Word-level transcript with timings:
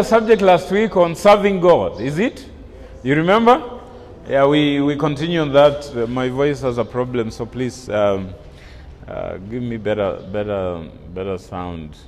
a 0.00 0.04
subject 0.04 0.40
last 0.40 0.70
week 0.70 0.96
on 0.96 1.14
serving 1.14 1.60
God. 1.60 2.00
Is 2.00 2.18
it? 2.18 2.48
You 3.02 3.14
remember? 3.16 3.82
Yeah, 4.26 4.46
we, 4.46 4.80
we 4.80 4.96
continue 4.96 5.42
on 5.42 5.52
that. 5.52 5.94
Uh, 5.94 6.06
my 6.06 6.30
voice 6.30 6.62
has 6.62 6.78
a 6.78 6.86
problem, 6.86 7.30
so 7.30 7.44
please 7.44 7.86
um, 7.90 8.32
uh, 9.06 9.36
give 9.36 9.62
me 9.62 9.76
better, 9.76 10.26
better, 10.32 10.88
better 11.12 11.36
sound 11.36 11.98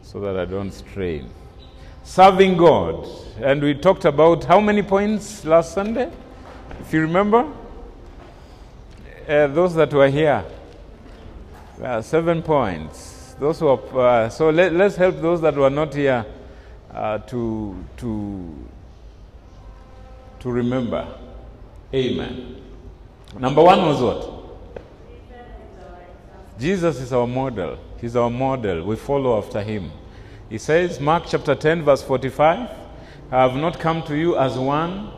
so 0.00 0.20
that 0.20 0.38
I 0.38 0.46
don't 0.46 0.70
strain. 0.70 1.28
Serving 2.02 2.56
God. 2.56 3.06
And 3.42 3.62
we 3.62 3.74
talked 3.74 4.06
about 4.06 4.44
how 4.44 4.58
many 4.58 4.82
points 4.82 5.44
last 5.44 5.74
Sunday? 5.74 6.10
If 6.80 6.94
you 6.94 7.02
remember? 7.02 7.46
Uh, 9.28 9.48
those 9.48 9.74
that 9.74 9.92
were 9.92 10.08
here. 10.08 10.42
Uh, 11.82 12.00
seven 12.00 12.42
points. 12.42 13.36
Those 13.38 13.60
who 13.60 13.68
are, 13.68 14.00
uh, 14.00 14.28
so 14.30 14.48
let, 14.48 14.72
let's 14.72 14.96
help 14.96 15.20
those 15.20 15.42
that 15.42 15.54
were 15.54 15.68
not 15.68 15.92
here 15.92 16.24
uh, 16.94 17.18
to, 17.18 17.84
to, 17.96 18.54
to 20.40 20.50
remember. 20.50 21.06
Amen. 21.94 22.56
Number 23.38 23.62
one 23.62 23.80
was 23.82 24.00
what? 24.00 24.42
Jesus 26.58 27.00
is 27.00 27.12
our 27.12 27.26
model. 27.26 27.78
He's 28.00 28.14
our 28.16 28.30
model. 28.30 28.84
We 28.84 28.96
follow 28.96 29.38
after 29.38 29.62
him. 29.62 29.90
He 30.48 30.58
says, 30.58 31.00
Mark 31.00 31.24
chapter 31.26 31.54
10, 31.54 31.82
verse 31.82 32.02
45, 32.02 32.70
I 33.30 33.42
have 33.42 33.56
not 33.56 33.78
come 33.80 34.02
to 34.04 34.16
you 34.16 34.36
as 34.36 34.58
one 34.58 35.10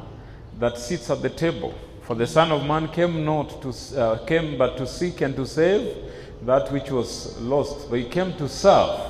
that 0.58 0.78
sits 0.78 1.10
at 1.10 1.22
the 1.22 1.30
table. 1.30 1.74
For 2.02 2.14
the 2.14 2.26
Son 2.26 2.52
of 2.52 2.66
Man 2.66 2.88
came 2.88 3.24
not 3.24 3.62
to 3.62 3.98
uh, 3.98 4.24
came 4.26 4.58
but 4.58 4.76
to 4.76 4.86
seek 4.86 5.22
and 5.22 5.34
to 5.36 5.46
save 5.46 5.96
that 6.42 6.70
which 6.70 6.90
was 6.90 7.40
lost. 7.40 7.88
But 7.88 7.98
he 7.98 8.04
came 8.08 8.34
to 8.34 8.48
serve. 8.48 9.00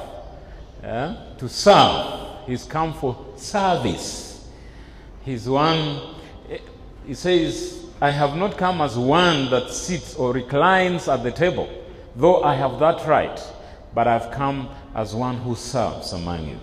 Yeah? 0.83 1.17
To 1.39 1.49
serve. 1.49 2.24
He's 2.47 2.65
come 2.65 2.93
for 2.95 3.17
service. 3.37 4.49
He's 5.23 5.49
one. 5.49 6.15
Eh, 6.51 6.59
he 7.07 7.15
says, 7.15 7.85
I 8.01 8.11
have 8.11 8.37
not 8.37 8.59
come 8.59 8.81
as 8.81 8.99
one 8.99 9.51
that 9.51 9.71
sits 9.71 10.15
or 10.17 10.33
reclines 10.33 11.09
at 11.09 11.23
the 11.23 11.33
table, 11.33 11.69
though 12.17 12.43
I 12.43 12.55
have 12.55 12.79
that 12.81 13.07
right, 13.07 13.41
but 13.95 14.07
I've 14.07 14.31
come 14.31 14.69
as 14.95 15.15
one 15.15 15.37
who 15.39 15.55
serves 15.55 16.13
among 16.13 16.49
you. 16.49 16.61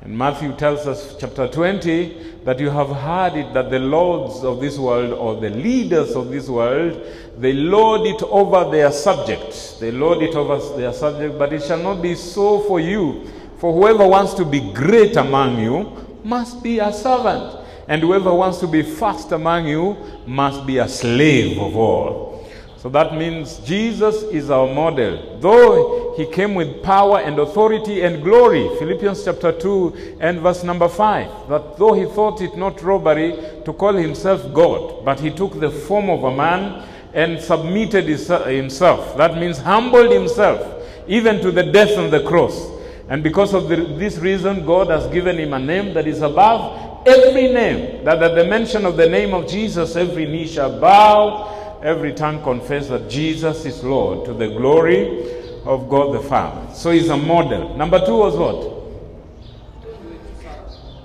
And 0.00 0.16
Matthew 0.16 0.54
tells 0.54 0.86
us, 0.86 1.16
chapter 1.18 1.48
20, 1.48 2.42
that 2.44 2.60
you 2.60 2.70
have 2.70 2.88
heard 2.88 3.34
it 3.34 3.52
that 3.52 3.68
the 3.68 3.80
lords 3.80 4.44
of 4.44 4.60
this 4.60 4.78
world 4.78 5.12
or 5.12 5.40
the 5.40 5.50
leaders 5.50 6.14
of 6.14 6.30
this 6.30 6.48
world, 6.48 7.04
they 7.36 7.52
lord 7.52 8.06
it 8.06 8.22
over 8.22 8.70
their 8.70 8.92
subject. 8.92 9.80
They 9.80 9.90
lord 9.90 10.22
it 10.22 10.36
over 10.36 10.78
their 10.78 10.92
subject, 10.92 11.36
but 11.36 11.52
it 11.52 11.64
shall 11.64 11.82
not 11.82 12.00
be 12.00 12.14
so 12.14 12.60
for 12.60 12.78
you. 12.78 13.28
For 13.58 13.72
whoever 13.72 14.06
wants 14.06 14.34
to 14.34 14.44
be 14.44 14.60
great 14.72 15.16
among 15.16 15.58
you 15.58 16.06
must 16.22 16.62
be 16.62 16.78
a 16.78 16.92
servant, 16.92 17.58
and 17.88 18.00
whoever 18.02 18.32
wants 18.32 18.58
to 18.58 18.68
be 18.68 18.82
first 18.82 19.32
among 19.32 19.66
you 19.66 19.96
must 20.26 20.64
be 20.64 20.78
a 20.78 20.88
slave 20.88 21.58
of 21.58 21.76
all. 21.76 22.46
So 22.76 22.88
that 22.90 23.16
means 23.16 23.58
Jesus 23.58 24.22
is 24.22 24.50
our 24.50 24.72
model. 24.72 25.40
Though 25.40 26.14
he 26.16 26.26
came 26.26 26.54
with 26.54 26.84
power 26.84 27.18
and 27.18 27.36
authority 27.40 28.02
and 28.02 28.22
glory, 28.22 28.68
Philippians 28.78 29.24
chapter 29.24 29.50
2 29.50 30.18
and 30.20 30.38
verse 30.38 30.62
number 30.62 30.88
5, 30.88 31.48
that 31.48 31.76
though 31.78 31.94
he 31.94 32.04
thought 32.04 32.40
it 32.40 32.56
not 32.56 32.80
robbery 32.80 33.36
to 33.64 33.72
call 33.72 33.94
himself 33.94 34.54
God, 34.54 35.04
but 35.04 35.18
he 35.18 35.30
took 35.30 35.58
the 35.58 35.70
form 35.70 36.10
of 36.10 36.22
a 36.22 36.36
man 36.36 36.86
and 37.12 37.40
submitted 37.40 38.04
himself. 38.04 39.16
That 39.16 39.36
means 39.36 39.58
humbled 39.58 40.12
himself, 40.12 40.84
even 41.08 41.40
to 41.40 41.50
the 41.50 41.64
death 41.64 41.98
on 41.98 42.10
the 42.10 42.22
cross. 42.22 42.77
And 43.08 43.22
because 43.22 43.54
of 43.54 43.68
the, 43.68 43.76
this 43.76 44.18
reason, 44.18 44.66
God 44.66 44.90
has 44.90 45.06
given 45.08 45.38
him 45.38 45.54
a 45.54 45.58
name 45.58 45.94
that 45.94 46.06
is 46.06 46.20
above 46.20 47.06
every 47.06 47.48
name, 47.48 48.04
that 48.04 48.22
at 48.22 48.34
the 48.34 48.44
mention 48.44 48.84
of 48.84 48.96
the 48.96 49.08
name 49.08 49.32
of 49.32 49.48
Jesus, 49.48 49.96
every 49.96 50.26
knee 50.26 50.46
shall 50.46 50.78
bow 50.78 51.80
every 51.82 52.12
tongue 52.12 52.42
confess 52.42 52.88
that 52.88 53.08
Jesus 53.08 53.64
is 53.64 53.82
Lord 53.82 54.26
to 54.26 54.34
the 54.34 54.48
glory 54.48 55.22
of 55.64 55.88
God 55.88 56.14
the 56.14 56.20
Father. 56.20 56.74
So 56.74 56.90
he's 56.90 57.08
a 57.08 57.16
model. 57.16 57.76
Number 57.76 58.04
two 58.04 58.16
was 58.16 58.36
what? 58.36 58.78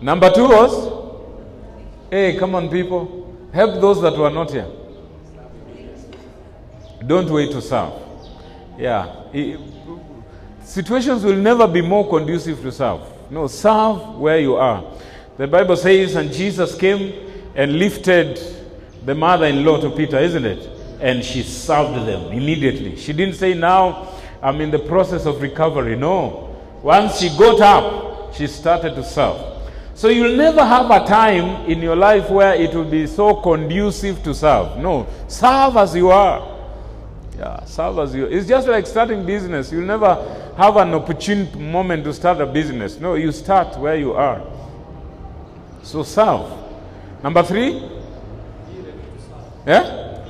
Number 0.02 0.32
two 0.32 0.48
was? 0.50 0.92
Hey, 2.10 2.38
come 2.38 2.56
on, 2.56 2.70
people. 2.70 3.50
Help 3.54 3.80
those 3.80 4.02
that 4.02 4.18
were 4.18 4.30
not 4.30 4.52
here. 4.52 4.68
Don't 7.06 7.30
wait 7.30 7.52
to 7.52 7.62
serve. 7.62 7.94
Yeah. 8.78 9.24
Situations 10.64 11.24
will 11.24 11.36
never 11.36 11.68
be 11.68 11.82
more 11.82 12.10
conducive 12.10 12.62
to 12.62 12.72
serve. 12.72 13.02
No, 13.30 13.48
serve 13.48 14.16
where 14.16 14.40
you 14.40 14.56
are. 14.56 14.84
The 15.38 15.48
Bible 15.48 15.76
says, 15.76 16.16
and 16.16 16.32
Jesus 16.32 16.76
came 16.76 17.32
and 17.56 17.78
lifted 17.78 18.40
the 19.06 19.16
mother 19.16 19.46
in 19.46 19.66
law 19.66 19.80
to 19.82 19.90
Peter, 19.90 20.18
isn't 20.20 20.46
it? 20.46 20.70
And 21.02 21.24
she 21.24 21.44
served 21.44 22.08
them 22.08 22.32
immediately. 22.32 22.96
She 22.96 23.14
didn't 23.14 23.36
say, 23.36 23.54
Now 23.54 24.10
I'm 24.42 24.62
in 24.62 24.72
the 24.72 24.80
process 24.80 25.26
of 25.26 25.42
recovery. 25.42 25.96
No. 25.96 26.56
Once 26.82 27.20
she 27.20 27.30
got 27.38 27.60
up, 27.62 28.34
she 28.36 28.48
started 28.48 28.96
to 28.96 29.04
serve. 29.04 29.54
So 29.96 30.08
you'll 30.08 30.36
never 30.36 30.64
have 30.66 30.90
a 30.90 31.06
time 31.06 31.70
in 31.70 31.82
your 31.82 31.96
life 31.96 32.30
where 32.30 32.56
it 32.56 32.74
will 32.74 32.90
be 32.90 33.06
so 33.06 33.36
conducive 33.36 34.24
to 34.24 34.34
serve. 34.34 34.78
No. 34.78 35.08
Serve 35.28 35.78
as 35.78 35.96
you 35.96 36.10
are. 36.10 36.50
Yeah, 37.38 37.64
serve 37.66 38.00
as 38.00 38.16
you 38.16 38.26
are. 38.26 38.30
It's 38.30 38.48
just 38.48 38.68
like 38.68 38.88
starting 38.88 39.26
business. 39.26 39.72
You'll 39.72 39.86
never 39.86 40.43
have 40.58 40.76
an 40.78 40.94
opportune 40.94 41.72
moment 41.72 42.04
to 42.04 42.14
start 42.14 42.40
a 42.42 42.46
business. 42.46 43.00
No, 43.00 43.16
you 43.16 43.32
start 43.32 43.78
where 43.80 43.96
you 43.96 44.14
are. 44.14 44.42
So 45.82 46.04
serve. 46.04 46.52
Number 47.24 47.44
three, 47.44 47.82
yeah? 49.66 50.22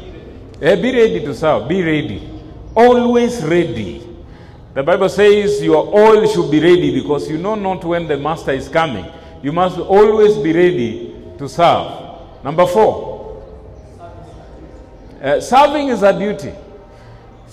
yeah? 0.62 0.75
Be 0.75 0.91
ready 0.95 1.19
to 1.22 1.33
serve. 1.35 1.67
Be 1.67 1.81
ready. 1.83 2.29
Always 2.75 3.44
ready. 3.44 4.07
The 4.73 4.81
Bible 4.81 5.09
says 5.09 5.62
your 5.62 5.94
oil 5.94 6.25
should 6.28 6.50
be 6.50 6.59
ready 6.59 7.00
because 7.00 7.29
you 7.29 7.38
know 7.38 7.56
not 7.56 7.83
when 7.83 8.07
the 8.07 8.17
master 8.17 8.51
is 8.51 8.67
coming. 8.69 9.06
You 9.44 9.51
must 9.51 9.78
always 9.78 10.38
be 10.38 10.53
ready 10.53 11.16
to 11.38 11.50
serve. 11.50 12.44
Number 12.44 12.66
four. 12.66 13.44
Uh, 15.22 15.39
serving 15.39 15.89
is 15.89 16.01
a 16.01 16.17
duty. 16.17 16.53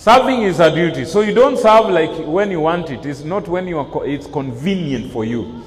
Serving 0.01 0.45
is 0.45 0.61
a 0.61 0.71
duty. 0.75 1.05
So 1.05 1.21
you 1.21 1.35
don't 1.35 1.59
serve 1.59 1.91
like 1.91 2.27
when 2.27 2.51
you 2.51 2.61
want 2.61 2.89
it. 2.89 3.05
It's 3.05 3.23
not 3.23 3.47
when 3.47 3.69
you 3.69 3.79
are 3.79 3.85
co- 3.85 4.01
it's 4.01 4.27
convenient 4.27 5.13
for 5.13 5.27
you. 5.27 5.61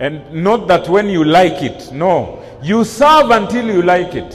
And 0.00 0.32
not 0.32 0.66
that 0.68 0.88
when 0.88 1.10
you 1.10 1.22
like 1.24 1.62
it. 1.62 1.92
No. 1.92 2.42
You 2.62 2.84
serve 2.84 3.30
until 3.30 3.66
you 3.66 3.82
like 3.82 4.14
it. 4.14 4.34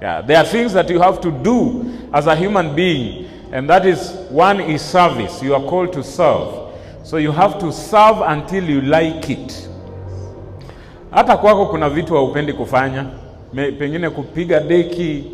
Yeah, 0.00 0.22
there 0.22 0.38
are 0.38 0.44
things 0.44 0.72
that 0.72 0.90
you 0.90 1.00
have 1.00 1.20
to 1.20 1.30
do 1.30 1.84
as 2.12 2.26
a 2.26 2.34
human 2.34 2.74
being, 2.74 3.28
and 3.52 3.70
that 3.70 3.86
is 3.86 4.10
one 4.28 4.60
is 4.60 4.82
service. 4.82 5.40
You 5.40 5.54
are 5.54 5.62
called 5.62 5.92
to 5.92 6.02
serve. 6.02 6.72
So 7.04 7.18
you 7.18 7.30
have 7.30 7.60
to 7.60 7.72
serve 7.72 8.22
until 8.22 8.64
you 8.68 8.80
like 8.80 9.30
it. 9.30 9.68
Hata 11.12 11.36
kwako 11.36 11.66
kuna 11.66 11.90
vitu 11.90 12.14
haupendi 12.14 12.52
kufanya, 12.52 13.06
pengine 13.78 14.10
kupiga 14.10 14.60
deki, 14.60 15.24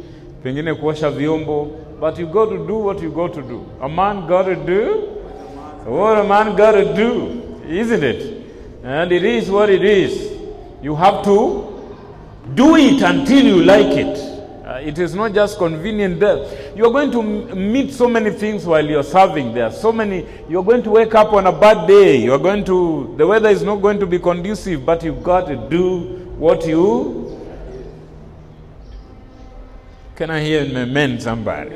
pengine 0.42 0.74
kuosha 0.74 1.10
vyombo, 1.10 1.70
but 2.00 2.18
you 2.18 2.26
got 2.26 2.50
to 2.50 2.66
do 2.66 2.76
what 2.76 3.02
you 3.02 3.10
got 3.10 3.34
to 3.34 3.42
do. 3.42 3.68
A 3.80 3.88
man 3.88 4.26
got 4.26 4.42
to 4.44 4.54
do 4.54 5.18
what 5.88 6.18
a 6.18 6.24
man 6.24 6.54
got 6.54 6.72
to 6.72 6.94
do, 6.94 7.62
isn't 7.66 8.02
it? 8.02 8.44
And 8.84 9.10
it 9.10 9.24
is 9.24 9.50
what 9.50 9.70
it 9.70 9.82
is. 9.82 10.38
You 10.82 10.94
have 10.96 11.24
to 11.24 11.96
do 12.54 12.76
it 12.76 13.00
until 13.00 13.42
you 13.42 13.64
like 13.64 13.96
it. 13.96 14.18
Uh, 14.66 14.80
it 14.84 14.98
is 14.98 15.14
not 15.14 15.32
just 15.32 15.56
convenient 15.56 16.20
there. 16.20 16.76
You 16.76 16.84
are 16.84 16.90
going 16.90 17.10
to 17.12 17.22
meet 17.22 17.94
so 17.94 18.06
many 18.06 18.30
things 18.30 18.66
while 18.66 18.84
you're 18.84 19.02
serving 19.02 19.54
there. 19.54 19.72
So 19.72 19.90
many, 19.92 20.26
you're 20.46 20.62
going 20.62 20.82
to 20.82 20.90
wake 20.90 21.14
up 21.14 21.32
on 21.32 21.46
a 21.46 21.52
bad 21.52 21.88
day. 21.88 22.18
You're 22.18 22.38
going 22.38 22.66
to, 22.66 23.14
the 23.16 23.26
weather 23.26 23.48
is 23.48 23.62
not 23.62 23.76
going 23.76 23.98
to 24.00 24.06
be 24.06 24.18
conducive, 24.18 24.84
but 24.84 25.02
you've 25.02 25.22
got 25.22 25.46
to 25.46 25.56
do 25.70 26.00
what 26.36 26.66
you. 26.66 27.27
Can 30.18 30.30
I 30.30 30.40
hear 30.40 30.62
amen, 30.62 31.20
somebody? 31.20 31.70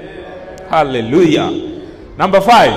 Hallelujah. 0.69 1.87
Number 2.19 2.41
five. 2.41 2.75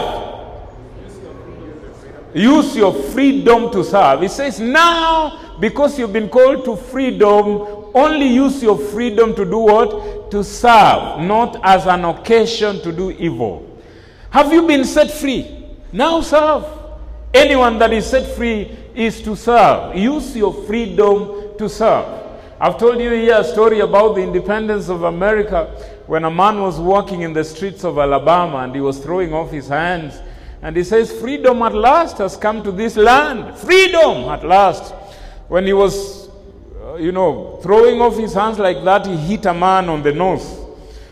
Use 2.36 2.76
your 2.76 2.94
freedom 2.94 3.72
to 3.72 3.84
serve. 3.84 4.22
It 4.22 4.30
says, 4.30 4.60
now, 4.60 5.58
because 5.60 5.98
you've 5.98 6.14
been 6.14 6.30
called 6.30 6.66
to 6.66 6.76
freedom, 6.76 7.90
only 7.96 8.28
use 8.28 8.62
your 8.62 8.78
freedom 8.78 9.34
to 9.34 9.44
do 9.44 9.58
what? 9.58 10.30
To 10.30 10.44
serve, 10.44 11.22
not 11.22 11.60
as 11.64 11.88
an 11.88 12.06
occasion 12.06 12.80
to 12.84 12.92
do 12.92 13.10
evil. 13.10 13.82
Have 14.30 14.54
you 14.54 14.68
been 14.68 14.86
set 14.86 15.10
free? 15.10 15.66
Now 15.92 16.22
serve. 16.22 16.66
Anyone 17.34 17.80
that 17.80 17.92
is 17.92 18.06
set 18.06 18.36
free 18.36 18.78
is 18.94 19.20
to 19.24 19.36
serve. 19.36 19.96
Use 19.96 20.36
your 20.36 20.54
freedom 20.54 21.58
to 21.58 21.68
serve. 21.68 22.25
I've 22.60 22.78
told 22.78 23.00
you 23.00 23.12
here 23.12 23.38
a 23.38 23.44
story 23.44 23.82
about 23.82 24.16
the 24.16 24.22
independence 24.22 24.90
of 24.90 25.04
America 25.04 25.66
when 26.08 26.24
a 26.24 26.32
man 26.32 26.62
was 26.62 26.80
walking 26.80 27.22
in 27.22 27.34
the 27.34 27.44
streets 27.44 27.84
of 27.84 27.98
Alabama 27.98 28.58
and 28.60 28.74
he 28.74 28.82
was 28.82 29.00
throwing 29.00 29.34
off 29.34 29.52
his 29.52 29.68
hands 29.68 30.20
And 30.66 30.76
he 30.76 30.84
says, 30.84 31.12
Freedom 31.12 31.62
at 31.62 31.76
last 31.76 32.18
has 32.18 32.36
come 32.36 32.64
to 32.64 32.72
this 32.72 32.96
land. 32.96 33.56
Freedom 33.56 34.30
at 34.30 34.44
last. 34.44 34.96
When 35.48 35.64
he 35.68 35.74
was, 35.74 36.28
uh, 36.82 36.96
you 36.96 37.12
know, 37.12 37.60
throwing 37.62 38.02
off 38.02 38.18
his 38.18 38.34
hands 38.34 38.58
like 38.58 38.84
that, 38.84 39.06
he 39.06 39.16
hit 39.16 39.46
a 39.46 39.54
man 39.54 39.90
on 39.90 40.02
the 40.02 40.12
nose. 40.12 40.60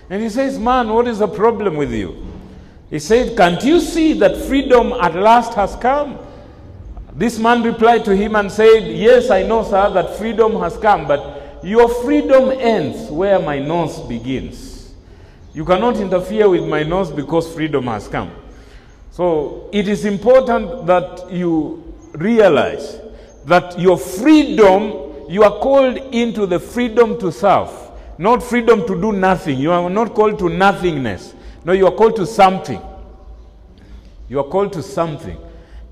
And 0.10 0.24
he 0.24 0.30
says, 0.30 0.58
Man, 0.58 0.90
what 0.90 1.08
is 1.08 1.20
the 1.20 1.28
problem 1.28 1.76
with 1.76 1.92
you? 1.92 2.26
He 2.90 2.98
said, 2.98 3.38
Can't 3.38 3.64
you 3.64 3.80
see 3.80 4.14
that 4.14 4.36
freedom 4.48 4.92
at 4.94 5.14
last 5.14 5.54
has 5.54 5.76
come? 5.76 6.18
This 7.16 7.38
man 7.38 7.62
replied 7.62 8.04
to 8.06 8.16
him 8.16 8.36
and 8.36 8.52
said, 8.52 8.88
Yes, 8.88 9.30
I 9.30 9.44
know, 9.44 9.64
sir, 9.64 9.92
that 9.94 10.18
freedom 10.18 10.60
has 10.60 10.78
come, 10.78 11.08
but 11.08 11.62
your 11.64 11.88
freedom 11.88 12.52
ends 12.52 13.10
where 13.12 13.40
my 13.40 13.60
nose 13.60 14.00
begins. 14.02 14.94
You 15.54 15.64
cannot 15.64 15.98
interfere 15.98 16.50
with 16.50 16.68
my 16.68 16.82
nose 16.82 17.12
because 17.12 17.54
freedom 17.54 17.86
has 17.86 18.08
come. 18.08 18.32
So 19.12 19.70
it 19.72 19.88
is 19.88 20.06
important 20.06 20.88
that 20.88 21.32
you 21.32 21.94
realize 22.14 23.00
that 23.46 23.78
your 23.78 23.98
freedom, 23.98 25.30
you 25.30 25.44
are 25.44 25.60
called 25.60 25.98
into 25.98 26.48
the 26.48 26.60
freedom 26.60 27.20
to 27.20 27.32
serve, 27.32 27.70
not 28.18 28.42
freedom 28.42 28.88
to 28.88 29.00
do 29.00 29.12
nothing. 29.12 29.60
You 29.60 29.72
are 29.72 29.88
not 29.90 30.16
called 30.16 30.40
to 30.40 30.50
nothingness. 30.50 31.36
No, 31.64 31.74
you 31.74 31.86
are 31.86 31.92
called 31.94 32.16
to 32.16 32.26
something. 32.26 32.82
You 34.28 34.40
are 34.40 34.46
called 34.46 34.74
to 34.74 34.82
something. 34.82 35.38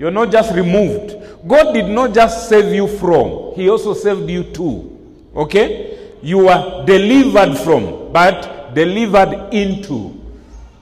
You 0.01 0.07
are 0.07 0.11
not 0.11 0.31
just 0.31 0.51
removed. 0.55 1.15
God 1.47 1.73
did 1.73 1.87
not 1.87 2.11
just 2.11 2.49
save 2.49 2.73
you 2.73 2.87
from, 2.87 3.53
He 3.53 3.69
also 3.69 3.93
saved 3.93 4.27
you 4.27 4.43
to. 4.45 4.97
Okay? 5.35 6.15
You 6.23 6.47
are 6.47 6.83
delivered 6.87 7.55
from, 7.59 8.11
but 8.11 8.73
delivered 8.73 9.53
into. 9.53 10.19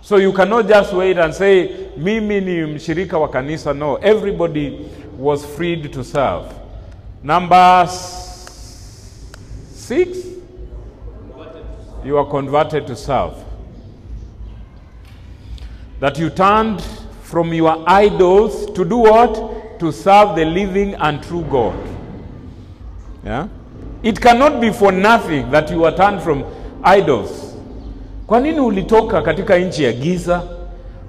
So 0.01 0.15
you 0.15 0.31
cannot 0.31 0.69
just 0.69 0.93
wait 0.93 1.17
and 1.17 1.35
say, 1.35 1.89
mimi 1.97 2.39
ni 2.39 2.61
mshirika 2.61 3.19
wa 3.19 3.27
kanisa. 3.27 3.73
No, 3.75 3.97
everybody 3.97 4.89
was 5.17 5.45
freed 5.45 5.91
to 5.91 6.01
serve. 6.01 6.45
Number 7.21 7.85
six, 7.89 10.17
you 12.05 12.17
are 12.17 12.25
converted 12.25 12.87
to 12.87 12.95
serve. 12.95 13.33
That 15.99 16.17
you 16.17 16.29
turned 16.29 16.81
from 17.29 17.53
your 17.53 17.83
idols 17.87 18.65
to 18.73 18.83
do 18.83 18.97
what? 18.97 19.79
To 19.79 19.91
serve 19.91 20.35
the 20.35 20.45
living 20.45 20.95
and 20.95 21.21
true 21.21 21.43
God. 21.43 21.75
Yeah? 23.23 23.47
It 24.01 24.19
cannot 24.19 24.59
be 24.59 24.71
for 24.71 24.91
nothing 24.91 25.51
that 25.51 25.69
you 25.69 25.85
are 25.85 25.95
turned 25.95 26.21
from 26.23 26.43
idols. 26.83 27.55
Kwa 28.27 28.39
nini 28.39 28.59
ulitoka 28.59 29.21
katika 29.21 29.57
nchi 29.57 29.83
ya 29.83 29.91
giza? 29.93 30.41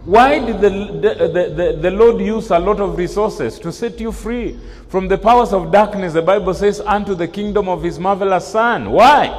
Why 0.07 0.41
did 0.41 0.61
the, 0.61 0.71
the, 0.71 1.29
the, 1.29 1.55
the, 1.55 1.73
the 1.83 1.91
Lord 1.91 2.21
use 2.21 2.55
a 2.55 2.59
lot 2.59 2.83
of 2.83 2.99
resources 2.99 3.59
to 3.61 3.73
set 3.73 4.01
you 4.01 4.13
free 4.13 4.57
from 4.89 5.09
the 5.09 5.19
powers 5.19 5.53
of 5.53 5.71
darkness? 5.71 6.13
The 6.13 6.23
Bible 6.23 6.55
says, 6.55 6.81
unto 6.81 7.15
the 7.15 7.29
kingdom 7.29 7.69
of 7.69 7.83
his 7.83 7.99
marvelous 7.99 8.47
Son. 8.49 8.91
Why? 8.91 9.31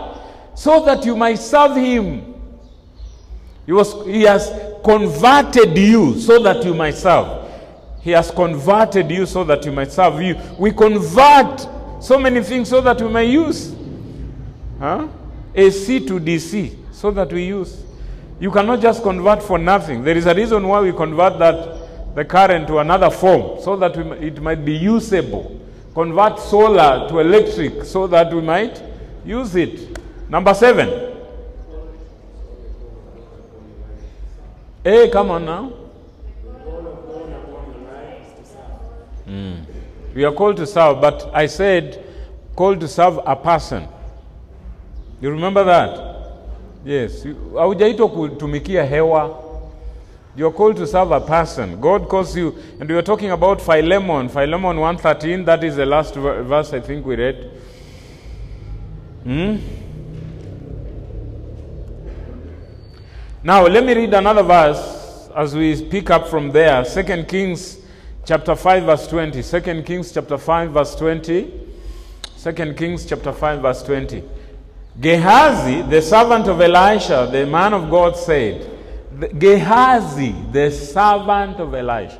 So 0.55 0.85
that 0.85 1.05
you 1.05 1.15
might 1.15 1.39
serve 1.39 1.75
him. 1.75 2.30
He, 3.65 3.71
was, 3.73 4.05
he 4.05 4.23
has 4.23 4.51
converted 4.83 5.77
you 5.77 6.19
so 6.19 6.41
that 6.43 6.63
you 6.65 6.73
might 6.73 6.95
serve. 6.95 7.49
He 8.01 8.11
has 8.11 8.31
converted 8.31 9.11
you 9.11 9.25
so 9.25 9.43
that 9.43 9.63
you 9.65 9.71
might 9.71 9.91
serve 9.91 10.21
you. 10.21 10.35
We 10.57 10.71
convert 10.71 11.67
so 12.01 12.17
many 12.17 12.41
things 12.43 12.69
so 12.69 12.81
that 12.81 12.99
we 12.99 13.07
may 13.07 13.25
use. 13.25 13.75
Huh? 14.79 15.07
AC 15.53 16.05
to 16.07 16.19
DC 16.19 16.75
so 16.91 17.11
that 17.11 17.31
we 17.31 17.45
use. 17.45 17.83
You 18.39 18.49
cannot 18.49 18.81
just 18.81 19.03
convert 19.03 19.43
for 19.43 19.59
nothing. 19.59 20.03
There 20.03 20.17
is 20.17 20.25
a 20.25 20.33
reason 20.33 20.67
why 20.67 20.81
we 20.81 20.91
convert 20.91 21.37
that 21.37 22.15
the 22.15 22.25
current 22.25 22.67
to 22.67 22.79
another 22.79 23.09
form 23.11 23.61
so 23.61 23.75
that 23.77 23.95
we, 23.95 24.27
it 24.27 24.41
might 24.41 24.65
be 24.65 24.73
usable. 24.73 25.59
Convert 25.93 26.39
solar 26.39 27.07
to 27.09 27.19
electric 27.19 27.83
so 27.83 28.07
that 28.07 28.33
we 28.33 28.41
might 28.41 28.81
use 29.23 29.55
it. 29.55 29.99
Number 30.29 30.53
seven. 30.53 31.10
Hey, 34.83 35.09
come 35.11 35.29
on 35.29 35.45
now. 35.45 35.71
Mm. 39.27 39.65
We 40.15 40.25
are 40.25 40.31
called 40.33 40.57
to 40.57 40.65
serve, 40.65 40.99
but 40.99 41.29
I 41.33 41.45
said 41.45 42.03
called 42.55 42.79
to 42.79 42.87
serve 42.87 43.19
a 43.25 43.35
person. 43.35 43.87
You 45.21 45.29
remember 45.29 45.63
that? 45.63 46.11
Yes. 46.83 47.23
Haujaitwa 47.53 48.09
kutumikia 48.09 48.83
hewa. 48.83 49.37
You 50.35 50.47
are 50.47 50.53
called 50.53 50.77
to 50.77 50.87
serve 50.87 51.11
a 51.11 51.19
person. 51.21 51.79
God 51.79 52.07
calls 52.09 52.35
you, 52.35 52.55
and 52.79 52.89
we 52.89 52.95
were 52.95 53.03
talking 53.03 53.31
about 53.31 53.61
Philemon, 53.61 54.29
Philemon 54.29 54.77
1.13, 54.77 55.45
that 55.45 55.63
is 55.63 55.75
the 55.75 55.85
last 55.85 56.15
verse 56.15 56.73
I 56.73 56.79
think 56.79 57.05
we 57.05 57.15
read. 57.15 57.51
Hmm? 59.23 59.57
Now, 63.43 63.65
let 63.65 63.83
me 63.83 63.95
read 63.95 64.13
another 64.13 64.43
verse 64.43 65.27
as 65.35 65.55
we 65.55 65.83
pick 65.85 66.11
up 66.11 66.27
from 66.27 66.51
there. 66.51 66.85
2 66.85 67.23
Kings 67.23 67.79
chapter 68.23 68.55
5 68.55 68.83
verse 68.83 69.07
20. 69.07 69.41
2 69.41 69.81
Kings 69.81 70.11
chapter 70.11 70.37
5 70.37 70.71
verse 70.71 70.93
20. 70.93 71.51
2 72.39 72.73
Kings 72.75 73.03
chapter 73.03 73.33
5 73.33 73.61
verse 73.63 73.81
20. 73.81 74.23
Gehazi, 74.99 75.81
the 75.89 76.03
servant 76.03 76.47
of 76.49 76.61
Elisha, 76.61 77.29
the 77.31 77.47
man 77.47 77.73
of 77.73 77.89
God 77.89 78.15
said, 78.15 78.69
Gehazi, 79.39 80.35
the 80.51 80.69
servant 80.69 81.59
of 81.59 81.73
Elisha. 81.73 82.19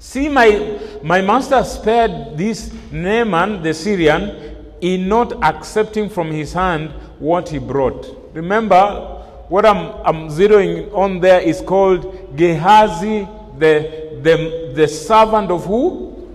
See, 0.00 0.28
my, 0.28 0.80
my 1.04 1.20
master 1.20 1.62
spared 1.62 2.36
this 2.36 2.74
Naaman 2.90 3.62
the 3.62 3.72
Syrian 3.72 4.56
in 4.80 5.06
not 5.08 5.40
accepting 5.44 6.08
from 6.08 6.32
his 6.32 6.52
hand 6.52 6.90
what 7.20 7.48
he 7.48 7.58
brought. 7.58 8.34
Remember, 8.34 9.17
what 9.48 9.64
I'm, 9.64 9.92
I'm 10.04 10.28
zeroing 10.28 10.92
on 10.94 11.20
there 11.20 11.40
is 11.40 11.60
called 11.62 12.36
Gehazi, 12.36 13.26
the, 13.58 14.18
the, 14.22 14.72
the 14.74 14.86
servant 14.86 15.50
of 15.50 15.64
who? 15.64 16.28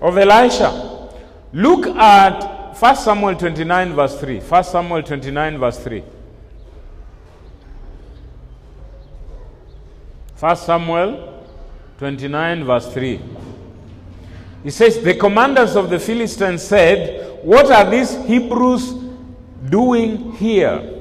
Of 0.00 0.16
Elisha. 0.16 1.10
Look 1.52 1.86
at 1.86 2.76
1 2.78 2.96
Samuel 2.96 3.34
29, 3.36 3.92
verse 3.94 4.20
3. 4.20 4.40
1 4.40 4.64
Samuel 4.64 5.02
29, 5.02 5.58
verse 5.58 5.78
3. 5.78 6.02
1 10.38 10.56
Samuel 10.56 11.44
29, 11.98 12.64
verse 12.64 12.92
3. 12.92 13.20
He 14.62 14.70
says, 14.70 15.02
The 15.02 15.14
commanders 15.14 15.76
of 15.76 15.90
the 15.90 15.98
Philistines 15.98 16.62
said, 16.62 17.44
What 17.44 17.70
are 17.70 17.88
these 17.90 18.16
Hebrews 18.26 18.94
doing 19.68 20.32
here? 20.32 20.93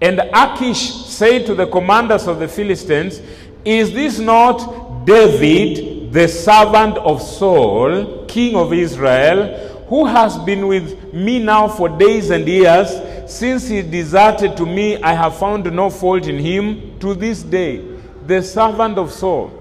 And 0.00 0.20
Achish 0.32 1.06
said 1.06 1.46
to 1.46 1.54
the 1.54 1.66
commanders 1.66 2.26
of 2.26 2.38
the 2.38 2.48
Philistines, 2.48 3.20
Is 3.64 3.92
this 3.92 4.18
not 4.18 5.04
David, 5.04 6.12
the 6.12 6.26
servant 6.26 6.96
of 6.98 7.20
Saul, 7.20 8.24
king 8.26 8.56
of 8.56 8.72
Israel, 8.72 9.68
who 9.88 10.06
has 10.06 10.38
been 10.38 10.66
with 10.66 11.12
me 11.12 11.38
now 11.42 11.68
for 11.68 11.88
days 11.88 12.30
and 12.30 12.46
years? 12.48 12.88
Since 13.30 13.68
he 13.68 13.82
deserted 13.82 14.56
to 14.56 14.66
me, 14.66 15.00
I 15.02 15.12
have 15.12 15.36
found 15.36 15.70
no 15.70 15.90
fault 15.90 16.26
in 16.26 16.38
him 16.38 16.98
to 17.00 17.14
this 17.14 17.42
day. 17.42 17.84
The 18.26 18.42
servant 18.42 18.98
of 18.98 19.12
Saul. 19.12 19.52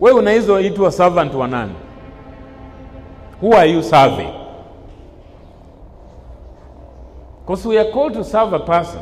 Wewe 0.00 0.18
unaitwa 0.18 0.92
servant 0.92 1.34
wa 1.34 1.46
nani? 1.46 1.74
Who 3.40 3.52
are 3.52 3.66
you 3.66 3.82
serving? 3.82 4.39
Because 7.50 7.66
we 7.66 7.78
are 7.78 7.90
called 7.90 8.12
to 8.12 8.22
serve 8.22 8.52
a 8.52 8.60
person. 8.60 9.00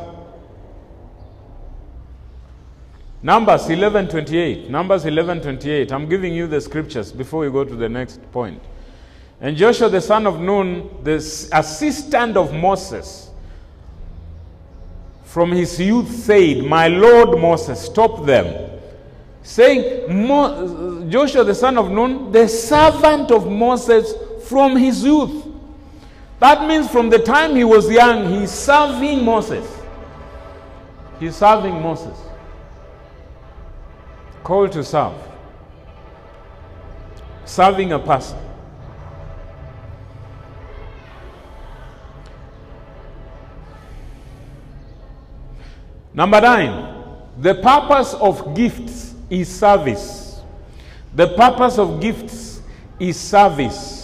Numbers 3.23 3.69
11:28. 3.69 4.71
Numbers 4.71 5.05
11:28. 5.05 5.93
I'm 5.93 6.09
giving 6.09 6.33
you 6.33 6.47
the 6.47 6.59
scriptures 6.59 7.13
before 7.13 7.41
we 7.41 7.51
go 7.51 7.63
to 7.63 7.77
the 7.77 7.91
next 7.91 8.23
point. 8.33 8.63
And 9.43 9.55
Joshua 9.55 9.91
the 9.91 10.01
son 10.01 10.27
of 10.27 10.41
Nun, 10.41 10.89
the 11.03 11.17
assistant 11.17 12.39
of 12.39 12.55
Moses, 12.55 13.29
from 15.25 15.53
his 15.53 15.79
youth 15.79 16.11
said, 16.11 16.65
My 16.65 16.89
Lord 16.89 17.39
Moses, 17.39 17.79
stop 17.83 18.25
them. 18.25 18.47
Saying, 19.43 21.11
Joshua 21.11 21.45
the 21.45 21.55
son 21.55 21.77
of 21.77 21.91
Nun, 21.91 22.33
the 22.33 22.49
servant 22.49 23.31
of 23.31 23.47
Moses 23.47 24.15
from 24.49 24.75
his 24.75 25.05
youth. 25.05 25.48
That 26.41 26.67
means 26.67 26.89
from 26.89 27.11
the 27.11 27.19
time 27.19 27.57
he 27.57 27.65
was 27.65 27.91
young, 27.91 28.33
he's 28.33 28.51
serving 28.51 29.25
Moses. 29.25 29.67
He's 31.19 31.35
serving 31.37 31.83
Moses. 31.83 32.17
Called 34.45 34.73
to 34.73 34.85
serve. 34.85 35.15
Serving 37.45 37.93
a 37.93 37.99
person. 37.99 38.39
Number 46.15 46.41
nine, 46.41 46.99
The 47.41 47.55
purpose 47.55 48.15
of 48.15 48.57
gifts 48.57 49.15
is 49.31 49.49
service. 49.49 50.41
The 51.15 51.29
purpose 51.29 51.79
of 51.79 52.01
gifts 52.01 52.61
is 52.99 53.17
service. 53.17 53.98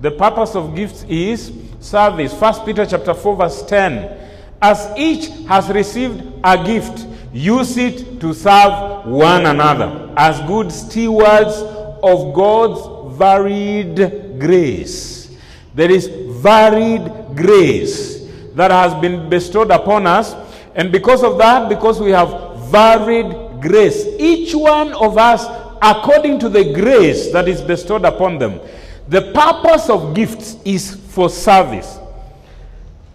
The 0.00 0.12
purpose 0.12 0.54
of 0.54 0.76
gifts 0.76 1.04
is 1.08 1.52
service. 1.80 2.32
First 2.32 2.64
Peter 2.64 2.86
chapter 2.86 3.14
4 3.14 3.36
verse 3.36 3.62
10. 3.64 4.16
As 4.62 4.92
each 4.96 5.26
has 5.48 5.68
received 5.70 6.22
a 6.44 6.62
gift, 6.64 7.06
use 7.32 7.76
it 7.76 8.20
to 8.20 8.32
serve 8.32 9.06
one 9.06 9.46
another 9.46 10.12
as 10.16 10.40
good 10.46 10.70
stewards 10.70 11.56
of 12.02 12.32
God's 12.32 13.16
varied 13.18 14.38
grace. 14.38 15.36
There 15.74 15.90
is 15.90 16.06
varied 16.06 17.36
grace 17.36 18.24
that 18.54 18.70
has 18.70 18.94
been 19.00 19.28
bestowed 19.28 19.72
upon 19.72 20.06
us, 20.06 20.34
and 20.76 20.92
because 20.92 21.24
of 21.24 21.38
that, 21.38 21.68
because 21.68 22.00
we 22.00 22.10
have 22.10 22.70
varied 22.70 23.60
grace, 23.60 24.06
each 24.18 24.54
one 24.54 24.92
of 24.92 25.18
us 25.18 25.44
according 25.82 26.38
to 26.40 26.48
the 26.48 26.72
grace 26.72 27.32
that 27.32 27.48
is 27.48 27.60
bestowed 27.60 28.04
upon 28.04 28.38
them. 28.38 28.60
The 29.08 29.32
purpose 29.32 29.88
of 29.88 30.14
gifts 30.14 30.56
is 30.64 30.94
for 30.94 31.30
service. 31.30 31.98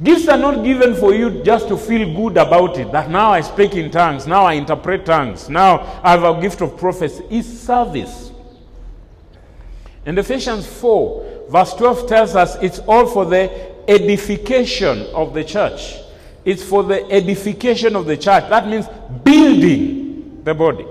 Gifts 0.02 0.28
are 0.28 0.38
not 0.38 0.64
given 0.64 0.96
for 0.96 1.14
you 1.14 1.44
just 1.44 1.68
to 1.68 1.78
feel 1.78 2.14
good 2.16 2.36
about 2.38 2.78
it. 2.80 2.92
That 2.92 3.12
now 3.12 3.32
I 3.32 3.42
speak 3.42 3.76
in 3.76 3.92
tongues, 3.92 4.26
now 4.26 4.44
I 4.44 4.54
interpret 4.54 5.06
tongues, 5.06 5.50
now 5.50 6.02
I 6.04 6.12
have 6.12 6.24
a 6.24 6.42
gift 6.42 6.62
of 6.62 6.78
prophecy. 6.78 7.24
It's 7.30 7.48
service. 7.48 8.32
And 10.06 10.18
Ephesians 10.18 10.66
4, 10.66 11.48
verse 11.50 11.74
12 11.76 12.08
tells 12.08 12.36
us 12.36 12.56
it's 12.56 12.80
all 12.80 13.06
for 13.06 13.26
the 13.26 13.72
edification 13.90 15.04
of 15.14 15.34
the 15.34 15.44
church. 15.44 15.98
It's 16.44 16.64
for 16.64 16.84
the 16.84 17.10
edification 17.10 17.96
of 17.96 18.06
the 18.06 18.18
church. 18.18 18.50
That 18.50 18.68
means 18.68 18.88
building 19.24 20.42
the 20.44 20.54
body. 20.54 20.88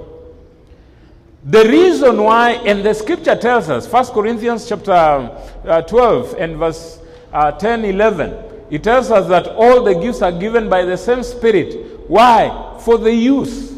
The 1.44 1.64
reason 1.64 2.22
why, 2.22 2.52
and 2.52 2.84
the 2.84 2.94
scripture 2.94 3.34
tells 3.34 3.68
us, 3.68 3.88
1 3.88 4.06
Corinthians 4.06 4.68
chapter 4.68 4.92
uh, 4.92 5.82
12 5.82 6.36
and 6.38 6.56
verse 6.56 7.00
uh, 7.32 7.50
10, 7.50 7.84
11, 7.84 8.52
it 8.70 8.84
tells 8.84 9.10
us 9.10 9.28
that 9.28 9.48
all 9.48 9.82
the 9.82 9.94
gifts 9.94 10.22
are 10.22 10.30
given 10.30 10.68
by 10.68 10.84
the 10.84 10.96
same 10.96 11.24
Spirit. 11.24 12.08
Why? 12.08 12.78
For 12.84 12.96
the 12.96 13.12
use. 13.12 13.72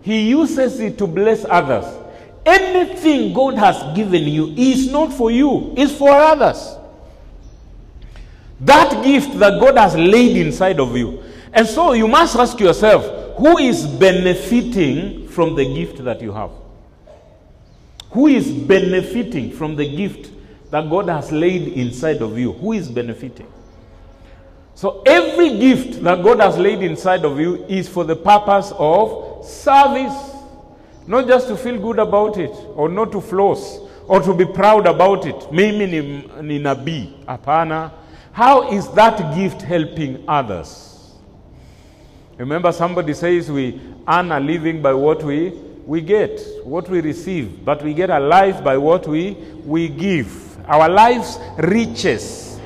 He 0.00 0.28
uses 0.28 0.78
it 0.78 0.96
to 0.98 1.08
bless 1.08 1.44
others. 1.44 1.84
Anything 2.46 3.34
God 3.34 3.54
has 3.54 3.96
given 3.96 4.22
you 4.22 4.54
is 4.56 4.90
not 4.90 5.12
for 5.12 5.32
you, 5.32 5.74
it's 5.76 5.92
for 5.92 6.10
others. 6.10 6.76
That 8.60 9.04
gift 9.04 9.38
that 9.40 9.60
God 9.60 9.76
has 9.76 9.96
laid 9.96 10.36
inside 10.36 10.78
of 10.78 10.96
you. 10.96 11.22
And 11.52 11.66
so 11.66 11.94
you 11.94 12.06
must 12.06 12.36
ask 12.36 12.58
yourself 12.60 13.36
who 13.38 13.58
is 13.58 13.86
benefiting 13.86 15.26
from 15.28 15.56
the 15.56 15.64
gift 15.64 16.02
that 16.04 16.22
you 16.22 16.32
have? 16.32 16.50
Who 18.10 18.26
is 18.26 18.50
benefiting 18.50 19.52
from 19.52 19.76
the 19.76 19.88
gift 19.88 20.30
that 20.70 20.88
God 20.88 21.08
has 21.08 21.30
laid 21.30 21.68
inside 21.68 22.22
of 22.22 22.38
you? 22.38 22.52
Who 22.52 22.72
is 22.72 22.88
benefiting? 22.88 23.46
So 24.74 25.02
every 25.06 25.58
gift 25.58 26.02
that 26.04 26.22
God 26.22 26.40
has 26.40 26.56
laid 26.56 26.82
inside 26.82 27.24
of 27.24 27.40
you 27.40 27.64
is 27.64 27.88
for 27.88 28.04
the 28.04 28.16
purpose 28.16 28.72
of 28.78 29.44
service. 29.44 30.14
Not 31.06 31.26
just 31.26 31.48
to 31.48 31.56
feel 31.56 31.78
good 31.80 31.98
about 31.98 32.36
it 32.38 32.50
or 32.74 32.88
not 32.88 33.10
to 33.12 33.20
floss 33.20 33.78
or 34.06 34.20
to 34.20 34.32
be 34.34 34.44
proud 34.44 34.86
about 34.86 35.26
it. 35.26 35.50
Mimi 35.52 35.86
ni, 35.86 36.00
ni 36.42 36.58
nabii. 36.60 37.90
How 38.32 38.70
is 38.70 38.88
that 38.92 39.34
gift 39.34 39.62
helping 39.62 40.24
others? 40.28 41.12
Remember, 42.36 42.70
somebody 42.70 43.14
says 43.14 43.50
we 43.50 43.80
earn 44.06 44.30
a 44.30 44.38
living 44.38 44.80
by 44.80 44.92
what 44.94 45.24
we, 45.24 45.52
we 45.88 46.02
get, 46.02 46.38
what 46.64 46.86
we 46.90 47.00
receive, 47.00 47.64
but 47.64 47.82
we 47.82 47.94
get 47.94 48.10
a 48.10 48.20
life 48.20 48.62
by 48.62 48.76
what 48.76 49.06
we, 49.06 49.30
we 49.64 49.88
give. 49.88 50.58
Our 50.68 50.86
life's 50.86 51.38
riches 51.56 52.60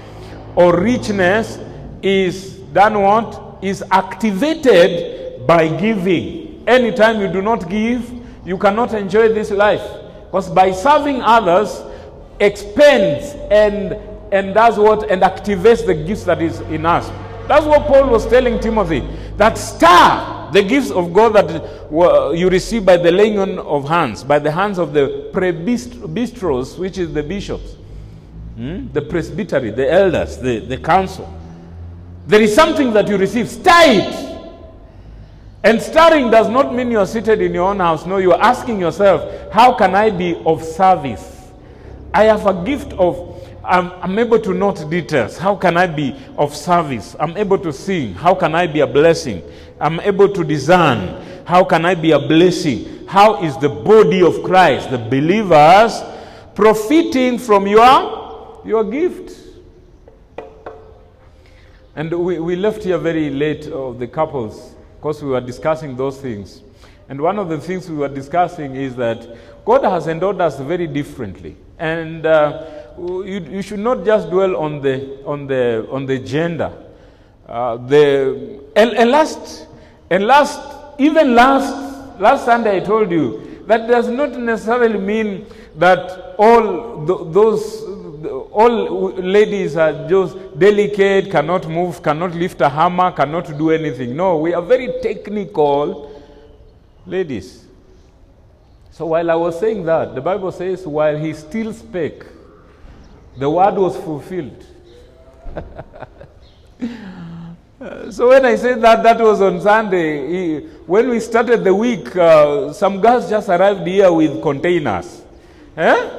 or 0.57 0.81
richness 0.81 1.57
is 2.03 2.55
done 2.75 3.01
what? 3.01 3.59
Is 3.63 3.85
activated 3.93 5.47
by 5.47 5.69
giving. 5.69 6.65
Anytime 6.67 7.21
you 7.21 7.29
do 7.29 7.41
not 7.41 7.71
give, 7.71 8.13
you 8.45 8.59
cannot 8.59 8.93
enjoy 8.93 9.33
this 9.33 9.53
life. 9.53 9.89
Because 10.25 10.51
by 10.51 10.73
serving 10.73 11.23
others, 11.23 11.81
expends 12.41 13.37
and 13.53 13.93
and 14.33 14.53
does 14.53 14.79
what? 14.79 15.09
And 15.09 15.23
activates 15.23 15.87
the 15.87 15.95
gifts 15.95 16.25
that 16.25 16.43
is 16.43 16.59
in 16.63 16.85
us. 16.85 17.07
That's 17.47 17.67
what 17.67 17.87
Paul 17.87 18.09
was 18.09 18.27
telling 18.27 18.59
Timothy. 18.59 19.07
That 19.37 19.57
star, 19.59 20.42
the 20.53 20.63
gifts 20.63 20.91
of 20.91 21.13
God 21.13 21.35
that 21.35 22.37
you 22.37 22.49
receive 22.49 22.85
by 22.85 22.97
the 22.97 23.11
laying 23.11 23.39
on 23.39 23.59
of 23.59 23.89
hands, 23.89 24.23
by 24.23 24.39
the 24.39 24.51
hands 24.51 24.79
of 24.79 24.93
the 24.93 25.31
presbyteros, 25.33 26.79
which 26.79 26.99
is 26.99 27.13
the 27.13 27.23
bishops, 27.23 27.77
hmm? 28.57 28.93
the 28.93 29.03
presbytery, 29.03 29.71
the 29.71 29.91
elders, 29.91 30.39
the, 30.39 30.61
the 30.61 30.77
council. 30.79 31.33
There 32.27 32.41
is 32.41 32.55
something 32.55 32.93
that 32.93 33.09
you 33.09 33.17
receive. 33.17 33.49
Stir 33.49 33.71
it. 33.73 34.29
And 35.65 35.81
stirring 35.81 36.31
does 36.31 36.49
not 36.49 36.75
mean 36.75 36.91
you 36.91 36.99
are 36.99 37.07
seated 37.07 37.41
in 37.41 37.55
your 37.55 37.69
own 37.69 37.79
house. 37.79 38.05
No, 38.05 38.19
you 38.19 38.33
are 38.33 38.41
asking 38.41 38.81
yourself, 38.81 39.53
how 39.53 39.73
can 39.75 39.95
I 39.95 40.11
be 40.11 40.41
of 40.45 40.63
service? 40.63 41.51
I 42.13 42.25
have 42.25 42.47
a 42.47 42.65
gift 42.65 42.93
of 42.95 43.33
I'm, 43.65 43.93
I'm, 44.03 44.19
able 44.19 44.41
to 44.41 44.53
note 44.53 44.91
details. 44.91 45.39
How 45.39 45.55
can 45.55 45.77
I 45.77 45.87
be 45.87 46.17
of 46.37 46.55
service? 46.55 47.15
I'm 47.21 47.37
able 47.37 47.59
to 47.59 47.73
sing. 47.73 48.13
How 48.13 48.35
can 48.35 48.57
I 48.57 48.67
be 48.67 48.81
a 48.81 48.87
blessing? 48.89 49.41
I'm 49.83 50.01
able 50.01 50.29
to 50.29 50.45
discern. 50.45 51.45
How 51.45 51.65
can 51.65 51.85
I 51.85 51.95
be 51.95 52.13
a 52.13 52.19
blessing? 52.19 53.07
How 53.07 53.43
is 53.43 53.57
the 53.59 53.69
body 53.69 54.23
of 54.23 54.43
Christ, 54.43 54.91
the 54.91 54.99
believers, 54.99 56.01
profiting 56.55 57.39
from 57.39 57.67
your, 57.67 58.63
your 58.65 58.85
gift? 58.85 59.39
And 61.95 62.11
we, 62.25 62.39
we 62.39 62.57
left 62.57 62.85
here 62.85 62.97
very 62.97 63.29
late 63.29 63.67
of 63.67 63.99
the 63.99 64.07
couples 64.07 64.75
because 64.97 65.23
we 65.23 65.31
were 65.31 65.41
discussing 65.41 65.97
those 65.97 66.19
things. 66.21 66.63
And 67.09 67.21
one 67.21 67.39
of 67.39 67.49
the 67.49 67.59
things 67.59 67.91
we 67.91 67.97
were 67.97 68.09
discussing 68.09 68.77
is 68.77 68.95
that 68.97 69.37
God 69.65 69.85
has 69.85 70.07
endowed 70.07 70.41
us 70.41 70.59
very 70.61 70.87
differently. 70.87 71.57
And 71.79 72.25
uh, 72.25 72.67
you, 72.99 73.45
you, 73.51 73.63
should 73.63 73.81
not 73.81 74.05
just 74.05 74.31
dwell 74.31 74.57
on 74.57 74.81
the, 74.81 75.23
on 75.25 75.47
the, 75.47 75.87
on 75.91 76.07
the 76.07 76.19
gender. 76.21 76.73
Uh, 77.47 77.77
the, 77.77 78.63
and, 78.77 78.93
and, 78.93 79.11
last, 79.11 79.67
and 80.13 80.27
last, 80.27 80.61
even 80.99 81.35
last, 81.35 82.21
last 82.21 82.45
Sunday 82.45 82.77
I 82.77 82.81
told 82.81 83.11
you 83.11 83.63
that 83.67 83.89
does 83.89 84.09
not 84.09 84.33
necessarily 84.33 84.99
mean 84.99 85.47
that 85.77 86.35
all 86.37 87.07
th- 87.07 87.33
those, 87.33 87.83
all 88.51 89.13
ladies 89.15 89.75
are 89.75 90.07
just 90.07 90.37
delicate, 90.59 91.31
cannot 91.31 91.67
move, 91.67 92.03
cannot 92.03 92.35
lift 92.35 92.61
a 92.61 92.69
hammer, 92.69 93.11
cannot 93.11 93.57
do 93.57 93.71
anything. 93.71 94.15
No, 94.15 94.37
we 94.37 94.53
are 94.53 94.61
very 94.61 95.01
technical 95.01 96.21
ladies. 97.07 97.65
So 98.91 99.07
while 99.07 99.31
I 99.31 99.35
was 99.35 99.59
saying 99.59 99.83
that, 99.87 100.15
the 100.15 100.21
Bible 100.21 100.53
says, 100.53 100.87
while 100.87 101.17
he 101.17 101.33
still 101.33 101.73
spake, 101.73 102.25
the 103.39 103.49
word 103.49 103.77
was 103.77 103.97
fulfilled. 103.97 104.67
so 108.13 108.29
when 108.29 108.45
I 108.45 108.57
said 108.57 108.83
that, 108.83 109.03
that 109.03 109.19
was 109.19 109.41
on 109.41 109.61
Sunday. 109.61 110.29
He, 110.29 110.67
when 110.87 111.09
we 111.09 111.19
started 111.19 111.65
the 111.65 111.75
week, 111.75 112.15
uh, 112.15 112.73
some 112.73 113.01
girls 113.01 113.31
just 113.31 113.49
arrived 113.49 113.87
here 113.87 114.13
with 114.13 114.43
containers. 114.43 115.23
Eh? 115.77 116.11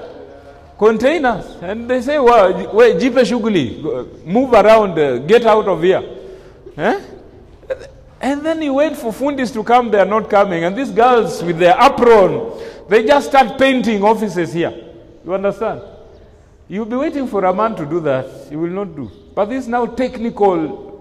Containers. 0.78 1.46
And 1.62 1.88
they 1.88 2.02
say, 2.02 2.18
well, 2.18 2.74
wait, 2.74 2.98
jipe 2.98 4.26
move 4.26 4.54
around, 4.54 4.98
uh, 4.98 5.20
get 5.20 5.46
out 5.46 5.68
of 5.68 5.84
here. 5.84 6.04
Eh? 6.78 7.02
And 8.20 8.44
then 8.44 8.62
you 8.62 8.74
wait 8.74 8.96
for 8.98 9.12
fundis 9.12 9.54
to 9.54 9.64
come, 9.64 9.92
they 9.92 10.00
are 10.00 10.06
not 10.06 10.30
coming. 10.30 10.64
And 10.64 10.76
these 10.76 10.90
girls 10.90 11.44
with 11.44 11.60
their 11.60 11.76
apron, 11.80 12.60
they 12.90 13.06
just 13.06 13.28
start 13.28 13.60
painting 13.60 14.04
offices 14.04 14.52
here. 14.54 14.74
You 15.24 15.34
understand? 15.34 15.82
You'll 16.68 16.86
be 16.86 16.96
waiting 16.96 17.28
for 17.28 17.46
a 17.46 17.54
man 17.54 17.76
to 17.76 17.86
do 17.86 18.00
that. 18.00 18.48
He 18.50 18.56
will 18.56 18.70
not 18.70 18.96
do. 18.96 19.12
But 19.36 19.46
these 19.46 19.68
now 19.68 19.86
technical 19.86 20.93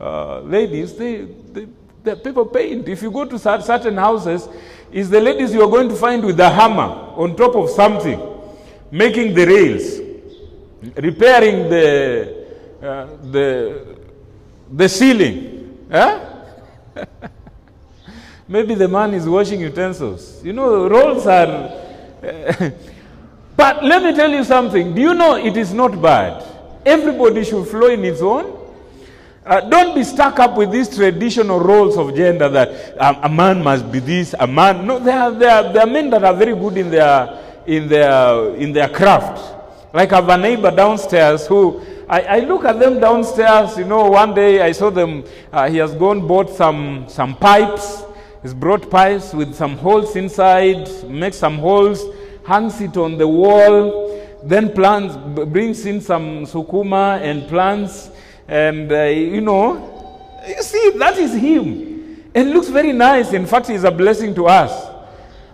uh, 0.00 0.40
ladies, 0.40 0.94
they, 0.96 1.22
they, 1.52 1.68
the 2.02 2.16
people 2.16 2.46
paint. 2.46 2.88
If 2.88 3.02
you 3.02 3.10
go 3.10 3.24
to 3.26 3.38
certain 3.38 3.96
houses, 3.96 4.48
is 4.90 5.10
the 5.10 5.20
ladies 5.20 5.52
you 5.52 5.62
are 5.62 5.70
going 5.70 5.88
to 5.88 5.94
find 5.94 6.24
with 6.24 6.40
a 6.40 6.48
hammer 6.48 7.12
on 7.16 7.36
top 7.36 7.54
of 7.54 7.70
something, 7.70 8.20
making 8.90 9.34
the 9.34 9.46
rails, 9.46 10.00
repairing 10.96 11.68
the, 11.68 12.46
uh, 12.82 13.06
the, 13.30 13.98
the 14.72 14.88
ceiling. 14.88 15.86
Huh? 15.90 16.26
Maybe 18.48 18.74
the 18.74 18.88
man 18.88 19.14
is 19.14 19.28
washing 19.28 19.60
utensils. 19.60 20.42
You 20.44 20.52
know, 20.52 20.88
roles 20.88 21.26
are. 21.26 21.70
but 23.56 23.84
let 23.84 24.02
me 24.02 24.14
tell 24.14 24.30
you 24.30 24.42
something. 24.42 24.94
Do 24.94 25.00
you 25.00 25.14
know 25.14 25.36
it 25.36 25.56
is 25.56 25.72
not 25.72 26.00
bad? 26.02 26.44
Everybody 26.84 27.44
should 27.44 27.68
flow 27.68 27.88
in 27.88 28.04
its 28.04 28.20
own. 28.22 28.59
Uh, 29.44 29.60
don't 29.70 29.94
be 29.94 30.04
stuck 30.04 30.38
up 30.38 30.54
with 30.56 30.70
these 30.70 30.94
traditional 30.94 31.60
roles 31.60 31.96
of 31.96 32.14
gender 32.14 32.48
that 32.48 33.00
um, 33.00 33.16
a 33.22 33.28
man 33.28 33.62
must 33.62 33.90
be 33.90 33.98
this, 33.98 34.34
a 34.38 34.46
man. 34.46 34.86
No, 34.86 34.98
there 34.98 35.18
are, 35.18 35.30
there, 35.30 35.50
are, 35.50 35.72
there 35.72 35.82
are 35.82 35.86
men 35.86 36.10
that 36.10 36.22
are 36.22 36.34
very 36.34 36.54
good 36.54 36.76
in 36.76 36.90
their, 36.90 37.62
in 37.66 37.88
their, 37.88 38.54
in 38.56 38.72
their 38.72 38.88
craft. 38.90 39.56
Like 39.94 40.12
I 40.12 40.16
have 40.16 40.28
a 40.28 40.36
neighbor 40.36 40.70
downstairs 40.70 41.46
who, 41.46 41.80
I, 42.06 42.20
I 42.20 42.38
look 42.40 42.66
at 42.66 42.78
them 42.78 43.00
downstairs, 43.00 43.78
you 43.78 43.86
know, 43.86 44.10
one 44.10 44.34
day 44.34 44.60
I 44.60 44.72
saw 44.72 44.90
them, 44.90 45.24
uh, 45.50 45.70
he 45.70 45.78
has 45.78 45.94
gone, 45.94 46.26
bought 46.26 46.50
some, 46.50 47.06
some 47.08 47.34
pipes. 47.34 48.02
He's 48.42 48.52
brought 48.52 48.90
pipes 48.90 49.32
with 49.32 49.54
some 49.54 49.78
holes 49.78 50.16
inside, 50.16 50.86
makes 51.08 51.38
some 51.38 51.58
holes, 51.58 52.04
hangs 52.46 52.80
it 52.80 52.96
on 52.98 53.16
the 53.16 53.26
wall, 53.26 54.20
then 54.44 54.72
plants, 54.72 55.16
brings 55.46 55.86
in 55.86 56.00
some 56.00 56.44
sukuma 56.46 57.20
and 57.20 57.48
plants, 57.48 58.10
and 58.50 58.90
uh, 58.90 59.04
you 59.04 59.40
know, 59.40 60.42
you 60.46 60.60
see, 60.60 60.90
that 60.98 61.16
is 61.16 61.32
him. 61.34 62.26
It 62.34 62.44
looks 62.44 62.68
very 62.68 62.92
nice. 62.92 63.32
In 63.32 63.46
fact, 63.46 63.68
he's 63.68 63.84
a 63.84 63.92
blessing 63.92 64.34
to 64.34 64.46
us. 64.48 64.88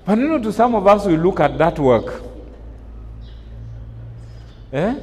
But 0.07 0.17
you 0.19 0.27
know, 0.29 0.39
to 0.39 0.51
some 0.51 0.75
of 0.75 0.87
us, 0.87 1.05
we 1.05 1.19
look 1.19 1.39
at 1.41 1.59
that 1.59 1.79
work. 1.79 2.23
Eh? 4.73 4.95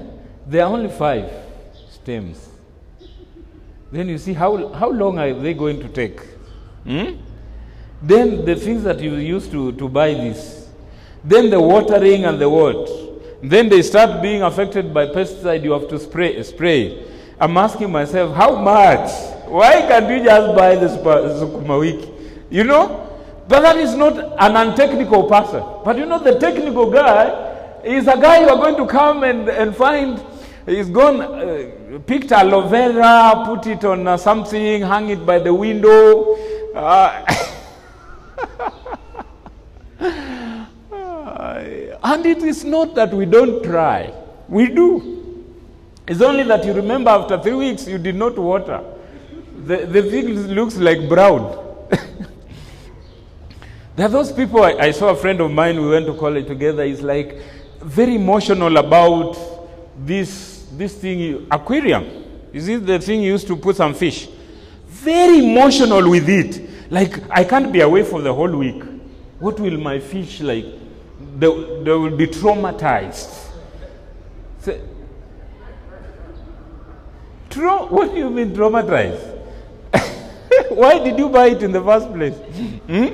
There 0.48 0.66
are 0.66 0.74
only 0.74 0.90
five 0.90 1.32
stems. 1.92 2.50
Then 3.92 4.10
you 4.10 4.18
see 4.18 4.34
how, 4.34 4.70
how 4.74 4.90
long 4.90 5.20
are 5.20 5.32
they 5.32 5.54
going 5.54 5.80
to 5.80 5.88
take? 5.88 6.20
Hmm? 6.84 7.18
Then 8.02 8.44
the 8.44 8.56
things 8.56 8.84
that 8.84 9.00
you 9.02 9.14
used 9.18 9.52
to, 9.52 9.72
to 9.74 9.88
buy 9.88 10.16
this. 10.16 10.68
Then 11.24 11.52
the 11.52 11.62
watering 11.62 12.26
and 12.26 12.42
the 12.42 12.50
what? 12.50 12.90
Then 13.44 13.70
they 13.70 13.84
start 13.84 14.22
being 14.24 14.42
affected 14.42 14.92
by 14.94 15.08
pesticide. 15.08 15.64
You 15.64 15.74
have 15.74 15.88
to 15.90 16.00
spray. 16.00 16.42
spray. 16.42 17.14
I'm 17.44 17.58
asking 17.58 17.92
myself, 17.92 18.34
how 18.38 18.56
much? 18.56 19.12
Why 19.50 19.82
can't 19.82 20.10
you 20.10 20.24
just 20.24 20.56
buy 20.56 20.78
the 20.78 20.88
sukuma 20.88 21.78
wiki? 21.78 22.10
You 22.50 22.64
know? 22.64 23.10
But 23.50 23.60
that 23.64 23.76
is 23.76 23.96
not 23.96 24.18
an 24.40 24.56
untechnical 24.56 25.28
person. 25.28 25.62
But 25.84 25.98
you 25.98 26.06
know, 26.06 26.20
the 26.24 26.40
technical 26.40 26.90
guy 26.90 27.82
is 27.84 28.08
a 28.08 28.16
guy 28.16 28.40
you 28.40 28.48
are 28.48 28.56
going 28.56 28.78
to 28.78 28.86
come 28.88 29.26
and, 29.26 29.50
and 29.50 29.76
find. 29.76 30.24
He's 30.66 30.88
gone, 30.88 31.20
uh, 31.20 32.00
picked 32.08 32.32
aloe 32.32 32.70
vera, 32.70 33.44
put 33.46 33.68
it 33.68 33.84
on 33.84 34.08
uh, 34.08 34.16
something, 34.16 34.82
hang 34.82 35.10
it 35.10 35.26
by 35.26 35.40
the 35.40 35.54
window. 35.54 36.38
Uh, 36.74 37.26
and 42.06 42.26
it 42.26 42.42
is 42.42 42.64
not 42.64 42.96
that 42.96 43.14
we 43.14 43.26
don't 43.26 43.62
try, 43.66 44.14
we 44.48 44.70
do. 44.70 45.23
It's 46.08 46.22
only 46.22 46.44
that 46.44 46.66
you 46.66 46.74
remember 46.74 47.10
after 47.10 47.38
three 47.42 47.54
weeks 47.54 47.88
you 47.88 47.98
did 47.98 48.16
not 48.16 48.38
water. 48.38 48.84
The, 49.66 49.86
the 49.86 50.04
thing 50.04 50.28
looks 50.54 50.76
like 50.76 51.08
brown. 51.08 51.88
there 53.96 54.08
are 54.08 54.10
those 54.10 54.32
people, 54.32 54.64
I, 54.64 54.74
I 54.74 54.92
saw 54.92 55.10
a 55.10 55.16
friend 55.16 55.40
of 55.40 55.52
mine, 55.52 55.82
we 55.82 55.90
went 55.90 56.06
to 56.08 56.14
college 56.16 56.48
together, 56.48 56.84
he's 56.84 57.02
like 57.02 57.42
very 57.82 58.16
emotional 58.16 58.76
about 58.78 59.38
this, 59.98 60.68
this 60.74 60.96
thing, 60.96 61.48
aquarium. 61.50 62.06
Is 62.52 62.68
it 62.68 62.86
the 62.86 63.00
thing 63.00 63.22
you 63.22 63.32
used 63.32 63.48
to 63.48 63.56
put 63.56 63.78
some 63.78 63.94
fish? 63.94 64.28
Very 64.88 65.40
emotional 65.40 66.10
with 66.10 66.28
it. 66.28 66.92
Like, 66.92 67.30
I 67.30 67.44
can't 67.44 67.72
be 67.72 67.80
away 67.82 68.04
for 68.04 68.22
the 68.22 68.34
whole 68.34 68.52
week. 68.52 68.84
What 69.40 69.60
will 69.60 69.78
my 69.78 70.00
fish 70.00 70.42
like? 70.42 70.66
They, 71.38 71.48
they 71.48 71.92
will 71.92 72.16
be 72.16 72.28
traumatized. 72.28 73.50
Say, 74.60 74.82
Tra- 77.54 77.86
what 77.86 78.12
do 78.12 78.18
you 78.18 78.30
mean 78.32 78.56
traumatized? 78.56 79.22
Why 80.70 80.98
did 80.98 81.20
you 81.20 81.30
buy 81.30 81.48
it 81.48 81.62
in 81.62 81.72
the 81.72 81.82
first 81.84 82.12
place? 82.12 82.36
Hmm? 82.88 83.14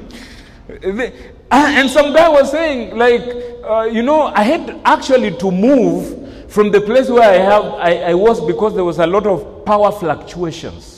Ah, 1.51 1.67
and 1.77 1.89
some 1.89 2.13
guy 2.13 2.29
was 2.29 2.51
saying, 2.51 2.95
like, 2.95 3.21
uh, 3.63 3.89
you 3.91 4.01
know, 4.01 4.23
I 4.27 4.43
had 4.43 4.79
actually 4.85 5.35
to 5.37 5.51
move 5.51 6.51
from 6.51 6.71
the 6.71 6.79
place 6.79 7.09
where 7.09 7.29
I 7.29 7.35
have 7.43 7.63
I, 7.65 8.11
I 8.11 8.13
was 8.13 8.39
because 8.45 8.75
there 8.75 8.85
was 8.85 8.99
a 8.99 9.07
lot 9.07 9.27
of 9.27 9.65
power 9.65 9.91
fluctuations. 9.91 10.95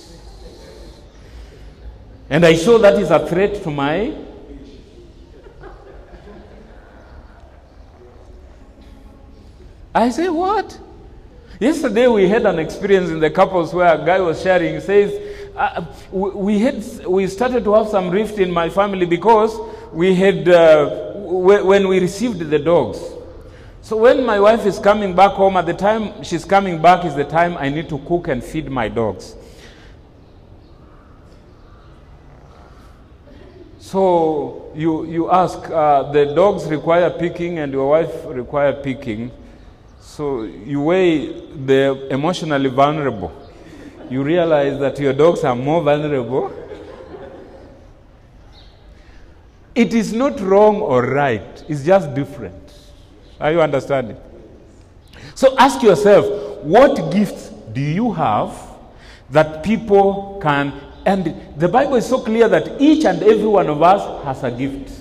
And 2.29 2.45
I 2.45 2.55
saw 2.55 2.77
that 2.77 2.93
is 2.99 3.09
a 3.09 3.27
threat 3.27 3.61
to 3.63 3.71
my 3.71 4.13
I 9.93 10.09
say, 10.09 10.29
what? 10.29 10.79
Yesterday 11.61 12.07
we 12.07 12.27
had 12.27 12.47
an 12.47 12.57
experience 12.57 13.11
in 13.11 13.19
the 13.19 13.29
couples 13.29 13.71
where 13.71 13.93
a 13.93 14.03
guy 14.03 14.19
was 14.19 14.41
sharing. 14.41 14.73
He 14.73 14.79
says, 14.79 15.37
uh, 15.55 15.85
we, 16.11 16.29
we 16.31 16.59
had 16.59 17.05
we 17.05 17.27
started 17.27 17.63
to 17.65 17.75
have 17.75 17.87
some 17.87 18.09
rift 18.09 18.39
in 18.39 18.49
my 18.51 18.67
family 18.67 19.05
because 19.05 19.55
we 19.93 20.15
had 20.15 20.49
uh, 20.49 21.13
w- 21.13 21.63
when 21.63 21.87
we 21.87 21.99
received 21.99 22.39
the 22.39 22.57
dogs. 22.57 22.99
So 23.83 23.95
when 23.95 24.25
my 24.25 24.39
wife 24.39 24.65
is 24.65 24.79
coming 24.79 25.15
back 25.15 25.33
home, 25.33 25.55
at 25.55 25.67
the 25.67 25.75
time 25.75 26.23
she's 26.23 26.45
coming 26.45 26.81
back 26.81 27.05
is 27.05 27.13
the 27.13 27.25
time 27.25 27.55
I 27.57 27.69
need 27.69 27.89
to 27.89 27.99
cook 27.99 28.27
and 28.29 28.43
feed 28.43 28.67
my 28.67 28.87
dogs. 28.87 29.35
So 33.79 34.71
you 34.73 35.05
you 35.05 35.29
ask, 35.29 35.59
uh, 35.69 36.11
the 36.11 36.33
dogs 36.33 36.65
require 36.65 37.11
picking 37.11 37.59
and 37.59 37.71
your 37.71 37.87
wife 37.87 38.25
require 38.25 38.73
picking. 38.73 39.29
So 40.21 40.43
you 40.43 40.81
weigh 40.81 41.33
the 41.65 42.07
emotionally 42.11 42.69
vulnerable. 42.69 43.31
You 44.07 44.21
realize 44.21 44.77
that 44.77 44.99
your 44.99 45.13
dogs 45.13 45.43
are 45.43 45.55
more 45.55 45.81
vulnerable. 45.81 46.53
It 49.73 49.95
is 49.95 50.13
not 50.13 50.39
wrong 50.39 50.75
or 50.79 51.07
right, 51.07 51.65
it's 51.67 51.83
just 51.83 52.13
different. 52.13 52.71
Are 53.39 53.51
you 53.51 53.61
understanding? 53.63 54.17
So 55.33 55.57
ask 55.57 55.81
yourself, 55.81 56.27
what 56.61 57.11
gifts 57.11 57.49
do 57.73 57.81
you 57.81 58.13
have 58.13 58.53
that 59.31 59.63
people 59.63 60.37
can? 60.39 60.71
And 61.03 61.35
the 61.57 61.67
Bible 61.67 61.95
is 61.95 62.05
so 62.05 62.19
clear 62.21 62.47
that 62.47 62.79
each 62.79 63.05
and 63.05 63.23
every 63.23 63.47
one 63.47 63.69
of 63.69 63.81
us 63.81 64.23
has 64.23 64.43
a 64.43 64.51
gift. 64.51 64.99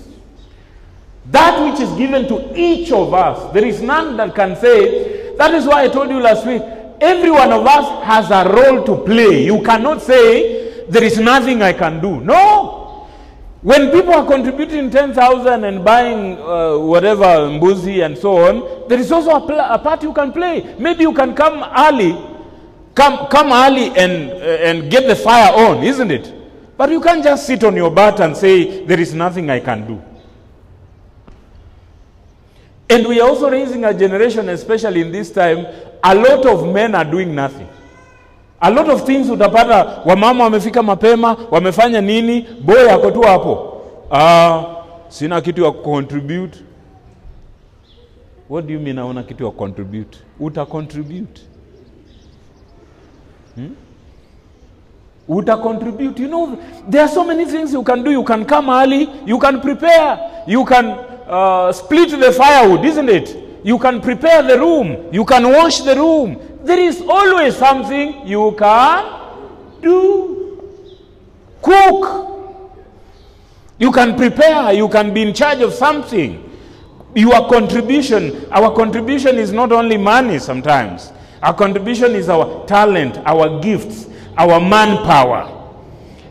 That 1.26 1.62
which 1.70 1.80
is 1.80 1.90
given 1.96 2.26
to 2.28 2.59
each 2.59 2.90
of 2.90 3.12
us, 3.12 3.52
there 3.52 3.64
is 3.64 3.83
none 3.83 4.16
that 4.16 4.35
can 4.35 4.56
say, 4.56 5.10
that 5.40 5.55
is 5.55 5.64
why 5.66 5.85
I 5.85 5.88
told 5.88 6.11
you 6.11 6.20
last 6.20 6.44
week, 6.46 6.61
every 7.00 7.31
one 7.31 7.50
of 7.50 7.66
us 7.66 8.05
has 8.05 8.31
a 8.31 8.46
role 8.46 8.85
to 8.85 9.03
play. 9.07 9.42
You 9.46 9.62
cannot 9.62 10.03
say, 10.03 10.85
there 10.87 11.03
is 11.03 11.18
nothing 11.18 11.62
I 11.62 11.72
can 11.72 11.98
do. 11.98 12.20
No. 12.20 13.09
When 13.62 13.90
people 13.90 14.12
are 14.12 14.26
contributing 14.26 14.90
10,000 14.90 15.64
and 15.64 15.83
buying 15.83 16.37
uh, 16.37 16.76
whatever, 16.76 17.24
mbuzi 17.24 18.05
and 18.05 18.18
so 18.18 18.37
on, 18.37 18.87
there 18.90 18.98
is 19.00 19.11
also 19.11 19.31
a, 19.31 19.40
pl- 19.40 19.61
a 19.61 19.79
part 19.79 20.03
you 20.03 20.12
can 20.12 20.31
play. 20.31 20.74
Maybe 20.79 21.05
you 21.05 21.14
can 21.14 21.35
come 21.35 21.64
early, 21.74 22.12
come, 22.94 23.26
come 23.29 23.50
early 23.50 23.96
and, 23.96 24.31
uh, 24.33 24.68
and 24.68 24.90
get 24.90 25.07
the 25.07 25.16
fire 25.16 25.55
on, 25.55 25.83
isn't 25.83 26.11
it? 26.11 26.35
But 26.76 26.90
you 26.90 27.00
can't 27.00 27.24
just 27.24 27.46
sit 27.46 27.64
on 27.64 27.76
your 27.76 27.90
butt 27.90 28.20
and 28.20 28.37
say, 28.37 28.85
there 28.85 29.00
is 29.00 29.14
nothing 29.14 29.48
I 29.48 29.61
can 29.61 29.87
do. 29.87 30.03
And 32.90 33.07
we 33.07 33.20
are 33.20 33.29
also 33.29 33.48
raising 33.48 33.85
a 33.85 33.94
generation, 33.94 34.48
especially 34.48 35.00
in 35.00 35.12
this 35.12 35.31
time, 35.31 35.64
a 36.03 36.12
lot 36.14 36.44
of 36.44 36.66
men 36.66 36.94
are 36.96 37.05
doing 37.05 37.33
nothing. 37.35 37.68
A 38.61 38.70
lot 38.70 38.90
of 38.90 39.07
things 39.07 39.29
utapata 39.29 40.03
wamama 40.05 40.44
wamefika 40.44 40.83
mapema, 40.83 41.37
wamefanya 41.50 42.00
nini, 42.00 42.46
boy 42.61 42.90
ako 42.90 43.11
tu 43.11 43.20
hapo. 43.20 43.83
Ah, 44.11 44.64
sina 45.09 45.40
kitu 45.40 45.64
ya 45.64 45.72
contribute. 45.72 46.59
What 48.48 48.66
do 48.66 48.72
you 48.72 48.81
mean 48.81 48.96
hauna 48.96 49.22
kitu 49.22 49.44
ya 49.44 49.50
contribute? 49.50 50.18
Uta 50.40 50.66
contribute. 50.66 51.40
Hmm? 53.55 53.74
Uta 55.29 55.57
contribute. 55.57 56.22
You 56.22 56.29
know, 56.29 56.59
there 56.88 57.03
are 57.03 57.09
so 57.09 57.24
many 57.24 57.44
things 57.44 57.72
you 57.72 57.85
can 57.85 58.03
do. 58.03 58.11
You 58.11 58.24
can 58.24 58.44
come 58.44 58.68
early, 58.68 59.09
you 59.24 59.38
can 59.38 59.61
prepare, 59.61 60.44
you 60.46 60.64
can 60.64 60.96
uh, 61.31 61.73
split 61.73 62.11
the 62.19 62.33
firewood, 62.33 62.85
isn't 62.85 63.09
it? 63.09 63.37
You 63.64 63.79
can 63.79 64.01
prepare 64.01 64.43
the 64.43 64.59
room, 64.59 65.12
you 65.12 65.25
can 65.25 65.51
wash 65.53 65.81
the 65.81 65.95
room. 65.95 66.40
There 66.64 66.79
is 66.79 67.01
always 67.09 67.57
something 67.57 68.27
you 68.27 68.55
can 68.59 69.81
do. 69.81 70.97
Cook. 71.62 72.27
You 73.79 73.93
can 73.93 74.16
prepare, 74.16 74.73
you 74.73 74.88
can 74.88 75.14
be 75.14 75.23
in 75.23 75.33
charge 75.33 75.61
of 75.61 75.73
something. 75.73 76.47
Your 77.14 77.49
contribution, 77.49 78.47
our 78.51 78.75
contribution 78.75 79.38
is 79.38 79.53
not 79.53 79.73
only 79.73 79.97
money 79.97 80.38
sometimes. 80.38 81.12
Our 81.43 81.55
contribution 81.55 82.14
is 82.14 82.29
our 82.29 82.66
talent, 82.66 83.19
our 83.25 83.61
gifts, 83.61 84.07
our 84.37 84.61
manpower. 84.61 85.49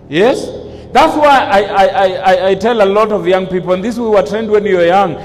Yes? 0.10 0.59
That's 0.92 1.16
why 1.16 1.38
I, 1.46 1.62
I, 1.62 1.86
I, 1.86 2.48
I- 2.50 2.56
tell 2.56 2.82
a 2.82 2.86
lot 2.86 3.12
of 3.12 3.28
young 3.28 3.46
people, 3.48 3.74
and 3.74 3.84
this 3.84 3.98
we 3.98 4.08
were 4.08 4.24
trained 4.24 4.50
when 4.50 4.66
you 4.66 4.78
were 4.78 4.86
young, 4.86 5.16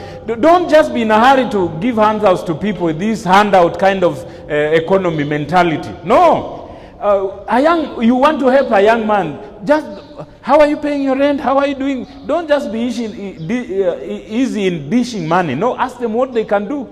don't 0.41 0.69
just 0.71 0.93
be 0.93 1.03
in 1.03 1.11
a 1.11 1.19
hurry 1.19 1.49
to 1.51 1.69
give 1.81 1.97
handouts 1.97 2.43
to 2.45 2.55
people, 2.55 2.93
this 2.93 3.25
handout 3.25 3.79
kind 3.79 4.05
of 4.05 4.23
uh, 4.51 4.55
economy 4.55 5.25
mentality. 5.25 5.91
No. 6.05 6.61
Uh, 7.01 7.45
a 7.49 7.61
young, 7.61 8.03
you 8.03 8.15
want 8.15 8.41
to 8.41 8.47
help 8.47 8.71
a 8.73 8.83
young 8.83 9.07
man, 9.07 9.39
just 9.65 9.87
how 10.43 10.59
are 10.61 10.67
you 10.67 10.77
paying 10.77 11.03
your 11.03 11.17
rent? 11.17 11.41
How 11.41 11.59
are 11.59 11.67
you 11.67 11.75
doing? 11.75 12.07
Don't 12.27 12.47
just 12.49 12.71
be 12.71 12.81
easy, 12.81 13.05
easy 14.29 14.67
in 14.67 14.91
dishing 14.91 15.27
money. 15.27 15.55
No, 15.55 15.77
ask 15.77 15.99
them 15.99 16.13
what 16.13 16.33
they 16.33 16.45
can 16.45 16.69
do. 16.69 16.89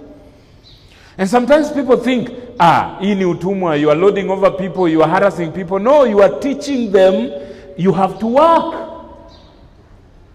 And 1.18 1.28
sometimes 1.28 1.70
people 1.70 1.96
think, 1.98 2.30
ah, 2.58 2.96
hii 3.00 3.14
utumwa, 3.24 3.78
you 3.78 3.90
are 3.90 3.96
loading 3.96 4.30
over 4.30 4.50
people, 4.50 4.88
you 4.88 5.02
are 5.02 5.08
harassing 5.08 5.52
people. 5.52 5.78
No, 5.78 6.04
you 6.04 6.22
are 6.22 6.40
teaching 6.40 6.90
them 6.90 7.30
you 7.76 7.92
have 7.92 8.18
to 8.18 8.26
work. 8.26 8.74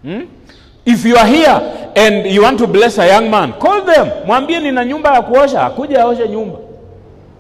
Hmm? 0.02 0.22
If 0.86 1.06
you 1.06 1.16
are 1.18 1.28
here 1.28 1.92
and 1.96 2.26
you 2.28 2.42
want 2.44 2.58
to 2.60 2.68
bless 2.68 2.98
a 2.98 3.08
young 3.08 3.30
man, 3.30 3.54
call 3.54 3.82
them. 3.86 4.08
Mwambie 4.26 4.60
nina 4.60 4.86
nyumba 4.86 5.14
ya 5.14 5.22
kuosha, 5.22 5.66
akuja 5.66 6.02
aoshe 6.04 6.30
nyumba. 6.30 6.58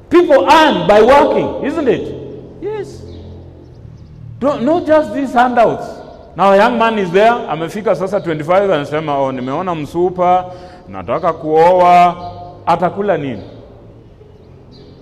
People 0.09 0.45
earn 0.51 0.87
by 0.87 1.01
working, 1.01 1.65
isn't 1.65 1.87
it? 1.87 2.13
Yes. 2.61 3.03
Don't, 4.39 4.63
not 4.63 4.85
just 4.85 5.13
these 5.13 5.33
handouts. 5.33 5.85
Now 6.35 6.51
a 6.53 6.57
young 6.57 6.77
man 6.77 6.99
is 6.99 7.11
there, 7.11 7.31
amefika 7.49 7.95
sasa 7.95 8.19
25 8.19 8.71
anasema 8.73 9.17
oh, 9.19 9.31
nimeona 9.31 9.75
msupa, 9.75 10.45
nataka 10.89 11.33
kuoa, 11.33 12.15
atakula 12.65 13.17
nini? 13.17 13.43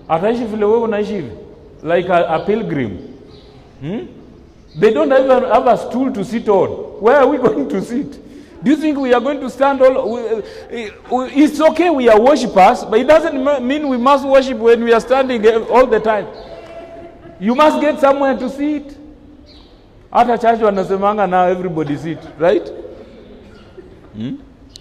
Ataishi 0.10 0.44
vile 0.44 0.66
wewe 0.66 0.78
unaishi 0.80 1.14
hivi? 1.14 1.32
Like 1.84 2.10
a, 2.14 2.28
a 2.30 2.40
pilgrim. 2.40 2.98
Hmm? 3.82 4.08
They 4.78 4.92
don't 4.94 5.12
even 5.12 5.44
have 5.44 5.68
a 5.68 5.78
stool 5.78 6.12
to 6.14 6.24
sit 6.26 6.48
on. 6.50 7.02
Where 7.02 7.18
are 7.18 7.28
we 7.28 7.38
going 7.46 7.70
to 7.70 7.82
sit? 7.82 8.22
Do 8.64 8.72
you 8.72 8.78
think 8.78 8.98
we 8.98 9.14
are 9.14 9.22
going 9.22 9.40
to 9.42 9.50
stand 9.50 9.82
all? 9.82 10.18
It's 10.70 11.62
okay, 11.62 11.90
we 11.92 12.10
are 12.10 12.20
worshippers, 12.20 12.84
but 12.84 13.00
it 13.00 13.08
doesn't 13.08 13.66
mean 13.66 13.88
we 13.88 13.98
must 13.98 14.26
worship 14.28 14.58
when 14.58 14.84
we 14.84 14.92
are 14.92 15.00
standing 15.00 15.46
all 15.70 15.86
the 15.86 16.00
time. 16.00 16.28
You 17.40 17.54
must 17.54 17.80
get 17.80 18.00
somewhere 18.00 18.38
to 18.38 18.50
sit. 18.50 18.98
Hata 20.12 20.38
church 20.38 20.60
wanasemanga 20.62 21.30
now 21.30 21.46
everybody 21.46 21.98
sit, 21.98 22.20
right? 22.40 22.68
Hmm? 24.14 24.36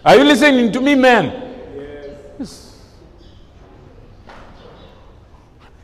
Are 0.05 0.17
you 0.17 0.25
listening 0.25 0.71
to 0.73 0.81
me, 0.81 0.95
man? 0.95 1.25
Yes. 2.39 2.81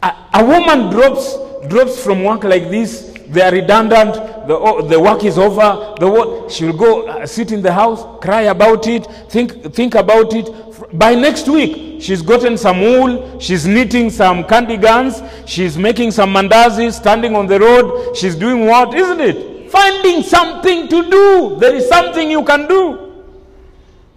A, 0.02 0.14
a 0.34 0.44
woman 0.44 0.90
drops 0.90 1.36
drops 1.68 2.02
from 2.02 2.22
work 2.24 2.44
like 2.44 2.70
this. 2.70 3.09
They 3.30 3.42
are 3.42 3.52
redundant. 3.52 4.14
The, 4.48 4.86
the 4.88 4.98
work 5.00 5.22
is 5.24 5.38
over. 5.38 5.94
The 6.00 6.08
what? 6.08 6.50
She 6.50 6.64
will 6.64 6.76
go 6.76 7.06
uh, 7.06 7.26
sit 7.26 7.52
in 7.52 7.62
the 7.62 7.72
house, 7.72 8.02
cry 8.20 8.42
about 8.42 8.86
it, 8.88 9.06
think 9.28 9.72
think 9.72 9.94
about 9.94 10.34
it. 10.34 10.48
By 10.98 11.14
next 11.14 11.46
week, 11.48 12.02
she's 12.02 12.22
gotten 12.22 12.56
some 12.58 12.80
wool. 12.80 13.38
She's 13.38 13.66
knitting 13.66 14.10
some 14.10 14.42
candy 14.44 14.76
guns. 14.76 15.22
She's 15.46 15.78
making 15.78 16.10
some 16.10 16.34
mandazis, 16.34 16.94
standing 16.94 17.36
on 17.36 17.46
the 17.46 17.60
road. 17.60 18.16
She's 18.16 18.34
doing 18.34 18.66
what? 18.66 18.94
Isn't 18.94 19.20
it? 19.20 19.70
Finding 19.70 20.22
something 20.24 20.88
to 20.88 21.08
do. 21.10 21.56
There 21.60 21.74
is 21.76 21.88
something 21.88 22.28
you 22.28 22.42
can 22.42 22.66
do. 22.66 23.24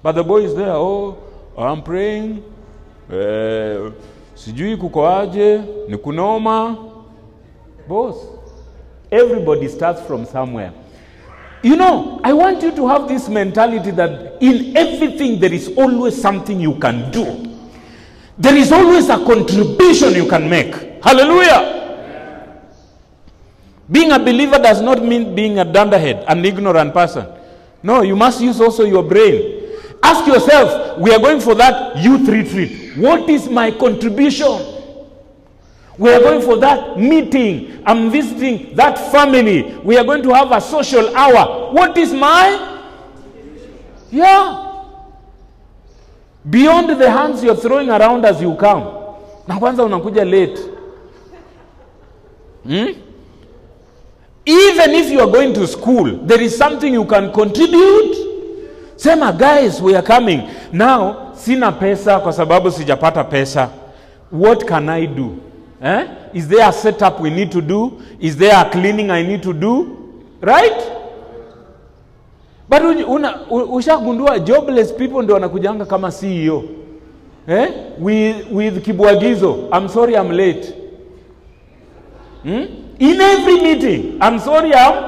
But 0.01 0.13
the 0.13 0.23
boy 0.23 0.41
is 0.45 0.55
there. 0.55 0.71
Oh, 0.71 1.17
I'm 1.55 1.83
praying. 1.83 2.43
Uh, 3.07 3.91
sijui 4.35 4.77
kuko 4.77 5.05
aje, 5.07 5.61
ni 5.87 5.97
kunoma. 5.97 6.77
Boss, 7.87 8.15
everybody 9.13 9.67
starts 9.67 10.01
from 10.01 10.25
somewhere. 10.25 10.73
You 11.61 11.77
know, 11.77 12.19
I 12.23 12.33
want 12.33 12.61
you 12.61 12.75
to 12.75 12.87
have 12.89 13.07
this 13.07 13.29
mentality 13.29 13.91
that 13.91 14.41
in 14.41 14.75
everything 14.75 15.39
there 15.39 15.53
is 15.53 15.69
always 15.77 16.19
something 16.19 16.59
you 16.59 16.75
can 16.75 17.09
do. 17.11 17.55
There 18.37 18.55
is 18.55 18.71
always 18.71 19.07
a 19.09 19.17
contribution 19.23 20.13
you 20.13 20.27
can 20.27 20.49
make. 20.49 20.73
Hallelujah. 21.03 21.81
Being 23.89 24.11
a 24.11 24.19
believer 24.19 24.57
does 24.57 24.81
not 24.81 25.03
mean 25.03 25.35
being 25.35 25.59
a 25.59 25.65
dunderhead, 25.65 26.25
an 26.27 26.43
ignorant 26.43 26.93
person. 26.93 27.27
No, 27.81 28.01
you 28.01 28.15
must 28.15 28.41
use 28.41 28.59
also 28.59 28.83
your 28.83 29.03
brain. 29.03 29.61
Ask 30.01 30.27
yourself, 30.27 30.97
we 30.99 31.13
are 31.13 31.19
going 31.19 31.39
for 31.39 31.55
that 31.55 31.95
youth 31.97 32.27
retreat. 32.27 32.97
What 32.97 33.29
is 33.29 33.47
my 33.49 33.71
contribution? 33.71 34.72
We 35.97 36.11
are 36.11 36.19
going 36.19 36.41
for 36.41 36.57
that 36.57 36.97
meeting. 36.99 37.83
I'm 37.85 38.09
visiting 38.09 38.75
that 38.75 38.97
family. 39.11 39.75
We 39.83 39.97
are 39.97 40.03
going 40.03 40.23
to 40.23 40.33
have 40.33 40.51
a 40.51 40.59
social 40.59 41.15
hour. 41.15 41.71
What 41.73 41.97
is 41.97 42.11
my? 42.13 42.79
Yeah. 44.11 44.85
Beyond 46.49 46.99
the 46.99 47.09
hands 47.09 47.43
you're 47.43 47.55
throwing 47.55 47.89
around 47.89 48.25
as 48.25 48.41
you 48.41 48.55
come. 48.55 48.83
Na 49.47 49.59
kwanza 49.59 49.83
unakuja 49.83 50.25
late. 50.25 50.59
Hmm? 52.63 52.87
Even 54.45 54.91
if 54.95 55.09
you 55.11 55.19
are 55.21 55.31
going 55.31 55.53
to 55.53 55.67
school, 55.67 56.17
there 56.25 56.41
is 56.41 56.57
something 56.57 56.93
you 56.93 57.05
can 57.05 57.31
contribute. 57.31 58.17
Sema 58.97 59.31
guys, 59.33 59.81
we 59.81 59.95
are 59.95 60.01
coming. 60.05 60.49
Now, 60.71 61.33
sina 61.35 61.71
pesa 61.71 62.19
kwa 62.19 62.33
sababu 62.33 62.71
sijapata 62.71 63.23
pesa. 63.23 63.69
What 64.31 64.65
can 64.65 64.89
I 64.89 65.05
do? 65.07 65.37
Eh? 65.83 66.07
Is 66.33 66.47
there 66.47 66.67
a 66.67 66.71
setup 66.71 67.19
we 67.19 67.29
need 67.29 67.51
to 67.51 67.61
do? 67.61 68.01
Is 68.19 68.37
there 68.37 68.55
a 68.55 68.69
cleaning 68.69 69.11
I 69.11 69.21
need 69.21 69.43
to 69.43 69.53
do? 69.53 70.23
Right? 70.39 70.91
But 72.69 72.81
ushagundua 73.69 74.39
jobless 74.39 74.93
people 74.93 75.21
ndio 75.23 75.33
wanakujanga 75.35 75.85
kama 75.85 76.11
CEO. 76.11 76.63
Eh? 77.47 77.67
With, 77.99 78.35
with 78.51 78.83
kibwagizo. 78.85 79.69
I'm 79.73 79.89
sorry 79.89 80.15
I'm 80.15 80.31
late. 80.31 80.73
Hmm? 82.43 82.65
In 82.99 83.21
every 83.21 83.61
meeting, 83.61 84.17
I'm 84.21 84.39
sorry 84.39 84.73
I'm 84.73 85.03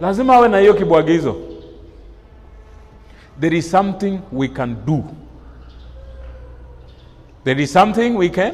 lazima 0.00 0.34
awe 0.36 0.48
na 0.48 0.58
hiyo 0.58 0.74
kibwagizo. 0.74 1.36
There 3.40 3.56
is 3.58 3.70
something 3.70 4.18
we 4.32 4.48
can 4.48 4.76
do. 4.86 5.04
There 7.44 7.62
is 7.62 7.72
something 7.72 8.16
we 8.16 8.28
can 8.28 8.52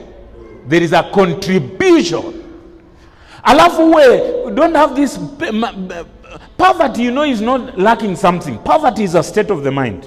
there 0.67 0.83
is 0.83 0.93
a 0.93 1.03
contribution. 1.13 2.41
Alafu 3.45 3.95
we 4.47 4.55
don't 4.55 4.75
have 4.75 4.95
this 4.97 5.19
poverty 6.57 7.03
you 7.03 7.11
know 7.11 7.25
is 7.25 7.41
not 7.41 7.79
lacking 7.79 8.17
something. 8.17 8.59
Poverty 8.59 9.05
is 9.05 9.15
a 9.15 9.23
state 9.23 9.51
of 9.51 9.63
the 9.63 9.71
mind. 9.71 10.07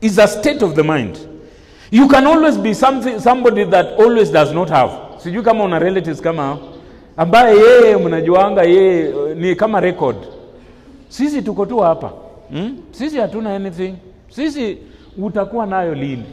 Is 0.00 0.18
a 0.18 0.28
state 0.28 0.62
of 0.62 0.74
the 0.76 0.84
mind. 0.84 1.18
You 1.90 2.08
can 2.08 2.26
always 2.26 2.56
be 2.56 2.74
something 2.74 3.18
somebody 3.20 3.64
that 3.64 3.98
always 3.98 4.30
does 4.30 4.52
not 4.52 4.68
have. 4.70 4.90
Sijui 5.22 5.42
kama 5.44 5.64
una 5.64 5.78
relatives 5.78 6.20
kama 6.20 6.58
ambaye 7.16 7.56
yeye 7.56 7.96
mnajuanga 7.96 8.62
yeye 8.62 9.34
ni 9.34 9.54
kama 9.56 9.80
record. 9.80 10.16
Sisi 11.08 11.42
tuko 11.42 11.66
tu 11.66 11.78
hapa. 11.78 12.12
Hmm? 12.50 12.76
sisi 12.90 13.18
hatuna 13.18 13.54
anything. 13.54 13.94
Sisi 14.28 14.78
utakuwa 15.18 15.66
nayo 15.66 15.94
lini 15.94 16.24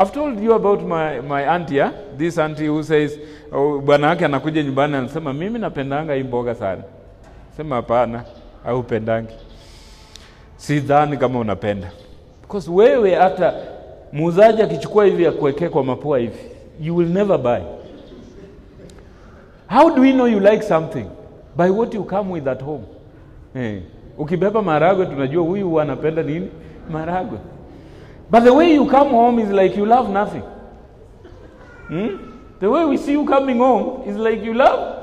I've 0.00 0.12
told 0.12 0.40
you 0.40 0.54
about 0.54 0.82
my, 0.82 1.20
my 1.20 1.42
auntie, 1.42 1.74
yeah? 1.74 1.92
this 2.16 2.38
auntie 2.38 2.64
who 2.68 2.82
says 2.82 3.18
oh, 3.52 3.80
bwana 3.80 4.06
wake 4.08 4.24
anakuja 4.24 4.62
nyumbani 4.62 4.96
anasema 4.96 5.32
mimi 5.32 5.58
napendanga 5.58 6.14
hii 6.14 6.22
mboga 6.22 6.54
sana. 6.54 6.82
Sema 7.56 7.76
hapana, 7.76 8.24
au. 8.66 8.84
Sidhani 10.56 11.16
kama 11.16 11.38
unapenda. 11.38 11.90
Because 12.42 12.70
wewe 12.70 13.14
hata 13.14 13.54
muuzaji 14.12 14.62
akichukua 14.62 15.04
hivi 15.04 15.24
ya 15.24 15.32
kuwekea 15.32 15.68
kwa 15.70 15.84
mapua 15.84 16.18
hivi, 16.18 16.38
you 16.80 16.96
will 16.96 17.08
never 17.08 17.38
buy. 17.38 17.60
How 19.68 19.90
do 19.94 20.02
we 20.02 20.12
know 20.12 20.26
you 20.28 20.40
like 20.40 20.62
something? 20.62 21.06
By 21.56 21.70
what 21.70 21.94
you 21.94 22.04
come 22.04 22.32
with 22.32 22.48
at 22.48 22.62
home. 22.62 22.84
Hey. 23.54 23.80
Ukibeba 24.18 24.62
maragwe 24.62 25.06
tunajua 25.06 25.44
huyu 25.44 25.80
anapenda 25.80 26.22
nini? 26.22 26.48
Maragwe. 26.90 27.38
But 28.30 28.44
the 28.44 28.52
way 28.52 28.74
you 28.74 28.86
come 28.86 29.10
home 29.10 29.42
is 29.42 29.50
like 29.50 29.76
you 29.76 29.86
love 29.86 30.08
nothing. 30.10 30.42
Hmm? 31.88 32.16
The 32.60 32.70
way 32.70 32.84
we 32.84 32.96
see 32.96 33.12
you 33.12 33.24
coming 33.24 33.58
home 33.58 34.08
is 34.08 34.16
like 34.16 34.44
you 34.44 34.54
love. 34.54 34.96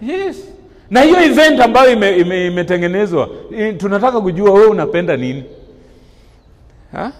Yes. 0.00 0.48
Na 0.90 1.00
hiyo 1.00 1.20
event 1.24 1.60
ambayo 1.60 1.92
imetengenezwa 2.46 3.28
ime, 3.50 3.58
ime 3.68 3.72
tunataka 3.72 4.20
kujua 4.20 4.52
wewe 4.52 4.66
unapenda 4.66 5.16
nini 5.16 5.44
ha? 6.92 7.12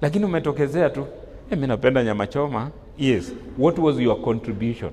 Lakini 0.00 0.24
umetokezea 0.24 0.90
tu 0.90 1.06
hey, 1.50 1.58
mi 1.58 1.66
napenda 1.66 2.04
nyama 2.04 2.26
choma. 2.26 2.70
Yes. 2.98 3.32
What 3.58 3.78
was 3.78 3.98
your 3.98 4.20
contribution? 4.22 4.90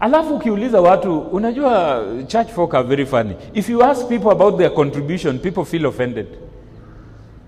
Alafu 0.00 0.34
ukiuliza 0.34 0.80
watu, 0.80 1.18
unajua 1.18 2.02
church 2.26 2.48
folk 2.48 2.74
are 2.74 2.88
very 2.88 3.06
funny. 3.06 3.34
If 3.54 3.70
you 3.70 3.82
ask 3.84 4.08
people 4.08 4.30
about 4.30 4.56
their 4.58 4.74
contribution, 4.74 5.38
people 5.38 5.64
feel 5.64 5.86
offended. 5.86 6.26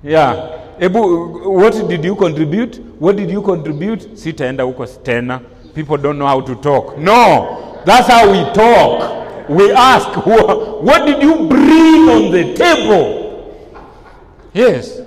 Yeah. 0.02 0.56
Ebu, 0.78 1.50
what 1.50 1.88
did 1.88 2.04
you 2.04 2.16
contribute? 2.16 2.76
What 2.98 3.16
did 3.16 3.30
you 3.30 3.42
contribute? 3.42 4.16
Sitaenda 4.16 4.62
huko 4.64 4.86
tena. 4.86 5.40
People 5.74 5.96
don't 5.98 6.18
know 6.18 6.26
how 6.26 6.40
to 6.40 6.54
talk. 6.56 6.98
No, 6.98 7.80
that's 7.84 8.08
how 8.08 8.30
we 8.30 8.42
talk. 8.54 9.48
We 9.48 9.72
ask, 9.72 10.08
what 10.26 11.06
did 11.06 11.22
you 11.22 11.48
bring 11.48 12.08
on 12.08 12.30
the 12.32 12.54
table? 12.54 13.20
Yes. 14.54 15.00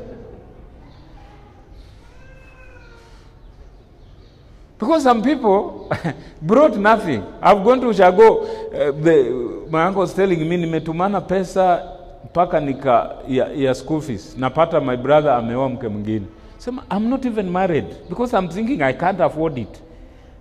Because 4.78 5.04
some 5.04 5.24
people 5.24 5.90
brought 6.42 6.78
nothing. 6.78 7.24
I've 7.42 7.64
gone 7.64 7.80
to 7.82 7.88
shago 7.88 8.64
Uh, 8.74 8.92
the, 8.92 9.66
my 9.70 9.86
uncle's 9.86 10.14
telling 10.14 10.40
me 10.50 10.58
nimetumana 10.58 11.22
pesa 11.22 11.93
mpaka 12.34 12.60
nika 12.60 13.10
ya, 13.28 13.48
ya 13.56 13.76
school 13.76 14.02
fees. 14.02 14.36
Napata 14.38 14.82
my 14.82 14.98
brother 14.98 15.32
ameoa 15.32 15.70
mke 15.70 15.88
mwingine. 15.88 16.26
Sema 16.58 16.84
I'm 16.92 17.10
not 17.10 17.26
even 17.26 17.50
married 17.50 17.86
because 18.10 18.38
I'm 18.38 18.50
thinking 18.50 18.82
I 18.82 18.94
can't 18.94 19.22
afford 19.22 19.58
it. 19.58 19.82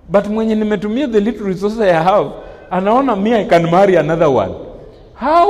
But 0.09 0.27
mwenye 0.27 0.55
nimetumia 0.55 1.09
the 1.09 1.21
little 1.21 1.47
resources 1.47 1.81
I 1.81 1.93
have, 1.93 2.31
anaona 2.71 3.17
me 3.17 3.35
I 3.35 3.45
can 3.45 3.71
marry 3.71 3.97
another 3.97 4.29
one. 4.29 4.55
How? 5.15 5.49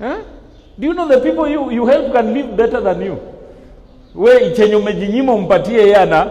Eh? 0.00 0.16
Do 0.78 0.86
you 0.86 0.94
know 0.94 1.08
the 1.08 1.20
people 1.20 1.48
you, 1.48 1.70
you 1.70 1.86
help 1.86 2.12
can 2.12 2.32
live 2.34 2.56
better 2.56 2.80
than 2.80 3.02
you? 3.02 3.18
We 4.14 4.50
chenye 4.56 4.76
umejinyima 4.76 5.32
umpatie 5.32 5.74
yeye 5.74 6.30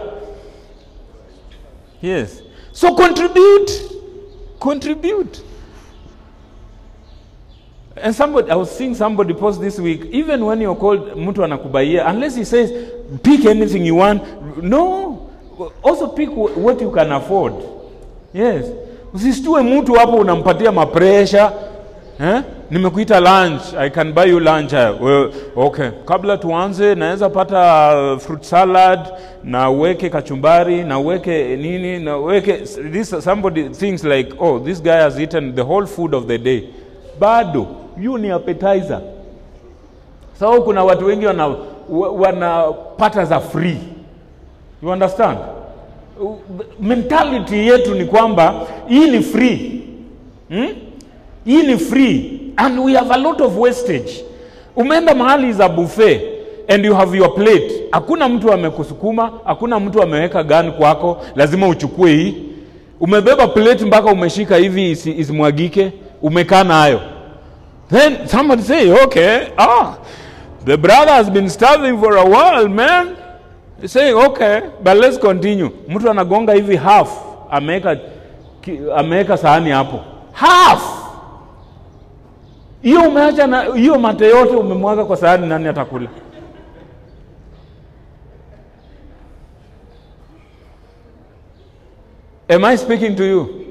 Yes. 2.02 2.42
So 2.72 2.94
contribute. 2.94 3.70
Contribute. 4.58 5.42
And 8.02 8.14
somebody, 8.14 8.50
I 8.50 8.54
was 8.56 8.70
seeing 8.76 8.94
somebody 8.94 9.34
post 9.34 9.60
this 9.60 9.78
week, 9.78 10.04
even 10.12 10.44
when 10.44 10.60
you're 10.60 10.76
called 10.76 11.16
mtu 11.16 11.44
anakubaia, 11.44 12.06
unless 12.10 12.36
he 12.36 12.44
says, 12.44 12.70
pick 13.22 13.44
anything 13.44 13.84
you 13.84 13.96
want, 13.96 14.22
no. 14.62 15.28
Also 15.82 16.06
pick 16.08 16.30
what 16.30 16.80
you 16.80 16.90
can 16.90 17.12
afford. 17.12 17.52
Yes. 18.34 18.64
Usistue 19.14 19.62
mtu 19.62 19.92
hapo 19.94 20.16
unampatia 20.16 20.72
mapresha. 20.72 21.52
Eh? 22.20 22.42
Nimekuita 22.70 23.20
lunch, 23.20 23.62
I 23.78 23.90
can 23.90 24.12
buy 24.12 24.24
you 24.24 24.40
lunch. 24.40 24.72
Eh, 24.72 24.90
Well, 25.02 25.30
okay. 25.56 25.90
Kabla 26.04 26.36
tuanze 26.36 26.94
naweza 26.94 27.28
pata 27.30 28.18
fruit 28.18 28.42
salad 28.42 29.00
na 29.44 29.70
weke 29.70 30.10
kachumbari 30.10 30.84
na 30.84 30.98
weke 30.98 31.56
nini 31.56 31.98
na 31.98 32.16
weke 32.16 32.52
this 32.92 33.10
somebody 33.24 33.68
thinks 33.68 34.04
like 34.04 34.32
oh 34.38 34.58
this 34.58 34.82
guy 34.82 34.96
has 35.00 35.18
eaten 35.18 35.54
the 35.54 35.62
whole 35.62 35.86
food 35.86 36.14
of 36.14 36.26
the 36.26 36.38
day. 36.38 36.62
Bado 37.20 37.66
you 38.00 38.18
ni 38.18 38.30
appetizer. 38.30 39.00
Sababu 40.40 40.62
kuna 40.62 40.84
watu 40.84 41.06
wengi 41.06 41.26
wana 41.26 41.46
wa- 41.90 42.10
wanapata 42.10 43.24
za 43.24 43.40
free. 43.40 43.76
You 44.82 44.90
understand? 44.90 45.38
Mentality 46.80 47.66
yetu 47.66 47.94
ni 47.94 48.04
kwamba 48.04 48.54
hii 48.88 49.10
ni 49.10 49.20
free. 49.20 49.82
Hmm? 50.48 50.68
Hii 51.44 51.62
ni 51.62 51.78
free 51.78 52.40
and 52.56 52.78
we 52.78 52.92
have 52.94 53.14
a 53.14 53.16
lot 53.16 53.44
of 53.44 53.58
wastage. 53.58 54.24
Umeenda 54.76 55.14
mahali 55.14 55.52
za 55.52 55.68
buffet 55.68 56.20
and 56.68 56.84
you 56.84 56.94
have 56.94 57.18
your 57.18 57.34
plate. 57.34 57.70
Hakuna 57.90 58.28
mtu 58.28 58.52
amekusukuma, 58.52 59.32
hakuna 59.44 59.80
mtu 59.80 60.02
ameweka 60.02 60.42
gani 60.42 60.72
kwako, 60.72 61.18
lazima 61.36 61.68
uchukue 61.68 62.12
hii. 62.12 62.34
Umebeba 63.00 63.48
plate 63.48 63.84
mpaka 63.84 64.12
umeshika 64.12 64.56
hivi 64.56 64.90
isimwagike, 64.90 65.92
umekaa 66.22 66.64
nayo. 66.64 67.00
Then 67.90 68.28
somebody 68.28 68.62
say, 68.62 68.90
okay, 69.04 69.52
ah, 69.58 69.98
the 70.64 70.78
brother 70.78 71.10
has 71.12 71.28
been 71.28 71.48
starving 71.50 71.98
for 71.98 72.16
a 72.16 72.24
while, 72.24 72.68
man. 72.68 73.16
saying 73.86 74.14
okay, 74.14 74.70
but 74.82 74.96
let's 74.96 75.18
continue. 75.18 75.70
Mtu 75.88 76.10
anagonga 76.10 76.52
hivi 76.52 76.76
half, 76.76 77.10
ameweka 77.50 77.96
ameweka 78.96 79.36
sahani 79.36 79.70
hapo. 79.70 80.00
Half. 80.32 80.82
Hiyo 82.82 83.00
umeacha 83.02 83.46
na 83.46 83.62
hiyo 83.62 83.98
mate 83.98 84.28
yote 84.28 84.56
umemwaga 84.56 85.04
kwa 85.04 85.16
sahani, 85.16 85.46
nani 85.46 85.68
atakula? 85.68 86.08
Am 92.48 92.64
I 92.64 92.76
speaking 92.76 93.14
to 93.16 93.24
you? 93.24 93.66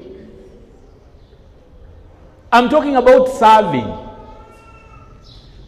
I'm 2.52 2.68
talking 2.68 2.96
about 2.96 3.28
serving. 3.28 3.86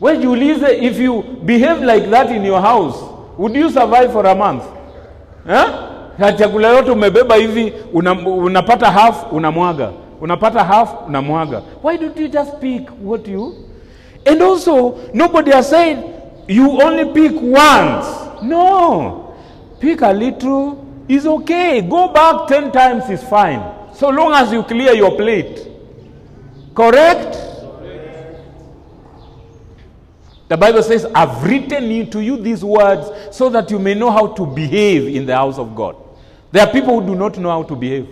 Jiulize 0.02 0.82
if 0.82 0.98
you 0.98 1.22
behave 1.44 1.80
like 1.82 2.10
that 2.10 2.30
in 2.30 2.44
your 2.44 2.60
house, 2.60 2.96
would 3.38 3.54
you 3.54 3.70
survive 3.70 4.12
for 4.12 4.26
a 4.26 4.34
month? 4.34 4.64
Eh? 5.48 5.88
Chakula 6.38 6.68
yote 6.68 6.90
umebeba 6.90 7.36
hivi 7.36 7.72
una, 7.94 8.12
unapata 8.12 8.90
half 8.90 9.32
unamwaga. 9.32 9.92
Unapata 10.20 10.64
half 10.64 11.06
unamwaga. 11.08 11.62
Why 11.82 11.96
don't 11.96 12.16
you 12.18 12.28
just 12.28 12.60
pick 12.60 12.88
what 13.02 13.26
you 13.28 13.54
And 14.26 14.40
also 14.42 15.10
nobody 15.12 15.50
has 15.52 15.68
said 15.70 15.98
you 16.48 16.80
only 16.82 17.04
pick 17.12 17.32
once. 17.40 18.06
No. 18.42 19.34
Pick 19.80 20.02
a 20.02 20.12
little 20.12 20.78
is 21.08 21.26
okay. 21.26 21.80
Go 21.80 22.08
back 22.08 22.46
10 22.48 22.72
times 22.72 23.08
is 23.10 23.22
fine. 23.24 23.62
So 23.94 24.08
long 24.10 24.32
as 24.32 24.52
you 24.52 24.62
clear 24.62 24.92
your 24.94 25.16
plate. 25.16 25.66
Correct? 26.74 27.36
The 30.52 30.58
Bible 30.58 30.82
says, 30.82 31.06
I've 31.14 31.42
written 31.44 31.90
you- 31.90 32.04
to 32.04 32.20
you 32.20 32.36
these 32.36 32.62
words 32.62 33.10
so 33.30 33.48
that 33.48 33.70
you 33.70 33.78
may 33.78 33.94
know 33.94 34.10
how 34.10 34.26
to 34.26 34.44
behave 34.44 35.08
in 35.16 35.24
the 35.24 35.34
house 35.34 35.56
of 35.58 35.74
God. 35.74 35.96
There 36.52 36.62
are 36.62 36.70
people 36.70 37.00
who 37.00 37.06
do 37.06 37.14
not 37.14 37.38
know 37.38 37.48
how 37.48 37.62
to 37.62 37.74
behave. 37.74 38.06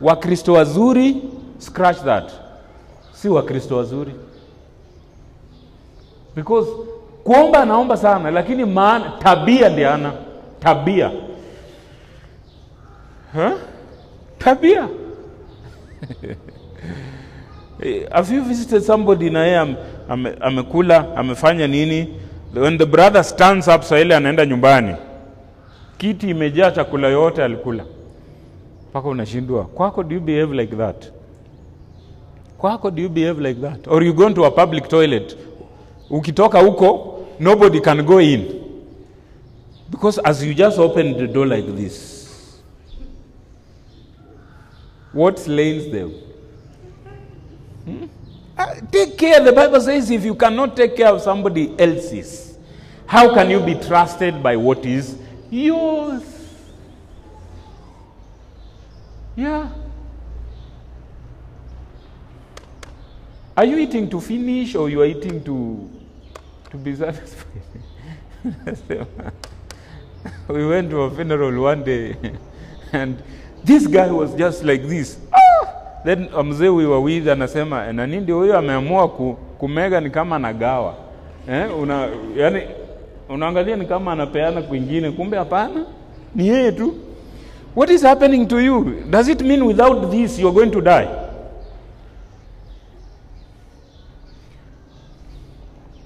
Wakristo 0.00 0.54
wazuri, 0.54 1.22
scratch 1.60 1.98
that. 2.02 2.32
Si 3.12 3.28
Wakristo 3.28 3.76
wazuri. 3.76 4.12
Because 6.34 6.66
kuomba 7.24 7.62
anaomba 7.62 7.96
sana, 7.96 8.30
lakini 8.30 8.64
maana 8.64 9.10
tabia 9.22 9.68
ndiye 9.68 9.88
ana 9.88 10.12
tabia. 10.60 11.10
Huh? 13.34 13.52
Tabia. 14.38 14.88
Eh, 17.82 18.06
Have 18.12 18.34
you 18.34 18.42
visited 18.44 18.82
somebody 18.82 19.30
na 19.30 19.44
yeye 19.44 19.56
am- 19.58 19.76
ame- 20.08 20.36
amekula 20.40 21.16
amefanya 21.16 21.66
nini? 21.66 22.08
When 22.54 22.78
the 22.78 22.86
brother 22.86 23.24
stands 23.24 23.68
up 23.68 23.82
saa 23.82 23.98
ile 23.98 24.16
anaenda 24.16 24.46
nyumbani, 24.46 24.94
kiti 25.98 26.30
imejaa 26.30 26.70
chakula 26.70 27.08
yote 27.08 27.44
alikula, 27.44 27.84
mpaka 28.90 29.08
unashindwa. 29.08 29.64
Kwako 29.64 30.02
do 30.02 30.14
you 30.14 30.20
behave 30.20 30.54
like 30.56 30.76
that? 30.76 31.12
Kwako 32.58 32.90
do 32.90 33.02
you 33.02 33.08
behave 33.08 33.48
like 33.48 33.60
that? 33.60 33.86
Or 33.88 34.02
you 34.04 34.14
go 34.14 34.26
into 34.26 34.44
a 34.46 34.50
public 34.50 34.88
toilet, 34.88 35.36
ukitoka 36.10 36.58
huko 36.60 37.18
nobody 37.40 37.80
can 37.80 38.02
go 38.02 38.20
in 38.20 38.44
because 39.90 40.20
as 40.24 40.42
you 40.42 40.54
just 40.54 40.78
opened 40.78 41.16
the 41.18 41.26
door 41.26 41.46
like 41.46 41.72
this, 41.76 42.26
what 45.12 45.38
slains 45.38 45.90
them? 45.90 46.10
Uh, 48.58 48.74
take 48.90 49.16
care. 49.18 49.40
The 49.42 49.52
Bible 49.52 49.80
says 49.80 50.10
if 50.10 50.24
you 50.24 50.34
cannot 50.34 50.76
take 50.76 50.96
care 50.96 51.08
of 51.08 51.20
somebody 51.20 51.78
else's, 51.78 52.58
how 53.06 53.32
can 53.34 53.50
you 53.50 53.60
be 53.60 53.74
trusted 53.74 54.42
by 54.42 54.56
what 54.56 54.84
is 54.84 55.16
yours? 55.50 56.22
Yeah. 59.36 59.70
Are 63.56 63.64
you 63.64 63.78
eating 63.78 64.10
to 64.10 64.20
finish 64.20 64.74
or 64.74 64.90
you 64.90 65.02
are 65.02 65.06
eating 65.06 65.42
to 65.44 65.90
to 66.70 66.76
be 66.76 66.94
satisfied? 66.96 67.62
we 70.48 70.66
went 70.66 70.90
to 70.90 71.02
a 71.02 71.10
funeral 71.10 71.62
one 71.62 71.84
day 71.84 72.16
and 72.92 73.22
this 73.64 73.86
guy 73.86 74.10
was 74.10 74.34
just 74.34 74.64
like 74.64 74.82
this. 74.82 75.18
Ah! 75.32 75.75
Then 76.06 76.28
mzee 76.44 76.68
we 76.68 76.86
were 76.86 77.32
anasema 77.32 77.92
nani 77.92 78.20
ndio 78.20 78.36
huyo 78.38 78.58
ameamua 78.58 79.08
ku, 79.08 79.36
kumega 79.58 80.00
ni 80.00 80.10
kama 80.10 80.36
anagawa. 80.36 80.94
Eh, 81.50 81.78
una 81.80 82.08
yani 82.36 82.62
unaangalia 83.28 83.76
ni 83.76 83.86
kama 83.86 84.12
anapeana 84.12 84.62
kwingine 84.62 85.10
kumbe 85.10 85.36
hapana. 85.36 85.86
Ni 86.34 86.48
yeye 86.48 86.72
tu. 86.72 86.94
What 87.76 87.90
is 87.90 88.02
happening 88.02 88.46
to 88.48 88.60
you? 88.60 88.84
Does 89.10 89.28
it 89.28 89.42
mean 89.42 89.62
without 89.62 90.10
this 90.10 90.38
you 90.38 90.48
are 90.48 90.54
going 90.54 90.70
to 90.70 90.80
die? 90.80 91.08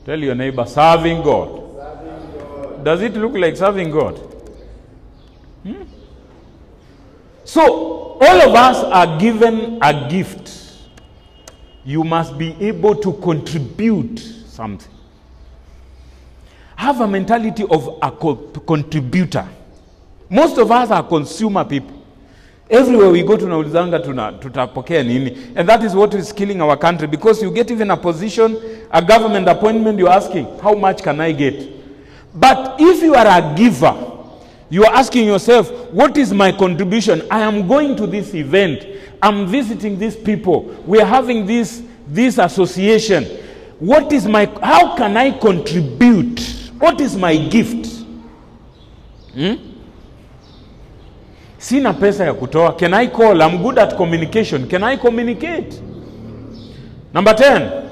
Tell 0.06 0.24
your 0.24 0.34
neighbor, 0.36 0.66
serving 0.66 1.22
God. 1.22 1.48
Does 2.84 3.02
it 3.02 3.16
look 3.16 3.34
like 3.34 3.56
serving 3.56 3.90
God? 3.90 4.14
Hmm? 5.62 5.89
So, 7.50 8.16
all 8.20 8.40
of 8.48 8.54
us 8.54 8.76
are 8.84 9.18
given 9.18 9.80
a 9.82 10.08
gift. 10.08 10.52
You 11.84 12.04
must 12.04 12.38
be 12.38 12.54
able 12.60 12.94
to 12.94 13.12
contribute 13.14 14.20
something. 14.46 14.92
Have 16.76 17.00
a 17.00 17.08
mentality 17.08 17.64
of 17.68 17.98
a 18.00 18.12
co- 18.12 18.36
contributor. 18.36 19.48
Most 20.28 20.58
of 20.58 20.70
us 20.70 20.92
are 20.92 21.02
consumer 21.02 21.64
people. 21.64 22.00
Everywhere 22.70 23.10
we 23.10 23.24
go 23.24 23.36
tunaulizanga 23.36 23.98
tuna, 23.98 24.32
tutapokea 24.38 25.02
nini 25.04 25.52
and 25.56 25.68
that 25.68 25.82
is 25.82 25.92
what 25.92 26.14
is 26.14 26.32
killing 26.32 26.62
our 26.62 26.76
country 26.76 27.08
because 27.08 27.42
you 27.42 27.50
get 27.50 27.68
even 27.72 27.90
a 27.90 27.96
position 27.96 28.56
a 28.92 29.02
government 29.02 29.48
appointment 29.48 29.98
you're 29.98 30.08
asking 30.08 30.46
how 30.62 30.72
much 30.76 31.02
can 31.02 31.20
i 31.20 31.32
get 31.32 31.68
but 32.32 32.76
if 32.78 33.02
you 33.02 33.12
are 33.16 33.26
a 33.26 33.54
giver 33.56 34.09
You 34.70 34.84
are 34.84 34.94
asking 34.94 35.26
yourself, 35.26 35.68
what 35.90 36.16
is 36.16 36.32
my 36.32 36.52
contribution? 36.52 37.22
I 37.28 37.40
am 37.40 37.66
going 37.66 37.96
to 37.96 38.06
this 38.06 38.32
event. 38.34 38.86
I'm 39.20 39.48
visiting 39.48 39.98
these 39.98 40.16
people. 40.16 40.62
We 40.86 41.00
are 41.00 41.06
having 41.06 41.44
this, 41.44 41.82
this 42.06 42.38
association. 42.38 43.24
What 43.80 44.12
is 44.12 44.26
my, 44.26 44.46
how 44.62 44.96
can 44.96 45.16
I 45.16 45.32
contribute? 45.32 46.40
What 46.78 47.00
is 47.00 47.16
my 47.16 47.36
gift? 47.36 48.04
Hmm? 49.34 49.54
Sina 51.58 51.92
pesa 51.92 52.24
ya 52.24 52.34
kutoa. 52.34 52.78
Can 52.78 52.94
I 52.94 53.08
call? 53.08 53.42
I'm 53.42 53.62
good 53.62 53.78
at 53.78 53.96
communication. 53.96 54.68
Can 54.68 54.82
I 54.84 54.96
communicate? 54.96 55.80
Number 57.12 57.34
10. 57.34 57.90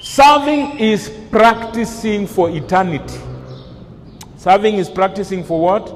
Serving 0.00 0.78
is 0.78 1.10
practicing 1.30 2.26
for 2.26 2.50
eternity. 2.50 3.18
Serving 4.44 4.74
is 4.74 4.90
practicing 4.90 5.42
for 5.42 5.58
what? 5.58 5.90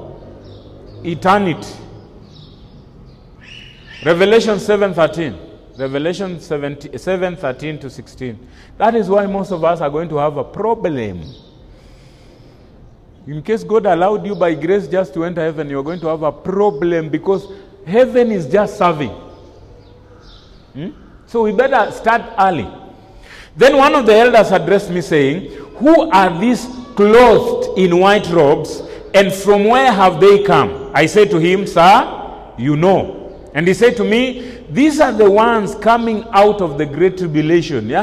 Eternity. 1.05 1.71
Revelation 4.03 4.57
7:13. 4.57 5.35
Revelation 5.77 6.39
7:13 6.39 7.79
to 7.79 7.91
16. 7.91 8.39
That 8.79 8.95
is 8.95 9.07
why 9.07 9.27
most 9.27 9.51
of 9.51 9.63
us 9.63 9.81
are 9.81 9.89
going 9.91 10.09
to 10.09 10.17
have 10.17 10.37
a 10.37 10.43
problem. 10.43 11.21
In 13.27 13.43
case 13.43 13.63
God 13.63 13.85
allowed 13.85 14.25
you 14.25 14.33
by 14.33 14.55
grace 14.55 14.87
just 14.87 15.13
to 15.13 15.25
enter 15.25 15.41
heaven, 15.41 15.69
you're 15.69 15.83
going 15.83 15.99
to 15.99 16.07
have 16.07 16.23
a 16.23 16.31
problem 16.31 17.09
because 17.09 17.45
heaven 17.85 18.31
is 18.31 18.47
just 18.47 18.79
serving. 18.79 19.11
Hmm? 20.73 20.89
So 21.27 21.43
we 21.43 21.51
better 21.51 21.91
start 21.91 22.23
early. 22.39 22.67
Then 23.55 23.77
one 23.77 23.93
of 23.93 24.07
the 24.07 24.15
elders 24.15 24.51
addressed 24.51 24.89
me, 24.89 25.01
saying, 25.01 25.51
Who 25.77 26.09
are 26.09 26.39
these 26.39 26.65
clothed 26.95 27.58
in 27.79 27.97
white 27.97 28.27
robes, 28.29 28.83
and 29.13 29.33
from 29.33 29.63
where 29.63 29.91
have 29.91 30.19
they 30.19 30.43
come? 30.43 30.91
I 30.93 31.05
said 31.05 31.31
to 31.31 31.39
him, 31.39 31.65
Sir, 31.65 32.53
you 32.57 32.75
know. 32.75 33.15
And 33.53 33.67
he 33.67 33.73
said 33.73 33.95
to 33.97 34.03
me, 34.03 34.65
These 34.69 34.99
are 34.99 35.13
the 35.13 35.29
ones 35.29 35.75
coming 35.75 36.25
out 36.31 36.61
of 36.61 36.77
the 36.77 36.85
great 36.85 37.17
tribulation. 37.17 37.87
They 37.87 37.93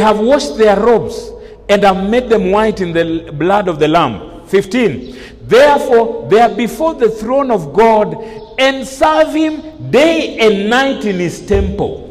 have 0.00 0.18
washed 0.18 0.56
their 0.56 0.80
robes 0.80 1.30
and 1.68 1.82
have 1.84 2.08
made 2.10 2.28
them 2.28 2.50
white 2.50 2.80
in 2.80 2.92
the 2.92 3.30
blood 3.32 3.68
of 3.68 3.78
the 3.78 3.86
Lamb. 3.86 4.46
15. 4.46 5.16
Therefore, 5.42 6.28
they 6.28 6.40
are 6.40 6.54
before 6.54 6.94
the 6.94 7.08
throne 7.08 7.50
of 7.50 7.72
God 7.72 8.16
and 8.58 8.86
serve 8.86 9.32
him 9.32 9.90
day 9.90 10.38
and 10.38 10.68
night 10.70 11.04
in 11.04 11.16
his 11.18 11.46
temple. 11.46 12.09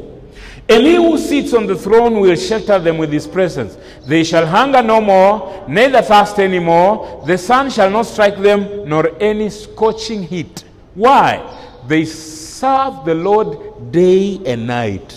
Who 0.70 1.18
sits 1.18 1.54
on 1.56 1.66
the 1.66 1.76
throne 1.76 2.20
will 2.20 2.36
shelter 2.36 2.78
them 2.78 3.00
with 3.00 3.12
his 3.12 3.26
presence. 3.28 3.76
They 4.06 4.24
shall 4.24 4.46
hunger 4.46 4.84
no 4.84 5.02
more, 5.02 5.66
neither 5.68 6.02
thirst 6.04 6.38
any 6.40 6.60
more. 6.60 7.24
The 7.26 7.38
sun 7.38 7.72
shall 7.72 7.90
not 7.90 8.06
strike 8.06 8.38
them, 8.40 8.88
nor 8.88 9.12
any 9.20 9.50
scorching 9.50 10.22
heat. 10.24 10.64
Why? 10.94 11.42
They 11.88 12.06
serve 12.06 13.04
the 13.06 13.16
Lord 13.16 13.92
day 13.92 14.40
and 14.46 14.68
night. 14.68 15.16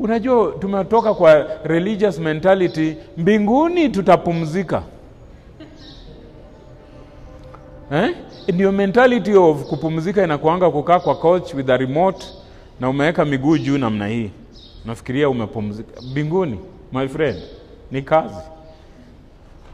Unajua, 0.00 0.52
tumetoka 0.60 1.14
kwa 1.14 1.46
religious 1.64 2.18
mentality, 2.18 2.96
mbinguni 3.16 3.88
tutapumzika 3.88 4.82
eh? 7.92 8.14
Ndio 8.48 8.72
mentality 8.72 9.34
of 9.36 9.62
kupumzika 9.64 10.24
inakuanga 10.24 10.70
kukaa 10.70 11.00
kwa 11.00 11.14
couch 11.14 11.54
with 11.54 11.70
a 11.70 11.76
remote 11.76 12.26
na 12.80 12.88
umeweka 12.88 13.24
miguu 13.24 13.58
juu 13.58 13.78
namna 13.78 14.06
hii, 14.06 14.30
nafikiria 14.84 15.28
umepumzika. 15.28 16.00
Mbinguni 16.10 16.58
my 16.92 17.08
friend 17.08 17.38
ni 17.90 18.02
kazi, 18.02 18.34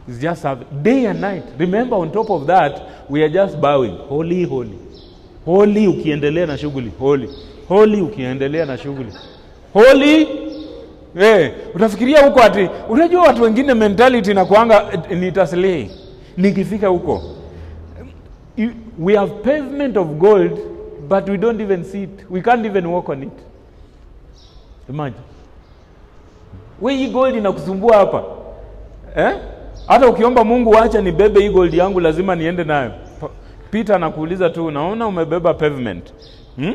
It's 0.08 0.18
just 0.20 0.44
a 0.44 0.56
day 0.82 1.06
and 1.08 1.20
night. 1.20 1.44
Remember 1.58 1.98
on 1.98 2.10
top 2.10 2.30
of 2.30 2.46
that 2.46 2.80
we 3.10 3.20
are 3.24 3.30
just 3.30 3.56
bowing. 3.56 3.94
Holy 4.08 4.44
holy. 4.44 4.78
Holy, 5.44 5.86
ukiendelea 5.88 6.46
na 6.46 6.58
shughuli. 6.58 6.92
Holy. 6.98 7.28
Holy, 7.68 8.00
ukiendelea 8.00 8.66
na 8.66 8.78
shughuli. 8.78 9.12
Holy? 9.72 10.28
Hey, 11.14 11.48
utafikiria 11.74 12.26
huko 12.26 12.42
ati, 12.42 12.68
unajua 12.88 13.22
watu 13.22 13.42
wengine 13.42 13.74
mentality 13.74 14.34
na 14.34 14.44
kuanga 14.44 14.84
nitaslay 15.20 15.86
nikifika 16.36 16.88
huko 16.88 17.22
we 18.98 19.16
have 19.16 19.32
pavement 19.32 19.96
of 19.96 20.06
gold 20.08 20.58
but 21.10 21.28
we 21.28 21.36
don't 21.36 21.60
even 21.60 21.84
see 21.84 22.02
it. 22.04 22.30
We 22.30 22.40
can't 22.40 22.64
even 22.64 22.86
walk 22.86 23.08
on 23.08 23.22
it. 23.22 23.38
Imagine. 24.88 25.22
We 26.80 26.96
hii 26.96 27.08
gold 27.10 27.34
inakusumbua 27.34 27.96
hapa? 27.96 28.22
Eh? 29.16 29.36
hata 29.86 30.08
ukiomba 30.08 30.44
mungu 30.44 30.70
wacha 30.70 31.00
nibebe 31.00 31.40
hii 31.40 31.48
gold 31.50 31.74
yangu 31.74 32.00
lazima 32.00 32.34
niende 32.34 32.64
nayo. 32.64 32.92
Peter 33.70 33.96
anakuuliza 33.96 34.50
tu 34.50 34.66
unaona 34.66 35.06
umebeba 35.06 35.54
pavement? 35.54 36.12
Hmm? 36.56 36.74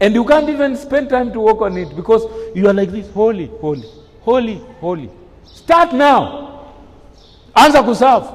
and 0.00 0.14
you 0.16 0.24
can't 0.24 0.48
even 0.48 0.76
spend 0.76 1.08
time 1.08 1.30
to 1.30 1.40
walk 1.42 1.60
on 1.62 1.78
it 1.78 1.94
because 1.96 2.28
you 2.54 2.68
are 2.68 2.80
like 2.80 2.92
this 2.92 3.06
holy 3.14 3.50
holy 3.60 3.88
holy 4.24 4.60
holy. 4.80 5.10
Start 5.44 5.92
now. 5.92 6.48
Anza 7.54 7.82
kusafu 7.82 8.32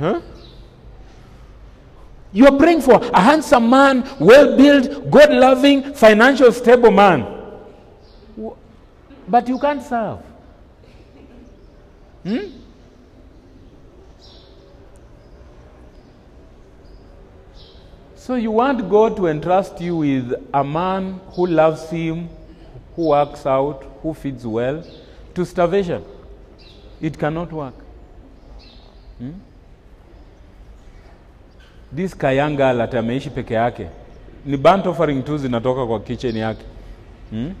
huh? 0.00 0.16
You 2.32 2.46
are 2.46 2.56
praying 2.56 2.82
for 2.82 3.02
a 3.02 3.20
handsome 3.20 3.70
man, 3.70 4.08
well 4.20 4.56
built, 4.56 5.10
God 5.10 5.32
loving, 5.32 5.94
financial 5.94 6.52
stable 6.52 6.90
man. 6.90 7.26
But 9.28 9.48
you 9.48 9.58
can't 9.58 9.82
serve. 9.82 10.18
Hmm? 12.22 12.38
So 18.14 18.34
you 18.34 18.50
want 18.50 18.88
God 18.90 19.16
to 19.18 19.28
entrust 19.28 19.80
you 19.80 19.98
with 19.98 20.32
a 20.52 20.64
man 20.64 21.20
who 21.34 21.46
loves 21.46 21.88
him, 21.88 22.28
who 22.96 23.10
works 23.10 23.46
out, 23.46 23.84
who 24.02 24.14
feeds 24.14 24.44
well, 24.44 24.84
to 25.34 25.46
starvation. 25.46 26.04
It 27.00 27.16
cannot 27.16 27.52
work. 27.52 27.74
This 31.96 32.14
kayanga 32.16 32.82
ati 32.82 32.96
ameishi 32.96 33.30
peke 33.30 33.54
yake. 33.54 33.86
Ni 34.46 34.56
burnt 34.56 34.86
offering 34.86 35.22
tu 35.24 35.38
zinatoka 35.38 35.86
kwa 35.86 36.00
kitchen 36.00 36.36
yake. 36.36 36.64
Hmm? 37.30 37.52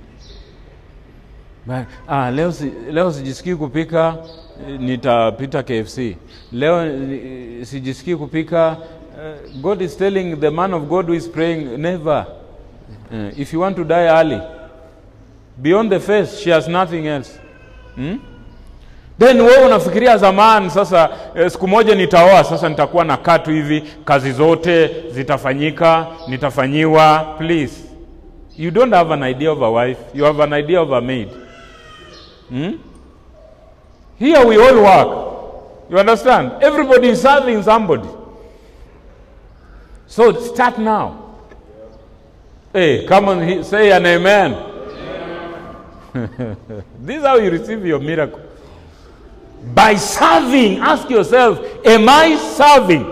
Ah, 2.08 2.30
leo, 2.30 2.52
leo 2.90 3.12
sijisikii 3.12 3.54
kupika 3.54 4.16
eh, 4.68 4.80
nitapita 4.80 5.62
kfc 5.62 5.98
leo 6.52 6.86
eh, 6.86 7.66
sijisikii 7.66 8.16
kupika 8.16 8.76
uh, 8.76 9.60
god 9.60 9.80
is 9.82 9.96
telling 9.96 10.36
the 10.36 10.50
man 10.50 10.74
of 10.74 10.82
god 10.82 11.06
who 11.06 11.14
is 11.14 11.28
praying 11.28 11.76
never. 11.78 12.26
Uh, 13.12 13.38
if 13.40 13.52
you 13.52 13.60
want 13.60 13.76
to 13.76 13.84
die 13.84 14.06
early 14.08 14.40
beyond 15.56 15.90
the 15.90 16.00
face 16.00 16.38
she 16.42 16.50
has 16.50 16.68
nothing 16.68 17.06
else. 17.06 17.40
Hmm? 17.94 18.16
Then 19.18 19.40
wewe 19.40 19.64
unafikiria 19.66 20.18
zamani 20.18 20.70
sasa 20.70 21.08
eh, 21.34 21.50
siku 21.50 21.68
moja 21.68 21.94
nitaoa 21.94 22.44
sasa 22.44 22.68
nitakuwa 22.68 23.04
na 23.04 23.16
katu 23.16 23.50
hivi 23.50 23.84
kazi 24.04 24.32
zote 24.32 24.90
zitafanyika 25.10 26.06
nitafanyiwa 26.28 27.34
please. 27.38 27.82
You 28.58 28.70
don't 28.70 28.94
have 28.94 29.14
an 29.14 29.22
idea 29.22 29.50
of 29.52 29.62
a 29.62 29.70
wife 29.70 30.00
you 30.14 30.24
have 30.24 30.42
an 30.42 30.52
idea 30.52 30.80
of 30.80 30.92
a 30.92 31.00
maid. 31.00 31.28
Hmm? 32.48 32.72
here 34.18 34.44
we 34.46 34.56
all 34.56 34.76
work. 34.82 35.08
You 35.90 35.98
understand? 35.98 36.52
Everybody 36.62 37.08
is 37.08 37.22
serving 37.22 37.62
somebody. 37.62 38.08
So 40.06 40.32
start 40.32 40.78
now. 40.78 41.16
Hey 42.72 43.06
come 43.06 43.28
on 43.28 43.64
say 43.64 43.92
an 43.92 44.06
amen. 44.06 44.56
This 47.00 47.16
is 47.18 47.22
how 47.24 47.36
you 47.36 47.50
receive 47.50 47.84
your 47.86 48.00
miracle 48.00 48.45
by 49.74 49.94
serving 49.94 50.78
ask 50.78 51.08
yourself 51.10 51.58
am 51.84 52.08
i 52.08 52.36
serving? 52.56 53.04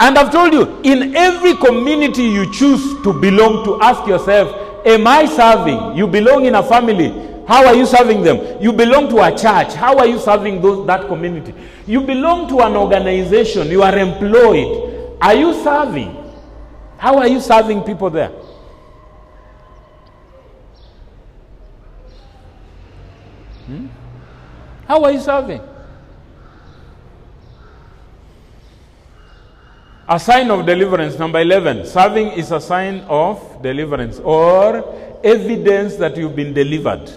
And 0.00 0.18
i've 0.18 0.30
told 0.30 0.52
you 0.52 0.80
in 0.82 1.16
every 1.16 1.54
community 1.56 2.22
you 2.24 2.50
choose 2.52 2.82
to 3.02 3.12
belong 3.20 3.64
to 3.64 3.80
ask 3.82 4.06
yourself 4.06 4.54
am 4.86 5.06
i 5.06 5.26
serving? 5.26 5.96
You 5.96 6.06
belong 6.06 6.46
in 6.46 6.54
a 6.54 6.62
family. 6.62 7.22
How 7.46 7.64
are 7.66 7.74
you 7.74 7.86
serving 7.86 8.22
them? 8.22 8.60
You 8.60 8.72
belong 8.72 9.08
to 9.10 9.22
a 9.22 9.30
church. 9.30 9.72
How 9.74 9.96
are 9.98 10.06
you 10.06 10.18
serving 10.18 10.60
those, 10.60 10.84
that 10.88 11.06
community? 11.06 11.54
You 11.86 12.00
belong 12.00 12.48
to 12.48 12.58
an 12.60 12.74
organization. 12.76 13.68
You 13.68 13.84
are 13.84 13.96
employed. 13.96 15.16
Are 15.22 15.34
you 15.34 15.54
serving? 15.62 16.26
How 16.98 17.18
are 17.18 17.28
you 17.28 17.40
serving 17.40 17.82
people 17.82 18.10
there 18.10 18.30
hmm? 23.66 23.86
How 24.86 25.02
are 25.02 25.12
you 25.12 25.20
serving? 25.20 25.60
A 30.08 30.20
sign 30.20 30.48
of 30.52 30.64
deliverance, 30.64 31.18
number 31.18 31.40
11. 31.40 31.86
Serving 31.86 32.28
is 32.28 32.52
a 32.52 32.60
sign 32.60 33.00
of 33.08 33.60
deliverance 33.60 34.20
or 34.20 35.18
evidence 35.24 35.96
that 35.96 36.16
you've 36.16 36.36
been 36.36 36.54
delivered. 36.54 37.10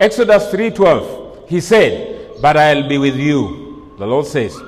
Exodus 0.00 0.50
3:12 0.50 1.48
He 1.48 1.60
said, 1.60 2.40
"But 2.40 2.56
I'll 2.56 2.88
be 2.88 2.96
with 2.98 3.16
you." 3.16 3.92
The 3.98 4.06
Lord 4.06 4.26
says, 4.26 4.58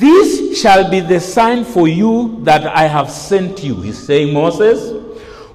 "This 0.00 0.60
shall 0.60 0.90
be 0.90 1.00
the 1.00 1.20
sign 1.20 1.64
for 1.64 1.88
you 1.88 2.40
that 2.44 2.66
I 2.66 2.88
have 2.88 3.10
sent 3.10 3.62
you." 3.64 3.74
He's 3.82 3.98
saying, 4.06 4.32
"Moses, 4.32 4.92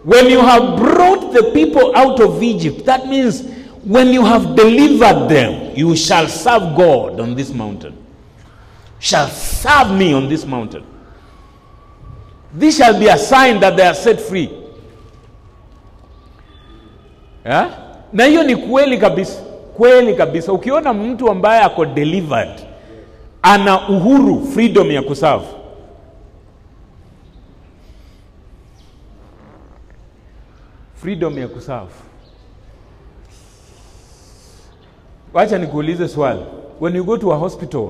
when 0.04 0.30
you 0.30 0.40
have 0.40 0.76
brought 0.78 1.34
the 1.34 1.44
people 1.54 1.92
out 1.96 2.20
of 2.20 2.44
Egypt, 2.44 2.86
that 2.86 3.08
means 3.08 3.44
when 3.84 4.14
you 4.14 4.24
have 4.26 4.56
delivered 4.56 5.30
them, 5.30 5.72
you 5.76 5.96
shall 5.96 6.28
serve 6.28 6.76
God 6.76 7.20
on 7.20 7.36
this 7.36 7.54
mountain. 7.54 7.94
Shall 9.00 9.28
serve 9.28 9.92
me 9.92 10.14
on 10.14 10.30
this 10.30 10.46
mountain. 10.46 10.84
This 12.54 12.78
shall 12.78 12.98
be 13.00 13.08
a 13.08 13.18
sign 13.18 13.60
that 13.60 13.76
they 13.76 13.86
are 13.88 13.96
set 13.96 14.22
free." 14.22 14.50
Yeah? 17.46 17.70
na 18.14 18.26
hiyo 18.26 18.44
ni 18.44 18.56
kweli 18.56 18.98
kabisa 18.98 19.40
kweli 19.78 20.14
kabisa 20.14 20.54
ukiona 20.54 20.94
mtu 20.94 21.30
ambaye 21.32 21.62
ako 21.62 21.86
delivered 21.86 22.60
ana 23.48 23.90
uhuru 23.90 24.46
freedom 24.54 24.92
ya 24.92 25.02
kusavu 25.02 25.46
freedom 30.96 31.38
ya 31.40 31.48
kusavu 31.48 31.90
wacha 35.34 35.58
nikuulize 35.58 36.08
swali. 36.08 36.42
When 36.80 36.96
you 36.96 37.04
go 37.04 37.18
to 37.18 37.32
a 37.32 37.38
hospital 37.38 37.90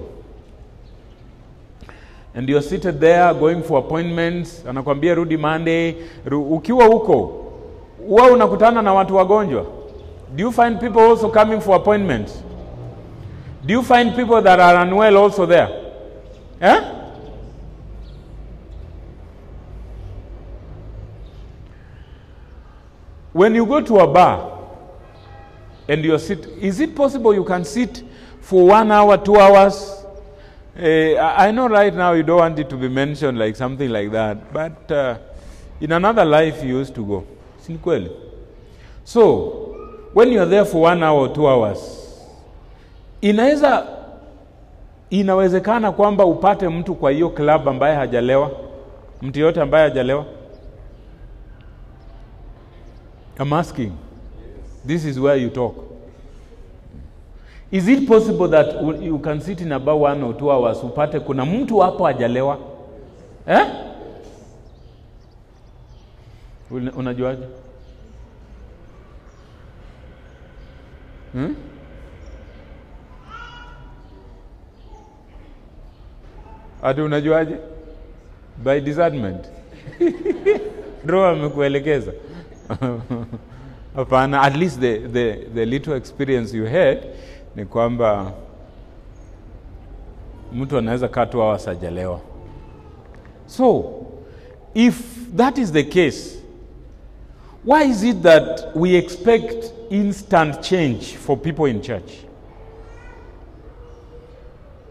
and 2.36 2.50
you're 2.50 2.68
seated 2.70 3.00
there 3.00 3.34
going 3.34 3.62
for 3.64 3.80
appointments 3.80 4.64
anakwambia 4.68 5.16
rudi 5.16 5.38
monday. 5.38 5.96
Ru, 6.26 6.44
ukiwa 6.44 6.86
huko 6.86 7.46
huwa 8.08 8.32
unakutana 8.32 8.82
na 8.82 8.94
watu 8.94 9.16
wagonjwa. 9.16 9.66
Do 10.36 10.44
you 10.44 10.52
find 10.52 10.80
people 10.80 11.00
also 11.02 11.30
coming 11.30 11.62
for 11.62 11.76
appointments 11.76 12.44
do 13.66 13.74
you 13.74 13.82
find 13.82 14.16
people 14.16 14.42
that 14.42 14.60
are 14.60 14.76
unwell 14.86 15.18
also 15.18 15.46
there 15.46 15.70
eh? 16.62 16.92
when 23.34 23.56
you 23.56 23.66
go 23.66 23.82
to 23.82 23.98
a 24.00 24.08
bar 24.08 24.52
and 25.88 26.04
you're 26.04 26.20
sit 26.20 26.46
is 26.60 26.80
it 26.80 26.96
possible 26.96 27.34
you 27.34 27.44
can 27.44 27.64
sit 27.64 28.04
for 28.42 28.68
one 28.68 28.92
hour 28.92 29.18
two 29.18 29.40
hours 29.40 29.96
Eh, 30.78 31.18
I 31.18 31.52
know 31.52 31.70
right 31.70 31.94
now 31.94 32.12
you 32.12 32.24
don't 32.24 32.40
want 32.40 32.60
it 32.60 32.70
to 32.70 32.76
be 32.76 32.90
mentioned 32.90 33.40
like 33.40 33.56
something 33.56 33.90
like 33.90 34.12
that, 34.12 34.52
but 34.52 34.92
uh, 34.92 35.18
in 35.80 35.94
another 35.94 36.26
life 36.26 36.62
you 36.62 36.80
used 36.80 36.94
to 36.96 37.06
go. 37.06 37.26
So, 39.06 40.10
when 40.12 40.32
you 40.34 40.42
are 40.42 40.46
there 40.46 40.66
for 40.66 40.82
one 40.82 41.02
hour 41.02 41.30
or 41.30 41.34
two 41.34 41.48
hours, 41.48 42.05
inaweza 43.30 43.88
inawezekana 45.10 45.92
kwamba 45.92 46.26
upate 46.26 46.70
mtu 46.70 46.96
kwa 46.96 47.12
hiyo 47.12 47.30
klabu 47.30 47.70
ambaye 47.70 47.96
hajalewa, 47.96 48.52
mtu 49.22 49.40
yote 49.40 49.62
ambaye 49.62 49.90
hajalewa. 49.90 50.26
I'm 53.40 53.54
asking. 53.54 53.92
This 54.88 55.06
is 55.06 55.18
where 55.18 55.42
you 55.42 55.50
talk. 55.50 55.76
Is 57.72 57.88
it 57.88 58.08
possible 58.08 58.48
that 58.48 58.76
you 59.02 59.20
can 59.20 59.40
sit 59.42 59.62
in 59.62 59.72
about 59.72 60.02
one 60.02 60.24
or 60.24 60.38
two 60.38 60.52
hours 60.52 60.84
upate 60.84 61.20
kuna 61.20 61.46
mtu 61.46 61.80
hapo 61.80 62.06
hajalewa 62.06 62.58
eh? 63.48 63.66
Unajuaje? 66.98 67.44
Hmm? 71.34 71.56
Ati 76.86 77.02
unajuaje? 77.02 77.56
By 78.64 78.80
discernment. 78.82 79.46
Roho 81.08 81.26
amekuelekeza. 81.26 82.12
Hapana, 83.96 84.42
at 84.42 84.56
least 84.56 84.80
the, 84.80 85.00
the, 85.00 85.36
the 85.54 85.66
little 85.66 85.96
experience 85.98 86.58
you 86.58 86.66
had 86.66 86.98
ni 87.56 87.66
kwamba 87.66 88.32
mtu 90.54 90.78
anaweza 90.78 91.08
kaa 91.08 91.26
tu 91.26 91.42
awa 91.42 91.60
sajalewa. 91.60 92.20
So, 93.48 93.84
if 94.74 94.96
that 95.36 95.58
is 95.58 95.72
the 95.72 95.84
case, 95.84 96.40
why 97.66 97.90
is 97.90 98.04
it 98.04 98.22
that 98.22 98.68
we 98.76 98.96
expect 98.98 99.74
instant 99.90 100.62
change 100.62 101.18
for 101.18 101.38
people 101.38 101.70
in 101.70 101.82
church? 101.82 102.25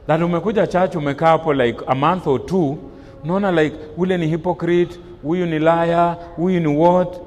That 0.06 0.22
umekuja 0.22 0.66
church 0.66 0.96
umekaa 0.96 1.26
hapo 1.28 1.52
like 1.52 1.84
a 1.86 1.94
month 1.94 2.26
or 2.26 2.46
two, 2.46 2.76
unaona 3.24 3.50
like 3.62 3.76
ule 3.96 4.18
ni 4.18 4.26
hypocrite, 4.26 4.98
huyu 5.22 5.46
ni 5.46 5.58
liar, 5.58 6.16
huyu 6.36 6.60
ni 6.60 6.66
what? 6.76 7.20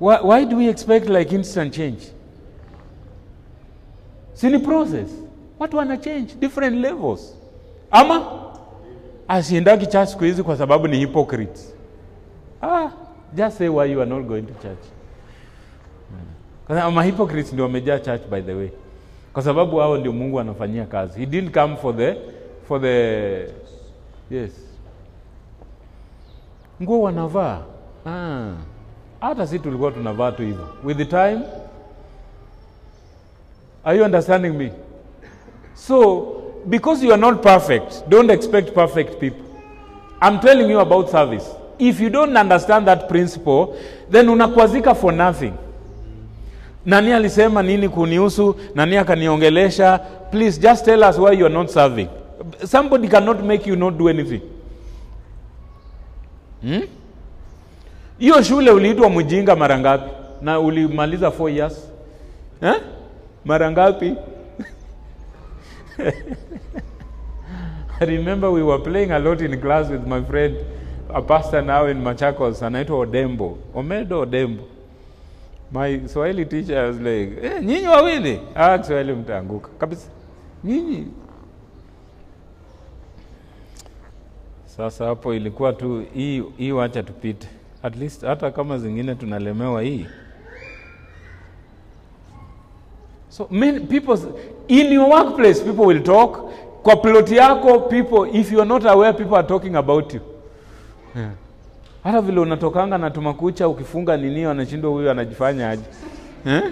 Why, 0.00 0.16
why 0.24 0.44
do 0.46 0.56
we 0.56 0.68
expect 0.68 1.08
like 1.08 1.34
instant 1.34 1.74
change? 1.74 2.12
Si 4.34 4.50
ni 4.50 4.58
process. 4.58 5.10
Watu 5.58 5.76
wana 5.76 5.96
change 5.96 6.34
different 6.40 6.76
levels. 6.76 7.34
Ama 7.90 8.22
asiendaki 9.28 9.86
church 9.86 10.08
siku 10.08 10.24
hizi 10.24 10.42
kwa 10.42 10.56
sababu 10.56 10.88
ni 10.88 10.96
hypocrite 10.98 11.60
Ah, 12.62 12.90
just 13.34 13.58
say 13.58 13.68
why 13.68 13.92
you 13.92 14.00
are 14.00 14.10
not 14.10 14.26
going 14.26 14.42
to 14.42 14.54
church. 14.62 14.84
Kwa 16.66 17.04
hypocrites 17.04 17.52
ndio 17.52 17.64
wamejaa 17.64 17.98
church 17.98 18.22
by 18.30 18.40
the 18.42 18.54
way. 18.54 18.68
Kwa 19.32 19.42
sababu 19.42 19.76
hao 19.76 19.96
ndio 19.98 20.12
Mungu 20.12 20.40
anafanyia 20.40 20.84
kazi. 20.84 21.20
He 21.20 21.26
didn't 21.26 21.54
come 21.54 21.76
for 21.76 21.96
the 21.96 22.16
for 22.68 22.80
the 22.80 23.38
yes. 24.30 24.50
Nguo 26.82 27.00
wanavaa. 27.02 27.60
Ah. 28.06 28.50
Hata 29.20 29.46
si 29.46 29.58
tulikuwa 29.58 29.90
tunavaa 29.90 30.32
tu 30.32 30.42
hivyo. 30.42 30.68
With 30.84 30.96
the 30.96 31.04
time 31.04 31.40
Are 33.84 33.96
you 33.96 34.04
understanding 34.04 34.50
me? 34.58 34.72
So, 35.74 36.52
because 36.68 37.02
you 37.02 37.10
are 37.12 37.16
not 37.20 37.42
perfect, 37.42 38.02
don't 38.10 38.30
expect 38.30 38.74
perfect 38.74 39.18
people. 39.18 39.44
I'm 40.20 40.40
telling 40.40 40.68
you 40.68 40.80
about 40.80 41.08
service. 41.08 41.48
If 41.78 41.98
you 42.00 42.10
don't 42.10 42.36
understand 42.36 42.86
that 42.88 43.08
principle, 43.08 43.76
then 44.10 44.26
unakwazika 44.28 44.94
for 44.96 45.12
nothing. 45.12 45.56
Nani 46.88 47.12
alisema 47.12 47.62
nini 47.62 47.88
kunihusu? 47.88 48.56
Nani 48.74 48.96
akaniongelesha? 48.96 49.98
Please 50.30 50.60
just 50.60 50.84
tell 50.84 51.02
us 51.04 51.18
why 51.18 51.32
you 51.38 51.46
are 51.46 51.54
not 51.54 51.68
serving. 51.70 52.08
Somebody 52.64 53.08
cannot 53.08 53.42
make 53.44 53.66
you 53.70 53.76
not 53.76 53.98
do 53.98 54.08
anything. 54.08 54.40
Hmm? 56.62 56.82
Hiyo 58.18 58.42
shule 58.42 58.70
uliitwa 58.70 59.10
mjinga 59.10 59.56
mara 59.56 59.78
ngapi? 59.78 60.10
Na 60.42 60.60
ulimaliza 60.60 61.30
four 61.30 61.50
years? 61.50 61.90
Eh? 62.62 62.74
Mara 63.44 63.70
ngapi? 63.70 64.14
I 68.00 68.04
remember 68.16 68.50
we 68.50 68.62
were 68.62 68.82
playing 68.82 69.10
a 69.10 69.18
lot 69.18 69.44
in 69.44 69.60
class 69.60 69.90
with 69.90 70.06
my 70.06 70.22
friend, 70.22 70.56
a 71.14 71.20
pastor 71.22 71.62
now 71.62 71.86
in 71.90 72.02
Machakos, 72.02 72.62
anaitwa 72.62 72.98
Odembo. 72.98 73.58
Omedo 73.74 74.20
Odembo. 74.20 74.77
My 75.72 76.00
Swahili 76.08 76.46
teacher 76.46 76.86
was 76.86 76.96
like, 76.96 77.46
eh, 77.46 77.62
nyinyi 77.62 77.86
wawili? 77.88 78.40
Ah, 78.54 78.78
Kiswahili 78.78 79.12
mtaanguka. 79.12 79.68
Kabisa. 79.78 80.08
Nyinyi. 80.64 81.06
Sasa 84.66 85.04
hapo 85.04 85.34
ilikuwa 85.34 85.72
tu 85.72 86.04
hii 86.14 86.42
hii 86.56 86.72
wacha 86.72 87.02
tupite. 87.02 87.48
At 87.82 87.96
least 87.96 88.24
hata 88.24 88.50
kama 88.50 88.78
zingine 88.78 89.14
tunalemewa 89.14 89.82
hii. 89.82 90.06
So 93.28 93.46
many 93.50 93.80
people 93.80 94.18
in 94.68 94.92
your 94.92 95.08
workplace 95.08 95.60
people 95.64 95.82
will 95.86 96.02
talk. 96.02 96.38
Kwa 96.82 96.96
ploti 96.96 97.36
yako 97.36 97.80
people 97.80 98.38
if 98.40 98.52
you 98.52 98.60
are 98.60 98.68
not 98.68 98.86
aware 98.86 99.12
people 99.12 99.34
are 99.36 99.46
talking 99.48 99.76
about 99.76 100.14
you. 100.14 100.20
Yeah. 101.16 101.30
Hata 102.08 102.20
vile 102.20 102.40
unatokanga 102.40 102.98
na 102.98 103.10
tumakucha 103.10 103.68
ukifunga 103.68 104.16
nini 104.16 104.44
anashindwa 104.44 104.90
huyu 104.90 105.10
anajifanya 105.10 105.70
aje. 105.70 105.82
Eh? 106.46 106.62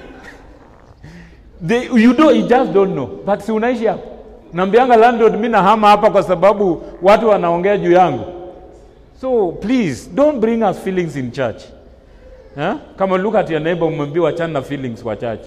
They, 1.66 1.84
you, 2.03 2.14
do, 2.14 2.30
you 2.32 2.43
just 2.49 2.72
don't 2.72 2.93
know. 2.93 3.07
But 3.26 3.41
si 3.41 3.53
unaishi 3.53 3.87
hapo. 3.87 4.09
Nambianga 4.53 4.97
landlord 4.97 5.32
mimi 5.34 5.49
nahama 5.49 5.89
hapa 5.89 6.11
kwa 6.11 6.22
sababu 6.22 6.82
watu 7.03 7.28
wanaongea 7.28 7.76
juu 7.78 7.93
yangu. 7.93 8.24
So 9.20 9.49
please 9.49 10.11
don't 10.14 10.39
bring 10.39 10.62
us 10.62 10.78
feelings 10.78 11.16
in 11.16 11.30
church. 11.30 11.62
Eh? 12.59 12.74
Kama 12.99 13.16
look 13.18 13.34
at 13.34 13.51
your 13.51 13.61
neighbor 13.62 13.89
umwambie 13.89 14.22
wachana 14.22 14.53
na 14.53 14.62
feelings 14.62 15.03
kwa 15.03 15.16
church. 15.16 15.41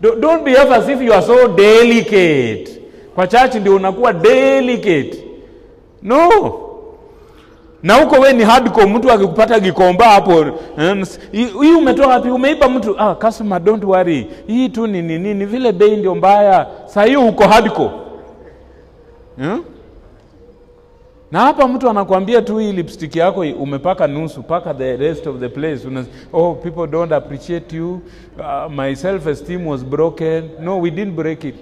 Do, 0.00 0.14
don't 0.14 0.44
behave 0.44 0.74
as 0.74 0.88
if 0.88 1.02
you 1.02 1.12
are 1.12 1.22
so 1.22 1.48
delicate. 1.48 2.80
Kwa 3.14 3.26
church 3.26 3.54
ndio 3.54 3.76
unakuwa 3.76 4.12
delicate. 4.12 5.24
No. 6.02 6.60
Na 7.82 7.94
huko 7.94 8.20
we 8.20 8.32
ni 8.32 8.44
hardcore, 8.44 8.86
mtu 8.86 9.10
akikupata 9.12 9.60
gikomba 9.60 10.04
hapo 10.04 10.32
eh, 10.78 11.06
hii 11.32 11.74
umetoa 11.78 12.06
wapi? 12.06 12.30
Umeiba 12.30 12.68
mtu. 12.68 12.94
Ah, 13.00 13.14
customer 13.14 13.60
don't 13.62 13.84
worry, 13.84 14.26
hii 14.46 14.68
tu 14.68 14.86
ni 14.86 15.02
nini, 15.02 15.34
ni 15.34 15.44
vile 15.46 15.72
bei 15.72 15.96
ndio 15.96 16.14
mbaya. 16.14 16.66
Saa 16.86 17.04
hiyo 17.04 17.26
uko 17.28 17.44
hardcore 17.44 17.90
hmm? 19.36 19.64
na 21.30 21.40
hapa 21.40 21.68
mtu 21.68 21.90
anakuambia 21.90 22.42
tu 22.42 22.58
hii 22.58 22.72
lipstick 22.72 23.16
yako 23.16 23.40
umepaka 23.40 24.06
nusu, 24.06 24.42
paka 24.42 24.74
the 24.74 24.96
rest 24.96 25.26
of 25.26 25.38
the 25.40 25.48
place. 25.48 25.86
Una, 25.88 26.04
oh 26.32 26.54
people 26.54 26.86
don't 26.86 27.12
appreciate 27.12 27.76
you. 27.76 28.00
Uh, 28.38 28.72
my 28.72 28.94
self 28.96 29.26
esteem 29.26 29.66
was 29.66 29.84
broken. 29.84 30.50
No, 30.60 30.78
we 30.78 30.90
didn't 30.90 31.14
break 31.16 31.44
it. 31.44 31.54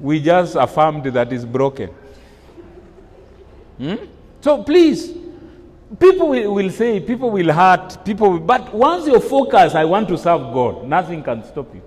We 0.00 0.20
just 0.20 0.56
affirmed 0.56 1.04
that 1.12 1.32
is 1.32 1.44
broken. 1.46 1.88
Hmm? 3.78 3.94
So 4.40 4.62
please, 4.62 5.12
people 5.98 6.28
will, 6.28 6.70
say, 6.70 7.00
people 7.00 7.30
will 7.30 7.52
hurt, 7.52 8.04
people. 8.04 8.32
Will, 8.32 8.40
but 8.40 8.74
once 8.74 9.06
you 9.06 9.18
focus, 9.20 9.74
I 9.74 9.84
want 9.84 10.08
to 10.08 10.18
serve 10.18 10.52
God. 10.52 10.86
Nothing 10.86 11.22
can 11.22 11.44
stop 11.44 11.74
you. 11.74 11.82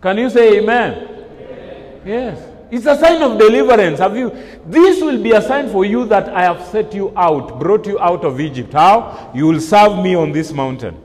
Can 0.00 0.18
you 0.18 0.30
say 0.30 0.58
Amen? 0.58 0.94
amen. 0.94 2.00
Yes. 2.04 2.52
It's 2.70 2.86
a 2.86 2.96
sign 2.98 3.22
of 3.22 3.38
deliverance. 3.38 3.98
Have 4.00 4.16
you? 4.16 4.30
This 4.66 5.00
will 5.00 5.22
be 5.22 5.32
a 5.32 5.42
sign 5.42 5.70
for 5.70 5.84
you 5.84 6.04
that 6.06 6.28
I 6.28 6.42
have 6.42 6.66
set 6.66 6.92
you 6.94 7.12
out, 7.16 7.58
brought 7.60 7.86
you 7.86 7.98
out 8.00 8.24
of 8.24 8.40
Egypt. 8.40 8.72
How? 8.72 9.30
You 9.34 9.46
will 9.46 9.60
serve 9.60 10.02
me 10.02 10.14
on 10.14 10.32
this 10.32 10.52
mountain. 10.52 11.00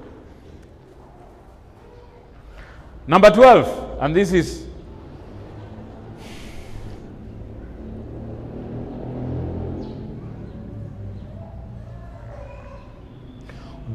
Number 3.08 3.30
12, 3.30 3.98
and 4.02 4.16
this 4.16 4.32
is 4.32 4.66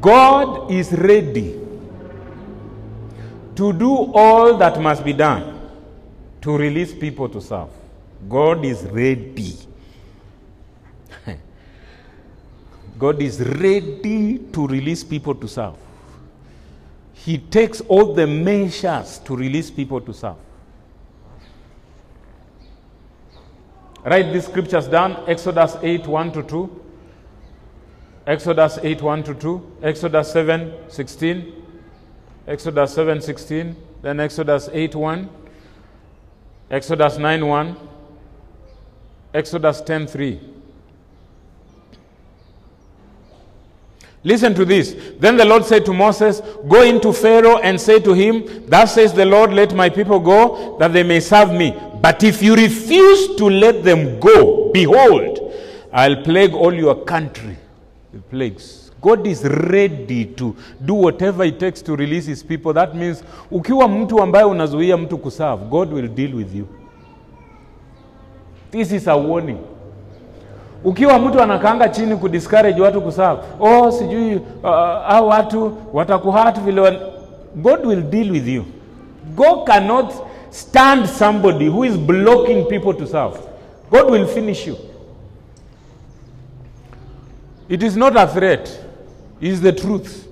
God 0.07 0.71
is 0.71 0.93
ready 0.93 1.59
to 3.57 3.73
do 3.73 4.13
all 4.15 4.57
that 4.57 4.81
must 4.81 5.05
be 5.05 5.13
done 5.13 5.59
to 6.43 6.57
release 6.57 6.95
people 6.95 7.29
to 7.29 7.41
serve. 7.41 7.71
God 8.29 8.65
is 8.65 8.85
ready. 8.85 9.57
God 13.01 13.21
is 13.21 13.41
ready 13.41 14.39
to 14.53 14.69
release 14.69 15.03
people 15.03 15.35
to 15.35 15.49
serve. 15.49 15.75
He 17.15 17.39
takes 17.39 17.81
all 17.81 18.15
the 18.15 18.29
measures 18.29 19.19
to 19.25 19.35
release 19.35 19.73
people 19.73 20.01
to 20.03 20.15
serve. 20.15 20.37
Write 24.05 24.33
these 24.33 24.45
scriptures 24.45 24.87
down 24.87 25.25
Exodus 25.27 25.77
8 25.83 26.07
1 26.07 26.33
to 26.33 26.43
2. 26.45 26.86
Exodus 28.27 28.79
8 28.83 29.03
1 29.03 29.23
to 29.25 29.35
2. 29.35 29.77
Exodus 29.83 30.33
7 30.33 30.75
16. 30.89 31.63
Exodus 32.49 32.95
7 32.95 33.21
16. 33.21 33.77
Then 34.03 34.21
Exodus 34.21 34.69
8 34.73 34.95
1. 34.97 35.29
Exodus 36.71 37.19
9 37.19 37.47
1. 37.47 37.77
Exodus 39.33 39.81
10 39.81 40.07
3. 40.09 40.41
Listen 44.25 44.55
to 44.55 44.65
this. 44.65 44.97
Then 45.21 45.37
the 45.37 45.45
Lord 45.45 45.65
said 45.65 45.85
to 45.87 45.95
Moses, 45.95 46.41
Go 46.67 46.83
into 46.83 47.13
Pharaoh 47.13 47.59
and 47.59 47.81
say 47.81 48.01
to 48.01 48.13
him, 48.13 48.69
Thus 48.69 48.95
says 48.95 49.13
the 49.13 49.25
Lord, 49.25 49.53
let 49.53 49.73
my 49.73 49.89
people 49.89 50.19
go, 50.19 50.77
that 50.79 50.93
they 50.93 51.05
may 51.05 51.21
serve 51.21 51.53
me. 51.53 51.79
But 52.01 52.25
if 52.25 52.43
you 52.43 52.57
refuse 52.57 53.37
to 53.37 53.49
let 53.49 53.85
them 53.85 54.19
go, 54.19 54.73
behold, 54.73 55.55
I'll 55.93 56.25
plague 56.25 56.55
all 56.55 56.75
your 56.75 57.05
country 57.05 57.57
plagues. 58.31 58.93
God 59.03 59.27
is 59.27 59.45
ready 59.45 60.25
to 60.25 60.55
do 60.81 60.95
whatever 60.95 61.47
it 61.47 61.59
takes 61.59 61.83
to 61.83 61.97
release 61.97 62.27
his 62.31 62.45
people. 62.45 62.73
That 62.73 62.95
means 62.95 63.25
ukiwa 63.51 63.89
mtu 63.89 64.23
ambaye 64.23 64.45
unazuia 64.45 64.97
mtu 64.97 65.19
kuserve, 65.19 65.65
God 65.71 65.93
will 65.93 66.09
deal 66.09 66.35
with 66.35 66.55
you. 66.55 66.67
This 68.71 68.93
is 68.93 69.09
a 69.09 69.17
warning. 69.17 69.59
Ukiwa 70.85 71.19
mtu 71.19 71.41
anakaanga 71.43 71.89
chini 71.89 72.17
kudiscourage 72.17 72.83
watu 72.83 73.01
kuserve, 73.03 73.41
oh 73.61 73.91
sijui 73.91 74.35
uh, 74.37 74.71
au 75.09 75.29
watu 75.29 75.73
watakuhurt 75.93 76.61
vile 76.61 76.81
wan... 76.81 76.97
God 77.57 77.87
will 77.87 78.03
deal 78.03 78.31
with 78.31 78.49
you. 78.49 78.65
God 79.37 79.65
cannot 79.67 80.13
stand 80.51 81.07
somebody 81.07 81.69
who 81.69 81.85
is 81.85 81.97
blocking 81.99 82.65
people 82.69 82.95
to 82.95 83.07
serve. 83.07 83.37
God 83.91 84.11
will 84.11 84.27
finish 84.27 84.67
you. 84.67 84.77
It 87.69 87.83
is 87.83 87.97
not 87.97 88.17
a 88.17 88.27
threat, 88.27 88.69
it 89.41 89.49
is 89.49 89.61
the 89.61 89.73
truth. 89.73 90.29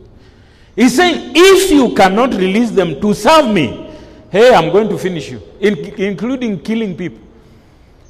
He's 0.77 0.97
saying, 0.97 1.33
if 1.35 1.71
you 1.71 1.95
cannot 1.95 2.35
release 2.35 2.71
them 2.71 3.01
to 3.01 3.15
serve 3.15 3.49
me, 3.53 3.91
hey, 4.31 4.55
I'm 4.55 4.71
going 4.73 4.89
to 4.89 4.99
finish 4.99 5.31
you, 5.31 5.41
in, 5.61 5.77
including 6.01 6.61
killing 6.61 6.97
people. 6.97 7.21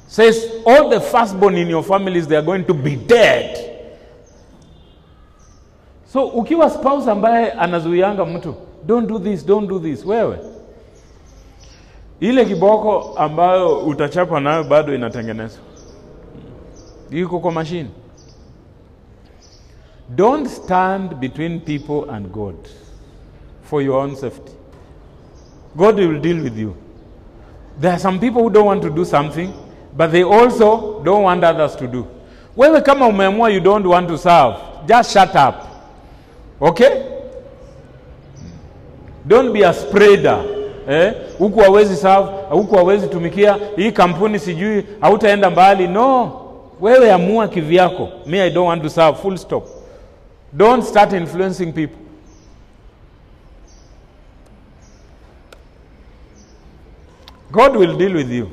Says, 0.07 0.61
all 0.65 0.89
the 0.89 0.99
firstborn 1.01 1.55
in 1.55 1.67
your 1.67 1.83
families, 1.83 2.27
they 2.27 2.35
are 2.35 2.41
going 2.41 2.65
to 2.65 2.73
be 2.73 2.95
dead. 2.95 3.61
So 6.07 6.27
ukiwa 6.27 6.69
spouse 6.69 7.07
ambaye 7.11 7.51
anazuianga 7.51 8.25
mtu, 8.25 8.55
don't 8.85 9.07
do 9.07 9.19
this, 9.19 9.45
don't 9.45 9.67
do 9.67 9.79
this, 9.79 10.05
wewe 10.05 10.37
ile 12.19 12.45
kiboko 12.45 13.13
ambayo 13.17 13.79
utachapa 13.79 14.39
nayo 14.39 14.63
bado 14.63 14.95
inatengenezwa, 14.95 15.61
iko 17.11 17.39
kwa 17.39 17.51
mashine. 17.51 17.89
Don't 20.09 20.47
stand 20.47 21.19
between 21.19 21.59
people 21.61 22.09
and 22.09 22.31
God 22.31 22.55
for 23.63 23.81
your 23.81 24.01
own 24.01 24.15
safety. 24.15 24.51
God 25.75 25.95
will 25.97 26.19
deal 26.19 26.43
with 26.43 26.57
you. 26.57 26.75
There 27.79 27.91
are 27.91 27.99
some 27.99 28.19
people 28.19 28.43
who 28.43 28.49
don't 28.49 28.65
want 28.67 28.81
to 28.83 28.89
do 28.89 29.03
something, 29.03 29.51
but 29.97 30.11
they 30.11 30.23
also 30.23 31.01
don't 31.03 31.23
want 31.23 31.43
others 31.43 31.75
to 31.77 31.87
do. 31.87 32.07
Wewe 32.57 32.81
kama 32.81 33.07
umeamua 33.07 33.49
you 33.53 33.59
don't 33.59 33.85
want 33.87 34.07
to 34.07 34.17
serve, 34.17 34.55
just 34.87 35.11
shut 35.11 35.35
up. 35.35 35.55
Okay? 36.61 37.11
Don't 39.27 39.51
be 39.53 39.63
a 39.63 39.73
spreader. 39.73 40.45
Eh? 40.87 41.13
Huku 41.39 41.59
hawezi 41.59 41.95
serve, 41.95 42.29
huku 42.49 42.75
hawezi 42.75 43.07
tumikia, 43.07 43.57
hii 43.75 43.91
kampuni 43.91 44.39
sijui 44.39 44.85
hautaenda 45.01 45.49
mbali. 45.49 45.87
No. 45.87 46.41
Wewe 46.81 47.11
amua 47.11 47.47
kivyako. 47.47 48.09
Me 48.25 48.41
I 48.41 48.49
don't 48.51 48.67
want 48.67 48.83
to 48.83 48.89
serve, 48.89 49.17
full 49.17 49.37
stop. 49.37 49.67
Don't 50.55 50.83
start 50.83 51.13
influencing 51.13 51.73
people. 51.73 51.99
God 57.51 57.75
will 57.75 57.97
deal 57.97 58.13
with 58.13 58.29
you. 58.29 58.49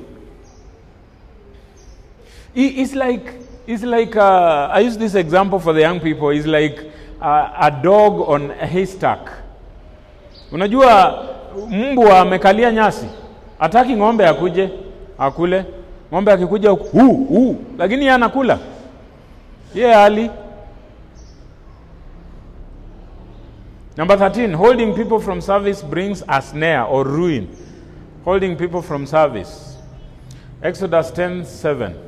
It's 2.55 2.95
like, 2.95 3.35
it's 3.67 3.83
like 3.83 4.17
uh, 4.17 4.69
I 4.73 4.81
use 4.81 4.97
this 4.99 5.15
example 5.15 5.59
for 5.59 5.73
the 5.73 5.81
young 5.81 6.01
people. 6.01 6.31
It's 6.31 6.47
like 6.47 6.79
uh, 7.21 7.53
a 7.61 7.71
dog 7.83 8.29
on 8.29 8.51
a 8.51 8.67
haystack. 8.67 9.21
Unajua 10.53 11.25
mbwa 11.71 12.21
amekalia 12.21 12.73
nyasi, 12.73 13.07
hataki 13.59 13.97
ng'ombe 13.97 14.27
akuje 14.27 14.71
akule. 15.19 15.65
Ng'ombe 16.13 16.33
akikuja 16.33 16.71
huu 16.71 17.15
huu, 17.25 17.57
lakini 17.79 18.01
yeye 18.01 18.13
anakula 18.15 18.59
yeye 19.75 19.89
yeah, 19.89 20.05
ali 20.05 20.31
Number 23.97 24.17
13, 24.17 24.53
holding 24.53 24.95
people 24.95 25.21
from 25.21 25.41
service 25.41 25.83
brings 25.83 26.23
a 26.27 26.41
snare 26.41 26.85
or 26.85 27.05
ruin. 27.05 27.55
Holding 28.25 28.57
people 28.57 28.81
from 28.81 29.07
service. 29.07 29.77
Exodus 30.63 31.11
10 31.11 31.45
7. 31.45 31.99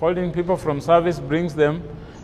Holding 0.00 0.32
people 0.32 0.56
from 0.56 0.80
service 0.80 1.18
brings 1.18 1.54
them 1.54 1.82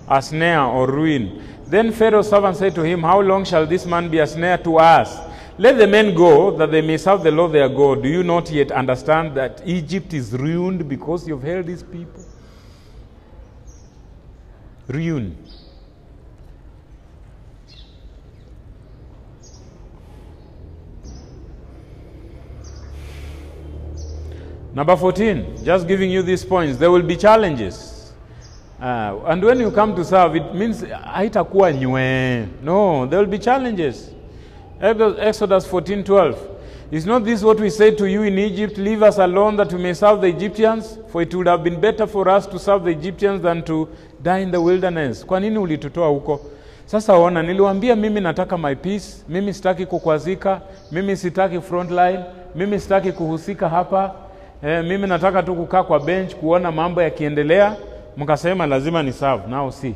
a 0.08 0.20
snare 0.20 0.62
or 0.62 0.90
ruin. 0.90 1.42
Then 1.66 1.92
Pharaoh's 1.92 2.28
servant 2.28 2.56
said 2.56 2.74
to 2.74 2.82
him, 2.82 3.02
How 3.02 3.20
long 3.20 3.44
shall 3.44 3.64
this 3.64 3.86
man 3.86 4.10
be 4.10 4.18
a 4.18 4.26
snare 4.26 4.58
to 4.58 4.78
us? 4.78 5.18
Let 5.56 5.78
the 5.78 5.86
men 5.86 6.14
go, 6.14 6.56
that 6.56 6.70
they 6.70 6.80
may 6.80 6.96
serve 6.96 7.22
the 7.22 7.30
Lord 7.30 7.52
their 7.52 7.68
God. 7.68 8.02
Do 8.02 8.08
you 8.08 8.22
not 8.22 8.50
yet 8.50 8.72
understand 8.72 9.36
that 9.36 9.62
Egypt 9.64 10.12
is 10.12 10.32
ruined 10.32 10.88
because 10.88 11.28
you've 11.28 11.42
held 11.42 11.66
these 11.66 11.82
people? 11.82 12.24
Ruin. 14.88 15.36
Number 24.74 24.96
14, 24.96 25.64
just 25.64 25.88
giving 25.88 26.10
you 26.10 26.22
these 26.22 26.44
points. 26.44 26.78
There 26.78 26.90
will 26.90 27.02
be 27.02 27.16
challenges. 27.16 28.12
Uh, 28.80 29.18
and 29.26 29.42
when 29.44 29.58
you 29.60 29.70
come 29.70 29.94
to 29.96 30.04
serve, 30.04 30.36
it 30.36 30.54
means 30.54 30.82
haitakuwa 30.82 31.72
nywe. 31.72 32.46
No, 32.62 33.06
there 33.06 33.18
will 33.18 33.30
be 33.30 33.38
challenges. 33.38 34.10
Exodus 34.80 35.66
14 35.66 36.02
12. 36.04 36.38
Is 36.90 37.06
not 37.06 37.24
this 37.24 37.42
what 37.42 37.60
we 37.60 37.70
said 37.70 37.98
to 37.98 38.06
you 38.06 38.22
in 38.22 38.38
Egypt? 38.38 38.78
Leave 38.78 39.02
us 39.02 39.18
alone 39.18 39.56
that 39.56 39.72
we 39.72 39.78
may 39.80 39.92
serve 39.94 40.20
the 40.20 40.26
Egyptians? 40.28 40.98
For 41.08 41.22
it 41.22 41.34
would 41.34 41.46
have 41.46 41.62
been 41.62 41.80
better 41.80 42.06
for 42.06 42.28
us 42.28 42.46
to 42.46 42.58
serve 42.58 42.84
the 42.84 42.90
Egyptians 42.90 43.42
than 43.42 43.62
to 43.64 43.88
die 44.22 44.38
in 44.38 44.50
the 44.50 44.60
wilderness. 44.60 45.24
Kwa 45.26 45.40
nini 45.40 45.58
ulitutoa 45.58 46.08
huko? 46.08 46.40
Sasa 46.86 47.14
ona, 47.14 47.42
niliwaambia 47.42 47.96
mimi 47.96 48.20
nataka 48.20 48.58
my 48.58 48.74
peace, 48.74 49.24
mimi 49.28 49.54
sitaki 49.54 49.86
kukwazika, 49.86 50.60
mimi 50.92 51.16
sitaki 51.16 51.60
frontline, 51.60 52.20
mimi 52.54 52.80
sitaki 52.80 53.12
kuhusika 53.12 53.68
hapa. 53.68 54.14
Eh, 54.62 54.84
mimi 54.84 55.06
nataka 55.06 55.42
tu 55.42 55.54
kukaa 55.54 55.82
kwa 55.82 56.00
bench 56.00 56.34
kuona 56.34 56.72
mambo 56.72 57.02
yakiendelea. 57.02 57.76
Mkasema 58.16 58.66
lazima 58.66 59.02
ni 59.02 59.12
serve. 59.12 59.46
Now 59.48 59.70
see. 59.70 59.94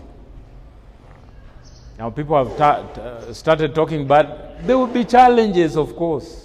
Now 1.98 2.10
people 2.10 2.34
have 2.34 2.50
ta- 2.58 2.80
ta- 2.94 3.34
started 3.34 3.72
talking, 3.74 4.04
but 4.04 4.26
there 4.66 4.74
will 4.74 4.92
be 4.92 5.04
challenges, 5.04 5.76
of 5.76 5.94
course. 5.94 6.40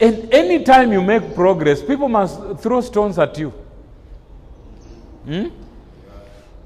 And 0.00 0.64
time 0.64 0.92
you 0.94 1.02
make 1.02 1.34
progress, 1.34 1.80
people 1.82 2.08
must 2.08 2.40
throw 2.60 2.80
stones 2.80 3.18
at 3.18 3.38
you. 3.38 3.52
Hmm? 5.24 5.46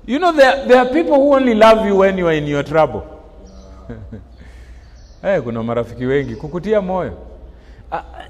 You 0.07 0.19
know, 0.19 0.33
there, 0.33 0.67
there 0.67 0.79
are 0.79 0.87
people 0.93 1.17
who 1.17 1.35
only 1.35 1.55
love 1.55 1.87
you 1.87 1.97
when 1.97 2.17
you 2.19 2.29
are 2.29 2.37
in 2.37 2.47
your 2.47 2.63
trouble. 2.63 3.03
hey, 5.23 5.41
kuna 5.45 5.63
marafiki 5.63 6.05
wengi 6.05 6.37
kukutia 6.37 6.81
moyo. 6.81 7.13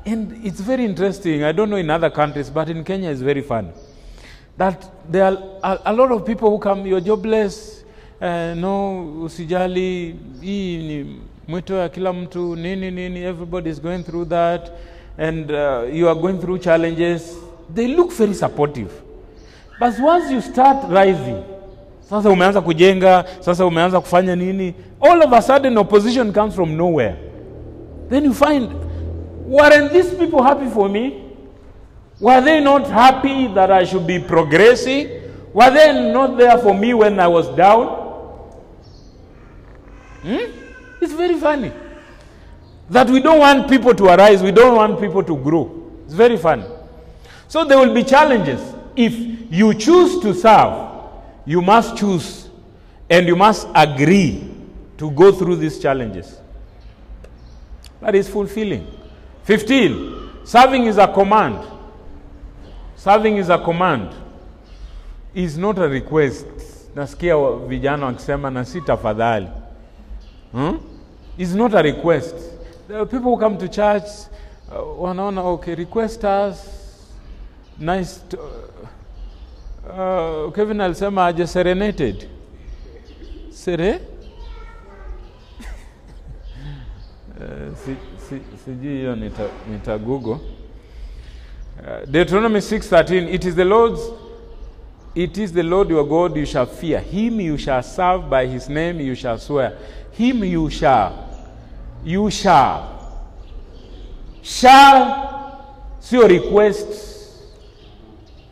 And 0.06 0.46
it's 0.46 0.60
very 0.60 0.84
interesting. 0.84 1.42
I 1.42 1.50
don't 1.50 1.68
know 1.68 1.76
in 1.76 1.90
other 1.90 2.10
countries, 2.10 2.48
but 2.48 2.68
in 2.68 2.84
Kenya 2.84 3.10
it's 3.10 3.20
very 3.20 3.42
fun. 3.42 3.72
That 4.56 4.88
there 5.10 5.24
are 5.64 5.80
a 5.84 5.92
lot 5.92 6.12
of 6.12 6.24
people 6.24 6.48
who 6.48 6.58
come, 6.60 6.86
you're 6.86 7.00
jobless, 7.00 7.84
uh, 8.20 8.54
no 8.54 9.22
usijali, 9.24 10.14
hii 10.40 10.76
ni 10.78 11.20
mwito 11.48 11.74
ya 11.76 11.88
kila 11.88 12.12
mtu, 12.12 12.56
nini 12.56 12.90
nini, 12.90 13.20
everybody 13.22 13.70
is 13.70 13.82
going 13.82 14.02
through 14.02 14.28
that, 14.28 14.70
and 15.18 15.50
uh, 15.50 15.94
you 15.94 16.08
are 16.08 16.20
going 16.20 16.38
through 16.38 16.58
challenges. 16.58 17.36
They 17.74 17.88
look 17.88 18.12
very 18.12 18.34
supportive. 18.34 18.90
But 19.80 19.98
once 20.00 20.30
you 20.32 20.40
start 20.40 20.84
rising, 20.90 21.42
sasa 22.10 22.30
umeanza 22.30 22.60
kujenga, 22.60 23.24
sasa 23.40 23.66
umeanza 23.66 24.00
kufanya 24.00 24.36
nini, 24.36 24.74
all 25.00 25.22
of 25.22 25.32
a 25.32 25.42
sudden 25.42 25.78
opposition 25.78 26.32
comes 26.32 26.54
from 26.54 26.76
nowhere. 26.76 27.16
Then 28.08 28.24
you 28.24 28.34
find, 28.34 28.70
weren't 29.46 29.92
these 29.92 30.12
people 30.14 30.42
happy 30.42 30.68
for 30.68 30.88
me? 30.88 31.22
Were 32.20 32.40
they 32.40 32.60
not 32.60 32.86
happy 32.88 33.46
that 33.48 33.70
I 33.70 33.84
should 33.84 34.06
be 34.06 34.18
progressing? 34.18 35.22
Were 35.52 35.70
they 35.70 36.12
not 36.12 36.36
there 36.36 36.58
for 36.58 36.74
me 36.74 36.94
when 36.94 37.20
I 37.20 37.28
was 37.28 37.48
down? 37.56 37.86
Hmm? 40.22 40.50
It's 41.00 41.12
very 41.12 41.38
funny. 41.38 41.72
That 42.90 43.08
we 43.10 43.20
don't 43.20 43.38
want 43.38 43.68
people 43.68 43.94
to 43.94 44.04
arise, 44.06 44.42
we 44.42 44.52
don't 44.52 44.76
want 44.76 45.00
people 45.00 45.22
to 45.22 45.36
grow. 45.36 45.90
It's 46.04 46.14
very 46.14 46.36
funny. 46.36 46.64
So 47.48 47.64
there 47.64 47.78
will 47.78 47.94
be 47.94 48.02
challenges. 48.02 48.60
If 48.94 49.14
you 49.52 49.74
choose 49.74 50.20
to 50.20 50.34
serve, 50.34 50.90
you 51.44 51.60
must 51.62 51.96
choose 51.96 52.48
and 53.08 53.26
you 53.26 53.36
must 53.36 53.68
agree 53.74 54.52
to 54.98 55.10
go 55.10 55.32
through 55.32 55.56
these 55.56 55.78
challenges. 55.78 56.38
That 58.00 58.14
is 58.14 58.28
fulfilling. 58.28 58.86
15. 59.46 60.44
Serving 60.44 60.86
is 60.86 60.98
a 60.98 61.06
command. 61.06 61.64
Serving 62.96 63.36
is 63.36 63.48
a 63.48 63.58
command. 63.58 64.10
Is 65.34 65.56
not 65.56 65.78
a 65.78 65.88
request. 65.88 66.46
Nasikia 66.94 67.36
vijana 67.68 68.06
wakisema 68.06 68.50
na 68.50 68.64
si 68.64 68.80
tafadhali. 68.80 69.48
Hmm? 70.52 70.78
Is 71.38 71.54
not 71.54 71.74
a 71.74 71.82
request. 71.82 72.34
There 72.88 72.98
are 72.98 73.06
people 73.06 73.30
who 73.30 73.38
come 73.38 73.56
to 73.58 73.68
church 73.68 74.04
uh, 74.72 75.02
wanaona 75.02 75.42
okay, 75.42 75.74
request 75.74 76.24
us 76.24 76.58
nice 77.78 78.20
to, 78.28 78.38
uh, 79.90 80.52
Kevin 80.52 80.80
alisema 80.80 81.26
aje 81.26 81.46
serenated 81.46 82.28
Sere? 83.50 84.00
Uh, 87.36 87.76
si, 88.28 88.40
sijui 88.64 88.96
hiyo 88.96 89.16
nita, 89.16 89.98
google. 89.98 90.32
Uh, 90.32 92.10
deuteronomy 92.10 92.58
6.13 92.58 93.34
it 93.34 93.44
is 93.44 93.54
the 93.54 93.64
lord's 93.64 94.00
it 95.14 95.36
is 95.38 95.52
the 95.52 95.62
lord 95.62 95.90
your 95.90 96.04
god 96.08 96.36
you 96.36 96.46
shall 96.46 96.66
fear. 96.66 97.00
Him 97.00 97.40
you 97.40 97.58
shall 97.58 97.82
serve 97.82 98.28
by 98.30 98.46
his 98.46 98.68
name 98.68 99.00
you 99.00 99.14
shall 99.14 99.38
swear. 99.38 99.72
Him 100.12 100.44
you 100.44 100.70
shall 100.70 101.12
you 102.04 102.30
shall 102.30 102.92
shall 104.42 105.64
sio 106.00 106.28
request. 106.28 107.04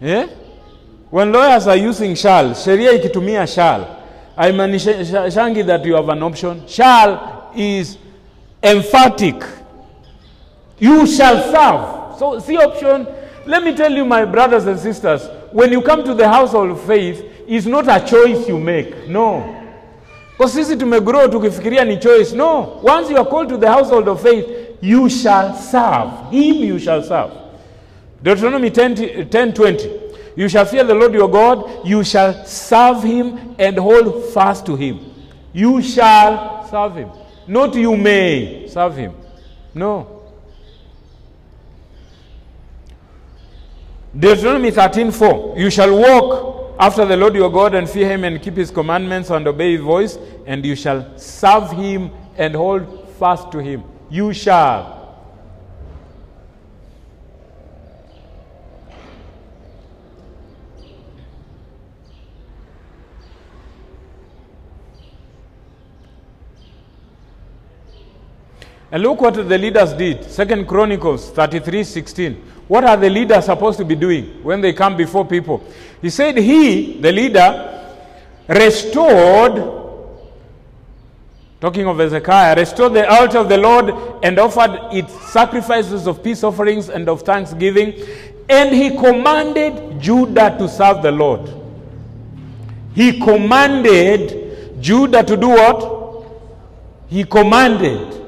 Eh? 0.01 0.27
when 1.11 1.33
lawyers 1.33 1.67
are 1.67 1.77
using 1.77 2.15
shall 2.15 2.55
sheria 2.55 2.93
ikitumia 2.93 3.47
shall 3.47 3.87
haimaanishi 4.37 5.67
that 5.67 5.85
you 5.85 5.95
have 5.95 6.09
an 6.09 6.23
option. 6.23 6.67
Shall 6.67 7.51
is 7.55 7.97
emphatic 8.63 9.43
you 10.81 11.07
shall 11.07 11.43
serve 11.43 12.19
so 12.19 12.39
see 12.41 12.57
option 12.57 13.07
let 13.47 13.63
me 13.63 13.75
tell 13.77 13.93
you 13.93 14.05
my 14.05 14.25
brothers 14.25 14.67
and 14.67 14.79
sisters 14.79 15.29
when 15.53 15.73
you 15.73 15.81
come 15.83 16.05
to 16.05 16.15
the 16.15 16.29
household 16.29 16.71
of 16.71 16.81
faith 16.87 17.25
is 17.47 17.67
not 17.67 17.89
a 17.89 18.01
choice 18.07 18.49
you 18.49 18.59
make 18.59 19.09
no 19.09 19.43
kwa 20.37 20.49
sisi 20.49 20.77
tumegrow 20.77 21.29
tukifikiria 21.29 21.85
ni 21.85 21.97
choice 21.97 22.37
no 22.37 22.81
once 22.83 23.11
you 23.11 23.17
are 23.19 23.31
called 23.31 23.49
to 23.49 23.57
the 23.59 23.69
household 23.69 24.09
of 24.09 24.23
faith 24.23 24.47
you 24.83 25.09
shall 25.11 25.55
serve 25.55 26.11
him 26.31 26.55
you 26.65 26.79
shall 26.79 27.03
serve 27.03 27.45
Deuteronomy 28.25 28.71
10, 28.71 29.29
10 29.29 29.53
20. 29.53 30.01
You 30.37 30.49
shall 30.49 30.65
fear 30.65 30.83
the 30.83 30.95
Lord 30.95 31.13
your 31.13 31.29
God, 31.31 31.87
you 31.87 32.03
shall 32.03 32.45
serve 32.47 33.03
him 33.03 33.55
and 33.59 33.77
hold 33.77 34.33
fast 34.33 34.65
to 34.67 34.75
him. 34.77 34.99
You 35.53 35.83
shall 35.83 36.67
serve 36.71 36.97
him. 36.97 37.11
Not 37.47 37.75
you 37.75 37.95
may 37.99 38.67
serve 38.67 38.97
him. 38.97 39.13
No. 39.75 40.14
Deuteronomy 44.17 44.71
13 44.71 45.11
4. 45.11 45.55
You 45.59 45.71
shall 45.71 45.97
walk 45.97 46.77
after 46.79 47.05
the 47.05 47.17
Lord 47.17 47.35
your 47.35 47.51
God 47.51 47.75
and 47.75 47.89
fear 47.89 48.09
him 48.09 48.23
and 48.23 48.41
keep 48.41 48.57
his 48.57 48.71
commandments 48.71 49.31
and 49.31 49.47
obey 49.47 49.73
his 49.73 49.81
voice, 49.81 50.19
and 50.47 50.65
you 50.65 50.77
shall 50.77 51.19
serve 51.19 51.73
him 51.73 52.11
and 52.37 52.55
hold 52.55 53.09
fast 53.19 53.51
to 53.53 53.59
him. 53.59 53.83
You 54.11 54.33
shall. 54.33 54.95
And 68.93 69.03
look 69.03 69.21
what 69.21 69.35
the 69.35 69.59
leaders 69.59 69.93
did. 69.93 70.23
Second 70.31 70.69
Chronicles 70.69 71.31
33 71.31 71.83
16. 71.83 72.54
What 72.67 72.85
are 72.85 72.97
the 72.97 73.11
leaders 73.11 73.45
supposed 73.45 73.79
to 73.79 73.85
be 73.85 73.95
doing 73.95 74.43
when 74.43 74.61
they 74.61 74.73
come 74.73 74.97
before 74.97 75.27
people? 75.27 75.63
He 76.01 76.11
said, 76.11 76.39
He, 76.39 77.01
the 77.01 77.13
leader, 77.13 77.71
restored, 78.49 79.83
talking 81.61 81.87
of 81.87 81.99
Hezekiah, 81.99 82.57
restored 82.57 82.95
the 82.95 83.09
altar 83.09 83.39
of 83.39 83.49
the 83.49 83.59
Lord 83.59 83.93
and 84.23 84.39
offered 84.39 84.95
its 84.95 85.13
sacrifices 85.31 86.07
of 86.07 86.23
peace 86.23 86.43
offerings 86.43 86.89
and 86.89 87.09
of 87.09 87.23
thanksgiving. 87.23 87.95
And 88.49 88.75
he 88.75 88.91
commanded 88.91 90.01
Judah 90.01 90.57
to 90.59 90.69
serve 90.69 91.03
the 91.03 91.13
Lord. 91.13 91.51
He 92.95 93.19
commanded 93.19 94.81
Judah 94.81 95.23
to 95.23 95.37
do 95.37 95.49
what? 95.49 96.27
He 97.09 97.25
commanded 97.25 98.24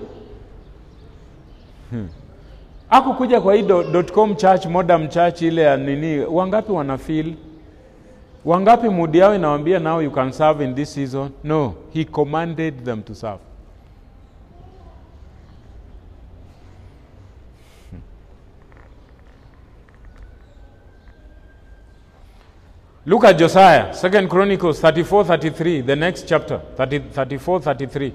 akukuja 2.91 3.41
kwa 3.41 3.55
hii 3.55 3.65
com 4.15 4.37
church 4.37 4.67
modern 4.67 5.09
church 5.09 5.43
ile 5.43 5.63
ya 5.63 5.77
nini? 5.77 6.25
Wangapi 6.25 6.73
wana 6.73 6.99
feel? 6.99 7.35
Wangapi 8.45 8.89
mudi 8.89 9.19
yao 9.19 9.35
inawambia 9.35 9.79
now 9.79 10.01
you 10.03 10.11
can 10.11 10.33
serve 10.33 10.65
in 10.65 10.75
this 10.75 10.95
season? 10.95 11.31
No 11.45 11.75
he 11.93 12.05
commanded 12.05 12.85
them 12.85 13.03
to 13.03 13.15
serve. 13.15 13.39
Look 23.05 23.25
at 23.25 23.39
josiah 23.39 23.95
second 23.95 24.29
chronicles 24.29 24.81
34 24.81 25.25
33 25.25 25.83
the 25.83 25.95
next 25.97 26.27
chapter 26.27 26.61
30, 26.77 26.99
34 27.13 27.61
33 27.61 28.13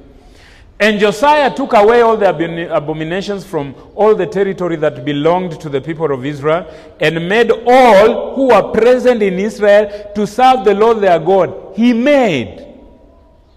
And 0.82 1.00
Josiah 1.00 1.54
took 1.54 1.74
away 1.74 2.02
all 2.02 2.18
the 2.18 2.28
abominations 2.76 3.46
from 3.46 3.76
all 3.94 4.16
the 4.16 4.26
territory 4.26 4.78
that 4.78 5.06
belonged 5.06 5.62
to 5.62 5.70
the 5.70 5.80
people 5.80 6.12
of 6.12 6.26
Israel, 6.26 6.66
and 7.00 7.30
made 7.30 7.52
all 7.52 8.34
who 8.36 8.48
were 8.48 8.64
present 8.74 9.22
in 9.22 9.38
Israel 9.38 10.12
to 10.16 10.26
serve 10.26 10.66
the 10.66 10.74
Lord 10.74 11.00
their 11.00 11.20
God. 11.20 11.54
He 11.76 11.94
made. 11.94 12.66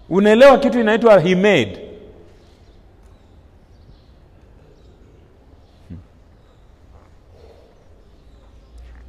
Unaelewa 0.09 0.57
kitu 0.57 0.79
inaitwa 0.79 1.19
he 1.19 1.35
made. 1.35 1.79
Hmm. 5.89 5.97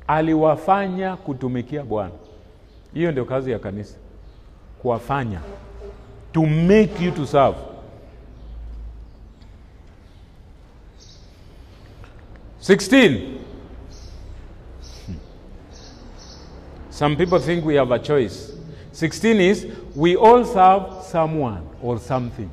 Aliwafanya 0.06 1.16
kutumikia 1.16 1.82
Bwana. 1.82 2.10
Hiyo 2.94 3.12
ndio 3.12 3.24
kazi 3.24 3.50
ya 3.50 3.58
kanisa, 3.58 3.96
kuwafanya 4.82 5.40
to 6.32 6.42
make 6.42 7.04
you 7.04 7.10
to 7.10 7.26
serve 7.26 7.56
Sixteen. 12.66 13.38
Some 16.90 17.16
people 17.16 17.38
think 17.38 17.64
we 17.64 17.76
have 17.76 17.92
a 17.92 17.98
choice. 18.00 18.50
16 18.90 19.36
is 19.40 19.66
we 19.94 20.16
all 20.16 20.44
serve 20.44 21.04
someone 21.04 21.62
or 21.80 21.98
something. 22.00 22.50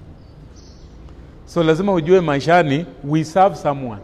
So 1.48 1.64
lazima 1.64 1.94
ujue 1.94 2.22
maishani 2.22 2.86
we 3.04 3.24
serve 3.24 3.58
someone 3.58 4.02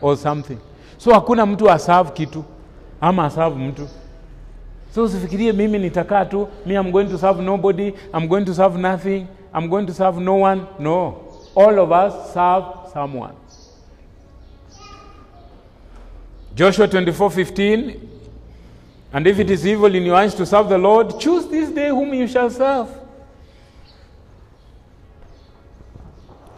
or 0.00 0.16
something. 0.16 0.58
So 0.98 1.12
hakuna 1.12 1.46
mtu 1.46 1.70
aserve 1.70 2.10
kitu 2.10 2.44
ama 3.00 3.24
aserve 3.24 3.56
mtu. 3.56 3.88
So 4.94 5.02
usifikirie 5.04 5.52
mimi 5.52 5.78
nitakaa 5.78 6.24
tu, 6.24 6.48
me 6.66 6.74
I'm 6.74 6.90
going 6.90 7.08
to 7.08 7.18
serve 7.18 7.42
nobody, 7.42 7.92
I'm 8.12 8.28
going 8.28 8.44
to 8.44 8.54
serve 8.54 8.76
nothing, 8.80 9.26
I'm 9.54 9.68
going 9.68 9.86
to 9.86 9.94
serve 9.94 10.20
no 10.20 10.40
one. 10.40 10.66
No. 10.78 11.14
All 11.56 11.78
of 11.78 11.92
us 11.92 12.32
serve 12.34 12.64
someone. 12.92 13.43
Joshua 16.54 16.86
24 16.86 17.30
15. 17.30 18.10
And 19.12 19.26
if 19.26 19.38
it 19.38 19.50
is 19.50 19.66
evil 19.66 19.94
in 19.94 20.02
your 20.02 20.16
eyes 20.16 20.34
to 20.34 20.46
serve 20.46 20.68
the 20.68 20.78
Lord, 20.78 21.18
choose 21.20 21.46
this 21.46 21.70
day 21.70 21.88
whom 21.88 22.12
you 22.14 22.26
shall 22.26 22.50
serve. 22.50 22.88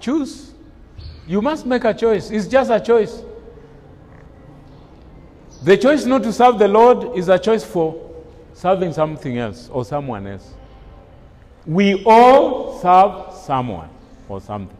Choose. 0.00 0.52
You 1.26 1.42
must 1.42 1.66
make 1.66 1.84
a 1.84 1.92
choice. 1.92 2.30
It's 2.30 2.46
just 2.46 2.70
a 2.70 2.80
choice. 2.80 3.22
The 5.62 5.76
choice 5.76 6.04
not 6.04 6.22
to 6.22 6.32
serve 6.32 6.58
the 6.58 6.68
Lord 6.68 7.16
is 7.16 7.28
a 7.28 7.38
choice 7.38 7.64
for 7.64 8.02
serving 8.54 8.92
something 8.92 9.36
else 9.36 9.68
or 9.70 9.84
someone 9.84 10.26
else. 10.26 10.54
We 11.66 12.04
all 12.04 12.78
serve 12.80 13.34
someone 13.34 13.88
or 14.28 14.40
something. 14.40 14.76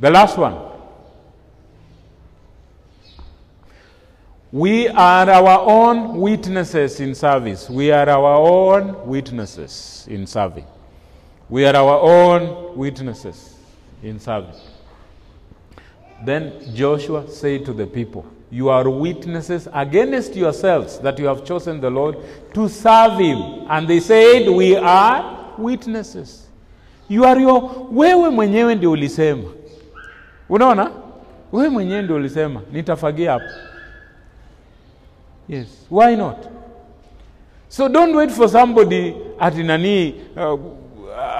The 0.00 0.10
last 0.10 0.36
one. 0.38 0.54
We 4.52 4.88
are 4.88 5.28
our 5.28 5.60
own 5.68 6.18
witnesses 6.20 7.00
in 7.00 7.14
service. 7.14 7.68
We 7.68 7.90
are 7.90 8.08
our 8.08 8.36
own 8.36 9.06
witnesses 9.06 10.06
in 10.08 10.26
serving. 10.26 10.64
We 11.48 11.64
are 11.66 11.74
our 11.76 12.00
own 12.00 12.76
witnesses 12.76 13.54
in 14.02 14.18
service. 14.20 14.60
Then 16.24 16.52
Joshua 16.74 17.28
said 17.28 17.64
to 17.66 17.72
the 17.72 17.86
people, 17.86 18.24
You 18.50 18.68
are 18.68 18.88
witnesses 18.88 19.68
against 19.72 20.34
yourselves 20.34 20.98
that 21.00 21.18
you 21.18 21.26
have 21.26 21.44
chosen 21.44 21.80
the 21.80 21.90
Lord 21.90 22.16
to 22.54 22.68
serve 22.68 23.18
him. 23.18 23.66
And 23.68 23.88
they 23.88 24.00
said, 24.00 24.48
We 24.48 24.76
are 24.76 25.54
witnesses. 25.58 26.46
You 27.08 27.24
are 27.24 27.38
your, 27.40 27.86
wewe 27.92 28.30
mwenyewe 28.30 28.74
ndio 28.74 28.90
ulisema 28.90 29.42
unaona? 30.48 30.90
Wewe 31.52 31.68
mwenyewe 31.68 32.02
ndio 32.02 32.16
ulisema 32.16 32.60
nitafagia 32.72 33.32
hapo. 33.32 33.44
Yes. 35.48 35.86
Why 35.90 36.16
not? 36.16 36.36
So 37.68 37.88
don't 37.88 38.14
wait 38.16 38.30
for 38.30 38.48
somebody 38.48 39.14
ati 39.38 39.62
nani 39.62 40.14
uh, 40.36 40.60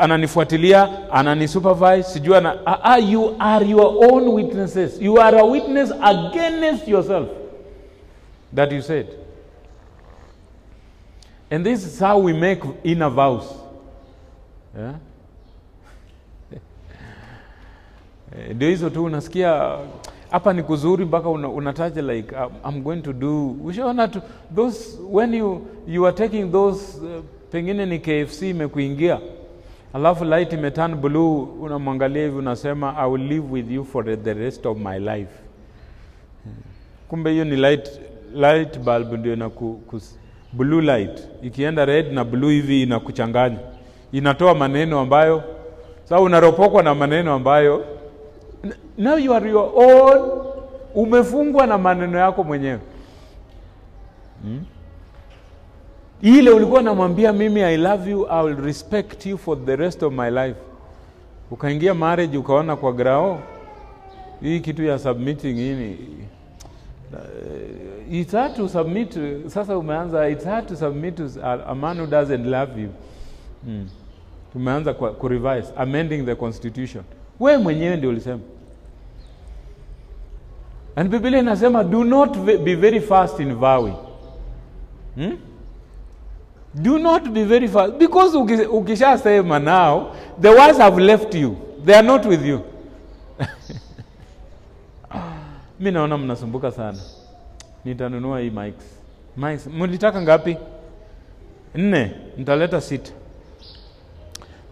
ananifuatilia 0.01 1.11
ananisupervise 1.13 2.03
sijui 2.03 2.37
ana, 2.37 2.55
uh, 2.99 3.11
you 3.11 3.37
are 3.39 3.67
your 3.67 4.05
own 4.13 4.29
witnesses. 4.29 5.01
You 5.03 5.21
are 5.23 5.39
a 5.41 5.45
witness 5.45 5.93
against 6.03 6.89
yourself. 6.89 7.29
That 8.55 8.73
you 8.73 8.83
said. 8.83 9.07
And 11.51 11.65
this 11.67 11.85
is 11.87 12.01
how 12.01 12.19
we 12.19 12.33
make 12.33 12.63
inner 12.85 13.11
vows. 13.11 13.45
Yeah? 14.79 14.95
Ndio 18.55 18.69
hizo 18.69 18.91
tu 18.91 19.05
unasikia 19.05 19.79
hapa 20.31 20.53
ni 20.53 20.63
kuzuri 20.63 21.05
mpaka 21.05 21.29
una, 21.29 21.49
unataja 21.49 22.03
like 22.03 22.35
um, 22.37 22.53
I'm 22.75 22.83
going 22.83 23.01
to 23.03 23.13
do 23.13 23.51
ushaona 23.65 24.09
tu 24.09 24.21
those 24.57 24.99
when 25.11 25.35
you, 25.35 25.67
you 25.89 26.07
are 26.07 26.17
taking 26.17 26.53
those 26.53 26.99
uh, 27.01 27.25
pengine 27.53 27.87
ni 27.87 27.99
KFC 27.99 28.43
imekuingia 28.43 29.21
alafu 29.95 30.25
light 30.25 30.53
imeturn 30.53 30.95
blue 30.95 31.43
unamwangalia 31.61 32.23
hivi 32.23 32.37
unasema 32.37 32.97
I 32.99 33.11
will 33.11 33.23
live 33.29 33.47
with 33.53 33.71
you 33.71 33.85
for 33.85 34.23
the 34.23 34.35
rest 34.35 34.67
of 34.67 34.79
my 34.79 34.99
life. 34.99 35.31
Kumbe 37.09 37.31
hiyo 37.31 37.45
ni 37.45 37.57
light, 37.57 38.01
light 38.35 38.79
bulb 38.79 39.13
ndio 39.13 39.33
inaku, 39.33 39.81
blue 40.53 40.83
light. 40.83 41.29
Ikienda 41.43 41.85
red 41.85 42.13
na 42.13 42.25
blue 42.25 42.53
hivi 42.53 42.83
inakuchanganya. 42.83 43.59
Inatoa 44.13 44.55
maneno 44.55 45.01
ambayo 45.01 45.43
sasa 46.03 46.21
unaropokwa 46.21 46.83
na 46.83 46.95
maneno 46.95 47.33
ambayo 47.35 47.85
now 48.99 49.17
you 49.19 49.35
are 49.35 49.51
your 49.51 49.71
own. 49.75 50.31
Umefungwa 50.95 51.67
na 51.67 51.79
maneno 51.79 52.19
yako 52.19 52.45
mwenyewe. 52.45 52.79
Hmm? 54.43 54.65
ile 56.23 56.51
ulikuwa 56.51 56.83
namwambia 56.83 57.33
mimi 57.33 57.63
i 57.63 57.77
love 57.77 58.11
you 58.11 58.27
i 58.31 58.45
will 58.45 58.57
respect 58.65 59.27
you 59.27 59.39
for 59.39 59.65
the 59.65 59.77
rest 59.77 60.03
of 60.03 60.13
my 60.13 60.31
life. 60.31 60.57
Ukaingia 61.51 61.95
marriage 61.95 62.39
ukaona 62.39 62.77
kwa 62.77 62.93
grao 62.93 63.41
hii 64.43 64.61
kitu 64.61 64.83
ya 64.85 64.99
submitting 64.99 65.59
ini 65.59 65.97
uh, 67.13 68.15
it's 68.15 68.33
hard 68.33 68.57
to 68.57 68.69
submit 68.69 69.19
sasa 69.47 69.79
umeanza 69.79 70.29
it's 70.29 70.45
hard 70.45 70.67
to 70.67 70.77
submit 70.77 71.15
to 71.15 71.25
a, 71.43 71.59
a 71.67 71.75
man 71.75 71.99
who 72.01 72.07
doesn't 72.07 72.47
love 72.47 72.83
you. 72.83 72.89
Hmm. 73.65 73.89
tumeanza 74.53 74.95
kurevise 74.95 75.73
amending 75.77 76.23
the 76.23 76.35
constitution. 76.35 77.05
We 77.41 77.57
mwenyewe 77.59 77.97
ndio 77.97 78.11
ulisema 78.11 78.41
and 80.97 81.11
biblia 81.11 81.39
inasema 81.39 81.85
do 81.85 82.05
not 82.05 82.39
be 82.39 82.75
very 82.75 83.01
fast 83.01 83.41
in 83.41 83.55
vowing. 83.55 83.97
Hmm? 85.15 85.37
do 86.83 86.99
not 86.99 87.29
be 87.33 87.45
very 87.45 87.69
fast. 87.69 87.93
Because 87.99 88.37
ukishasema 88.71 89.59
now 89.59 90.07
the 90.41 90.51
words 90.51 90.79
have 90.79 90.99
left 91.03 91.35
you. 91.35 91.57
They 91.85 91.95
are 91.95 92.07
not 92.07 92.27
with 92.27 92.45
you. 92.45 92.61
Mi 95.81 95.91
naona 95.91 96.19
mnasumbuka 96.19 96.71
sana. 96.71 96.99
Nitanunua 97.85 98.41
hii 98.41 98.51
mics. 98.51 98.85
Mics 99.37 99.67
mlitaka 99.67 100.23
ngapi? 100.23 100.57
Nne. 101.75 102.11
Nitaleta 102.37 102.81
sita. 102.81 103.13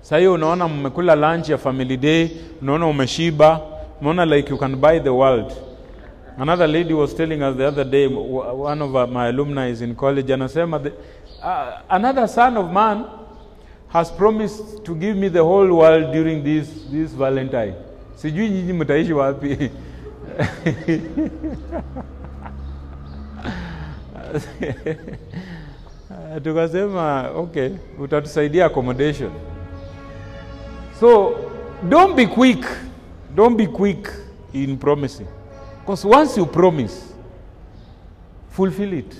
Sasa 0.00 0.18
hiyo 0.18 0.32
unaona 0.32 0.68
mmekula 0.68 1.14
lunch 1.14 1.48
ya 1.48 1.58
family 1.58 1.96
day, 1.96 2.30
unaona 2.62 2.86
umeshiba, 2.86 3.60
unaona 4.00 4.24
like 4.24 4.50
you 4.50 4.58
can 4.58 4.76
buy 4.76 5.00
the 5.00 5.08
world. 5.08 5.52
Another 6.36 6.66
lady 6.66 6.92
was 6.92 7.14
telling 7.14 7.42
us 7.42 7.56
the 7.56 7.66
other 7.68 7.84
day, 7.84 8.08
one 8.08 8.82
of 8.82 9.10
my 9.10 9.28
alumni 9.28 9.68
is 9.68 9.80
in 9.82 9.94
college, 9.94 10.26
anasema 10.32 10.80
uh, 11.42 11.80
another 11.90 12.26
son 12.26 12.56
of 12.56 12.72
man 12.72 13.04
has 13.88 14.10
promised 14.10 14.84
to 14.84 14.96
give 14.96 15.16
me 15.16 15.28
the 15.28 15.42
whole 15.44 15.72
world 15.72 16.12
during 16.12 16.42
this, 16.42 16.68
this 16.90 17.12
Valentine. 17.12 17.74
Sijui 18.16 18.50
nyinyi 18.50 18.72
mtaishi 18.72 19.12
wapi? 19.12 19.70
Tukasema 26.44 27.30
okay, 27.36 27.70
utatusaidia 27.98 28.66
accommodation. 28.66 29.30
So 31.00 31.34
don't 31.88 32.16
be 32.16 32.26
quick. 32.26 32.66
Don't 33.34 33.56
be 33.56 33.66
quick 33.66 34.08
in 34.52 34.76
promising. 34.78 35.26
Because 35.84 36.06
once 36.06 36.34
you 36.38 36.46
promise, 36.46 37.12
fulfill 38.48 38.92
it. 38.94 39.14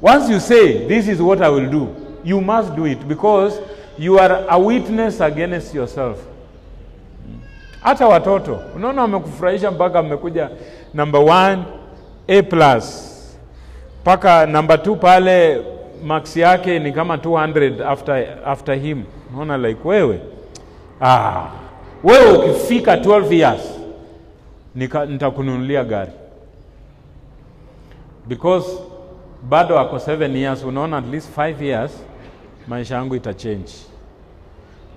Once 0.00 0.28
you 0.28 0.38
say, 0.40 0.86
This 0.86 1.08
is 1.08 1.22
what 1.22 1.40
I 1.40 1.48
will 1.48 1.70
do, 1.70 1.88
you 2.22 2.40
must 2.42 2.76
do 2.76 2.84
it 2.84 3.08
because 3.08 3.58
you 3.96 4.18
are 4.18 4.44
a 4.48 4.58
witness 4.58 5.20
against 5.20 5.74
yourself. 5.74 6.18
Hata 7.82 8.06
watoto 8.08 8.60
unaona 8.76 9.02
wamekufurahisha 9.02 9.70
mpaka 9.70 10.02
mmekuja 10.02 10.50
number 10.94 11.20
one, 11.20 11.62
A 12.28 12.42
plus 12.42 13.06
mpaka 14.02 14.46
number 14.46 14.82
two 14.82 14.96
pale 14.96 15.62
max 16.04 16.36
yake 16.36 16.78
ni 16.78 16.92
kama 16.92 17.16
200 17.16 17.82
after, 17.86 18.26
after 18.46 18.74
him. 18.74 19.02
Unaona 19.32 19.68
like 19.68 19.80
wewe 19.88 20.20
ah, 21.02 21.46
wewe 22.04 22.32
ukifika 22.32 22.96
12 22.96 23.32
years 23.32 23.79
nitakununulia 24.74 25.84
gari 25.84 26.12
because 28.28 28.82
bado 29.48 29.78
ako 29.78 29.96
7 29.96 30.36
years, 30.36 30.64
unaona 30.64 30.96
at 30.96 31.06
least 31.06 31.38
5 31.38 31.62
years 31.64 32.04
maisha 32.68 32.94
yangu 32.94 33.14
itachange. 33.14 33.72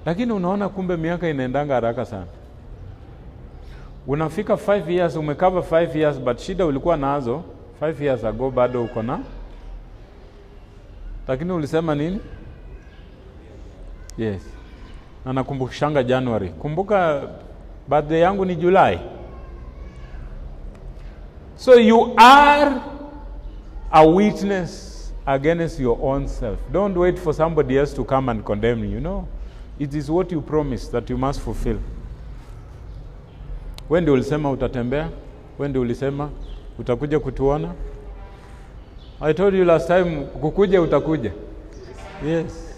Lakini 0.05 0.31
unaona 0.31 0.69
kumbe 0.69 0.97
miaka 0.97 1.29
inaendanga 1.29 1.73
haraka 1.73 2.05
sana. 2.05 2.25
Unafika 4.07 4.53
5 4.53 4.89
years, 4.91 5.15
umecover 5.15 5.63
5 5.63 5.97
years, 5.97 6.19
but 6.19 6.37
shida 6.39 6.65
ulikuwa 6.65 6.97
nazo 6.97 7.43
5 7.81 8.03
years 8.03 8.23
ago 8.23 8.51
bado 8.51 8.83
uko 8.83 9.03
na, 9.03 9.19
lakini 11.27 11.51
ulisema 11.51 11.95
nini? 11.95 12.19
Yes, 14.17 14.41
na 15.25 15.33
nakumbushanga 15.33 16.03
January. 16.03 16.49
Kumbuka 16.49 17.21
birthday 17.87 18.21
yangu 18.21 18.45
ni 18.45 18.55
Julai. 18.55 18.99
So 21.55 21.75
you 21.75 22.13
are 22.17 22.81
a 23.91 24.07
witness 24.07 25.11
against 25.25 25.79
your 25.79 25.97
own 26.01 26.27
self. 26.27 26.59
Don't 26.71 26.95
wait 26.97 27.17
for 27.19 27.33
somebody 27.33 27.77
else 27.77 27.93
to 27.93 28.03
come 28.03 28.29
and 28.29 28.43
condemn 28.43 28.83
you. 28.83 28.99
No, 28.99 29.27
it 29.79 29.93
is 29.93 30.09
what 30.09 30.31
you 30.31 30.41
promise 30.41 30.87
that 30.89 31.09
you 31.09 31.17
must 31.17 31.39
fulfill. 31.41 31.77
Wewe 33.89 34.11
ulisema 34.11 34.51
utatembea, 34.51 35.09
wewe 35.59 35.77
ulisema 35.79 36.29
utakuja 36.79 37.19
kutuona. 37.19 37.67
I 39.21 39.33
told 39.33 39.53
you 39.55 39.65
last 39.65 39.87
time, 39.87 40.21
kukuja 40.41 40.81
utakuja. 40.81 41.31
Yes. 42.27 42.69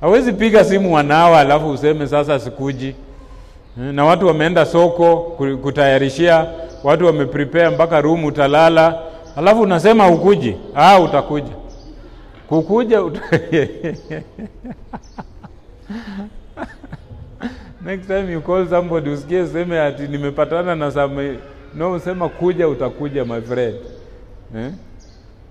Hawezi 0.00 0.32
piga 0.32 0.64
simu 0.64 0.94
wanawa 0.94 1.40
alafu 1.40 1.70
useme 1.70 2.06
sasa 2.06 2.38
sikuji. 2.40 2.94
Na 3.76 4.04
watu 4.04 4.26
wameenda 4.26 4.66
soko 4.66 5.16
kutayarishia, 5.62 6.46
watu 6.84 7.06
wameprepare 7.06 7.68
mpaka 7.70 8.00
room 8.00 8.24
utalala, 8.24 9.02
alafu 9.36 9.60
unasema 9.60 10.08
ukuji. 10.10 10.56
Ah, 10.74 11.00
utakuja. 11.00 11.52
Kukuja 12.48 13.02
ut 13.02 13.18
Next 17.84 18.06
time 18.06 18.32
you 18.32 18.40
call 18.40 18.68
somebody 18.68 19.10
usikie 19.10 19.40
useme 19.42 19.80
ati 19.80 20.02
nimepatana 20.08 20.74
na 20.74 20.90
some 20.90 21.38
no, 21.74 21.92
usema 21.92 22.28
kuja 22.28 22.68
utakuja 22.68 23.24
my 23.24 23.40
friend. 23.40 23.76
Eh? 24.56 24.70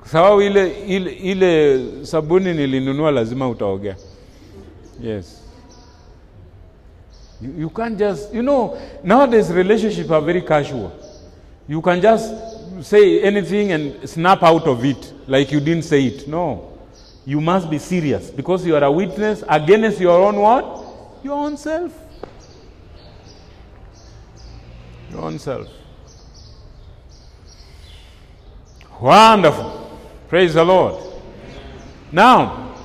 Sababu 0.06 0.42
ile, 0.42 0.72
ile, 0.88 1.12
ile 1.12 1.80
sabuni 2.06 2.54
nilinunua 2.54 3.12
lazima 3.12 3.50
utaogea. 3.50 3.96
Yes. 5.04 5.44
You, 7.42 7.52
you 7.62 7.70
can't 7.70 8.00
just, 8.00 8.34
you 8.34 8.42
know, 8.42 8.78
nowadays 9.04 9.50
relationship 9.50 10.12
are 10.12 10.26
very 10.26 10.42
casual. 10.42 10.90
You 11.68 11.82
can 11.82 12.02
just 12.02 12.34
say 12.84 13.22
anything 13.22 13.72
and 13.72 14.10
snap 14.10 14.44
out 14.44 14.68
of 14.68 14.84
it 14.84 15.14
like 15.28 15.52
you 15.52 15.60
didn't 15.60 15.84
say 15.84 16.04
it. 16.06 16.28
No. 16.28 16.78
You 17.26 17.40
must 17.40 17.70
be 17.70 17.80
serious 17.80 18.30
because 18.30 18.66
you 18.66 18.76
are 18.76 18.84
a 18.84 18.92
witness 18.92 19.44
against 19.48 20.00
your 20.00 20.20
own 20.28 20.36
what? 20.36 21.24
Your 21.24 21.38
own 21.38 21.56
self. 21.56 21.98
Your 25.10 25.22
own 25.22 25.40
self. 25.40 25.68
Wonderful. 29.00 30.00
Praise 30.28 30.54
the 30.54 30.64
Lord. 30.64 31.02
Now, 32.12 32.76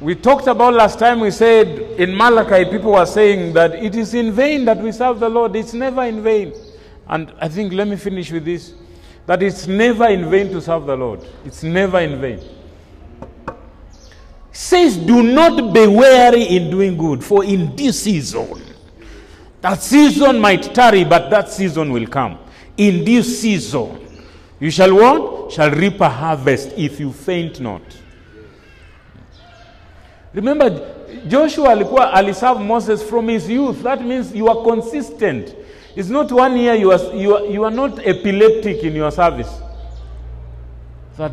we 0.00 0.14
talked 0.14 0.46
about 0.46 0.74
last 0.74 0.98
time, 0.98 1.18
we 1.20 1.32
said 1.32 1.66
in 1.98 2.16
Malachi, 2.16 2.70
people 2.70 2.92
were 2.92 3.06
saying 3.06 3.52
that 3.54 3.74
it 3.74 3.96
is 3.96 4.14
in 4.14 4.32
vain 4.32 4.64
that 4.66 4.78
we 4.78 4.92
serve 4.92 5.18
the 5.18 5.28
Lord. 5.28 5.56
It's 5.56 5.74
never 5.74 6.04
in 6.04 6.22
vain. 6.22 6.52
And 7.08 7.32
I 7.40 7.48
think, 7.48 7.72
let 7.72 7.88
me 7.88 7.96
finish 7.96 8.30
with 8.30 8.44
this 8.44 8.74
that 9.26 9.42
it's 9.42 9.66
never 9.66 10.06
in 10.06 10.30
vain 10.30 10.50
to 10.50 10.60
serve 10.60 10.86
the 10.86 10.96
Lord. 10.96 11.20
It's 11.44 11.62
never 11.62 12.00
in 12.00 12.18
vain. 12.18 12.40
Says, 14.50 14.96
do 14.96 15.22
not 15.22 15.74
be 15.74 15.86
weary 15.86 16.44
in 16.44 16.70
doing 16.70 16.96
good, 16.96 17.22
for 17.22 17.44
in 17.44 17.76
this 17.76 18.02
season, 18.02 18.60
that 19.60 19.82
season 19.82 20.38
might 20.40 20.74
tarry, 20.74 21.04
but 21.04 21.28
that 21.28 21.50
season 21.50 21.92
will 21.92 22.06
come. 22.06 22.38
In 22.78 23.04
this 23.04 23.40
season, 23.40 24.24
you 24.58 24.70
shall 24.70 24.94
what? 24.94 25.52
Shall 25.52 25.70
reap 25.72 26.00
a 26.00 26.08
harvest 26.08 26.72
if 26.76 26.98
you 26.98 27.12
faint 27.12 27.60
not. 27.60 27.82
Remember, 30.32 30.70
Joshua 31.28 31.70
alikuwa 31.70 32.12
aliserve 32.14 32.60
Moses 32.60 33.02
from 33.02 33.28
his 33.28 33.48
youth. 33.48 33.82
That 33.82 34.02
means 34.02 34.34
you 34.34 34.48
are 34.48 34.62
consistent. 34.64 35.54
It's 35.96 36.08
not 36.08 36.30
one 36.30 36.56
year 36.56 36.74
you 36.74 36.92
are, 36.92 37.14
you 37.14 37.34
are, 37.36 37.44
you 37.46 37.64
are 37.64 37.70
not 37.70 37.98
epileptic 38.06 38.84
in 38.84 38.94
your 38.94 39.10
service. 39.10 39.50
That 41.16 41.32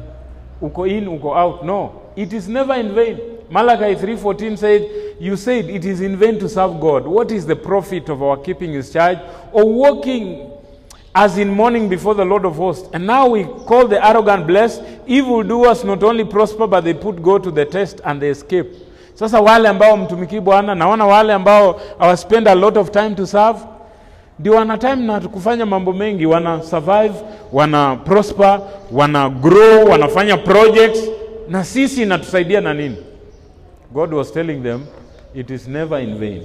uko 0.61 0.89
in, 0.89 1.05
uko 1.05 1.35
out. 1.35 1.65
No, 1.65 2.01
it 2.15 2.33
is 2.33 2.47
never 2.47 2.73
in 2.73 2.95
vain. 2.95 3.19
Malachi 3.49 3.95
3:14 3.95 4.57
said, 4.57 4.89
"You 5.19 5.35
said 5.35 5.69
it 5.69 5.85
is 5.85 6.01
in 6.01 6.17
vain 6.17 6.39
to 6.39 6.49
serve 6.49 6.79
God. 6.79 7.05
What 7.05 7.31
is 7.31 7.45
the 7.45 7.55
profit 7.55 8.09
of 8.09 8.23
our 8.23 8.37
keeping 8.37 8.73
His 8.73 8.91
charge 8.91 9.19
or 9.51 9.65
walking 9.65 10.49
as 11.13 11.37
in 11.37 11.49
mourning 11.49 11.87
before 11.87 12.15
the 12.15 12.25
Lord 12.25 12.45
of 12.45 12.55
hosts?" 12.55 12.89
And 12.93 13.05
now 13.05 13.27
we 13.27 13.43
call 13.43 13.87
the 13.87 14.03
arrogant 14.03 14.47
blessed. 14.47 14.81
Evil 15.05 15.43
doers 15.43 15.83
not 15.83 16.01
only 16.03 16.23
prosper, 16.25 16.65
but 16.65 16.81
they 16.83 16.95
put 16.95 17.21
God 17.21 17.43
to 17.43 17.51
the 17.51 17.65
test 17.65 18.01
and 18.03 18.19
they 18.19 18.29
escape. 18.29 18.73
Sasa 19.13 19.39
wale 19.41 19.67
ambao 19.69 19.97
mtumikii 19.97 20.39
Bwana, 20.39 20.75
naona 20.75 21.05
wale 21.05 21.33
ambao 21.33 21.79
hawa 21.99 22.17
spend 22.17 22.47
a 22.47 22.55
lot 22.55 22.79
of 22.79 22.89
time 22.91 23.15
to 23.15 23.27
serve 23.27 23.59
ndio 24.39 24.53
wana 24.53 24.77
time 24.77 24.95
na 24.95 25.19
kufanya 25.19 25.65
mambo 25.65 25.93
mengi, 25.93 26.25
wana 26.25 26.63
survive, 26.63 27.13
wana 27.53 27.95
prosper, 27.95 28.61
wana 28.91 29.29
grow, 29.29 29.89
wanafanya 29.89 30.37
projects, 30.37 30.99
na 31.49 31.63
sisi 31.63 32.01
inatusaidia 32.01 32.61
na 32.61 32.73
nini? 32.73 32.97
God 33.93 34.13
was 34.13 34.31
telling 34.33 34.61
them 34.63 34.85
it 35.33 35.49
is 35.49 35.67
never 35.67 35.99
in 36.03 36.17
vain. 36.19 36.43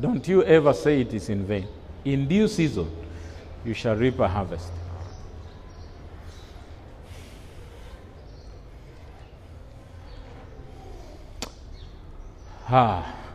Don't 0.00 0.28
you 0.28 0.42
ever 0.44 0.74
say 0.74 1.00
it 1.00 1.12
is 1.14 1.28
in 1.28 1.46
vain. 1.46 1.64
In 2.04 2.28
due 2.28 2.48
season 2.48 2.86
you 3.64 3.74
shall 3.74 3.96
reap 3.96 4.20
a 4.20 4.28
harvest. 4.28 4.72
Ah. 12.68 13.25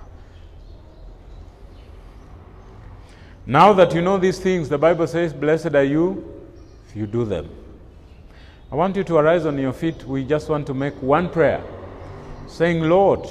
Now 3.46 3.74
that 3.74 3.94
you 3.94 4.02
know 4.02 4.18
these 4.18 4.40
things, 4.40 4.70
the 4.70 4.78
Bible 4.78 5.08
says, 5.08 5.34
Blessed 5.34 5.74
are 5.74 5.84
you 5.84 6.42
if 6.88 6.96
you 6.96 7.08
do 7.08 7.26
them. 7.26 7.50
I 8.72 8.76
want 8.76 8.96
you 8.96 9.04
to 9.04 9.18
arise 9.18 9.46
on 9.46 9.58
your 9.58 9.74
feet. 9.74 10.04
We 10.06 10.24
just 10.24 10.48
want 10.48 10.68
to 10.68 10.74
make 10.74 11.02
one 11.02 11.30
prayer 11.30 11.64
saying, 12.48 12.82
Lord, 12.82 13.28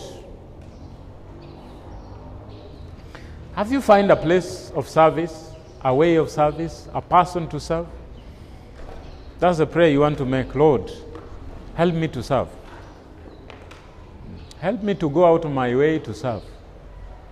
have 3.54 3.70
you 3.70 3.80
found 3.80 4.10
a 4.10 4.16
place 4.16 4.70
of 4.74 4.88
service, 4.88 5.52
a 5.82 5.94
way 5.94 6.16
of 6.16 6.28
service, 6.28 6.88
a 6.92 7.00
person 7.00 7.48
to 7.48 7.60
serve? 7.60 7.86
That's 9.38 9.58
the 9.58 9.66
prayer 9.66 9.90
you 9.90 10.00
want 10.00 10.18
to 10.18 10.24
make. 10.24 10.54
Lord, 10.54 10.90
help 11.74 11.94
me 11.94 12.08
to 12.08 12.22
serve. 12.22 12.48
Help 14.58 14.82
me 14.82 14.94
to 14.94 15.08
go 15.08 15.24
out 15.24 15.44
of 15.44 15.52
my 15.52 15.74
way 15.74 15.98
to 16.00 16.12
serve. 16.12 16.42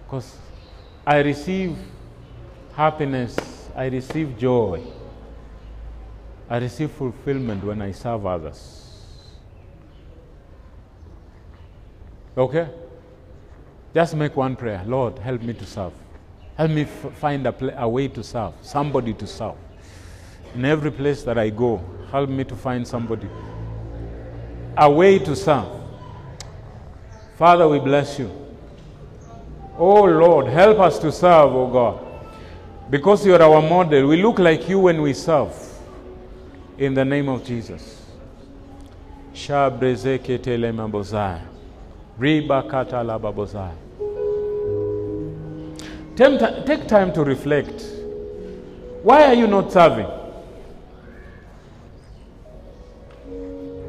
Because 0.05 0.37
I 1.07 1.19
receive 1.19 1.77
happiness, 2.79 3.37
I 3.75 3.87
receive 3.87 4.39
joy, 4.39 4.81
I 6.49 6.59
receive 6.59 6.93
fulfillment 6.93 7.65
when 7.65 7.83
I 7.83 7.91
serve 7.91 8.25
others. 8.25 9.03
Okay? 12.37 12.69
Just 13.93 14.15
make 14.15 14.37
one 14.37 14.55
prayer 14.55 14.85
Lord, 14.87 15.19
help 15.19 15.43
me 15.43 15.55
to 15.55 15.67
serve. 15.67 15.93
Help 16.57 16.71
me 16.71 16.83
f- 16.83 17.13
find 17.15 17.45
a, 17.49 17.53
pla- 17.53 17.75
a 17.79 17.89
way 17.89 18.07
to 18.07 18.23
serve, 18.23 18.53
somebody 18.63 19.13
to 19.15 19.27
serve. 19.27 19.57
In 20.55 20.65
every 20.65 20.93
place 20.93 21.25
that 21.25 21.37
I 21.37 21.51
go, 21.51 21.81
help 22.13 22.31
me 22.31 22.45
to 22.45 22.55
find 22.55 22.87
somebody. 22.87 23.29
A 24.77 24.89
way 24.89 25.19
to 25.19 25.35
serve. 25.35 25.67
Father, 27.37 27.67
we 27.67 27.81
bless 27.81 28.21
you. 28.21 28.31
Oh 29.77 30.05
Lord, 30.05 30.47
help 30.47 30.79
us 30.79 31.01
to 31.01 31.11
serve, 31.11 31.53
oh 31.53 31.67
God. 31.67 32.08
Because 32.91 33.27
you 33.27 33.35
are 33.35 33.43
our 33.43 33.61
model, 33.61 34.07
we 34.09 34.23
look 34.23 34.39
like 34.39 34.67
you 34.69 34.79
when 34.79 35.03
we 35.03 35.13
serve. 35.13 35.53
In 36.79 36.95
the 36.95 37.05
name 37.05 37.29
of 37.29 37.45
Jesus. 37.45 38.03
Take 46.17 46.89
time 46.89 47.13
to 47.13 47.23
reflect. 47.25 47.83
Why 49.03 49.27
are 49.27 49.35
you 49.35 49.47
not 49.47 49.71
serving? 49.71 50.07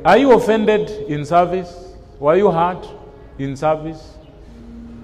Are 0.03 0.17
you 0.17 0.31
offended 0.33 0.89
in 1.09 1.25
service? 1.25 1.95
Were 2.19 2.35
you 2.35 2.51
hurt 2.51 2.85
in 3.37 3.55
service? 3.55 4.13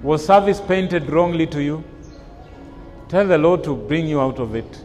Was 0.03 0.25
service 0.25 0.59
painted 0.59 1.09
wrongly 1.09 1.47
to 1.47 1.61
you? 1.61 1.83
Tell 3.07 3.27
the 3.27 3.37
Lord 3.37 3.63
to 3.65 3.75
bring 3.75 4.07
you 4.07 4.19
out 4.19 4.39
of 4.39 4.55
it. 4.55 4.81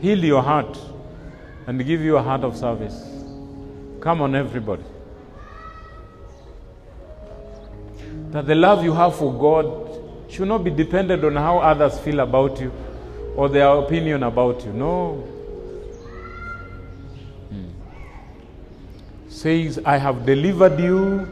Heal 0.00 0.24
your 0.24 0.42
heart 0.42 0.78
and 1.66 1.84
give 1.84 2.00
you 2.00 2.16
a 2.16 2.22
heart 2.22 2.42
of 2.42 2.56
service. 2.56 3.04
Come 4.00 4.22
on, 4.22 4.34
everybody. 4.34 4.82
That 8.30 8.46
the 8.46 8.54
love 8.54 8.82
you 8.82 8.94
have 8.94 9.14
for 9.14 9.32
God 9.32 10.32
should 10.32 10.48
not 10.48 10.64
be 10.64 10.70
dependent 10.70 11.22
on 11.22 11.36
how 11.36 11.58
others 11.58 11.98
feel 11.98 12.20
about 12.20 12.58
you 12.60 12.72
or 13.36 13.48
their 13.48 13.68
opinion 13.68 14.22
about 14.22 14.64
you. 14.64 14.72
No. 14.72 15.14
Hmm. 17.50 17.68
Says, 19.28 19.80
I 19.84 19.98
have 19.98 20.24
delivered 20.24 20.80
you 20.80 21.28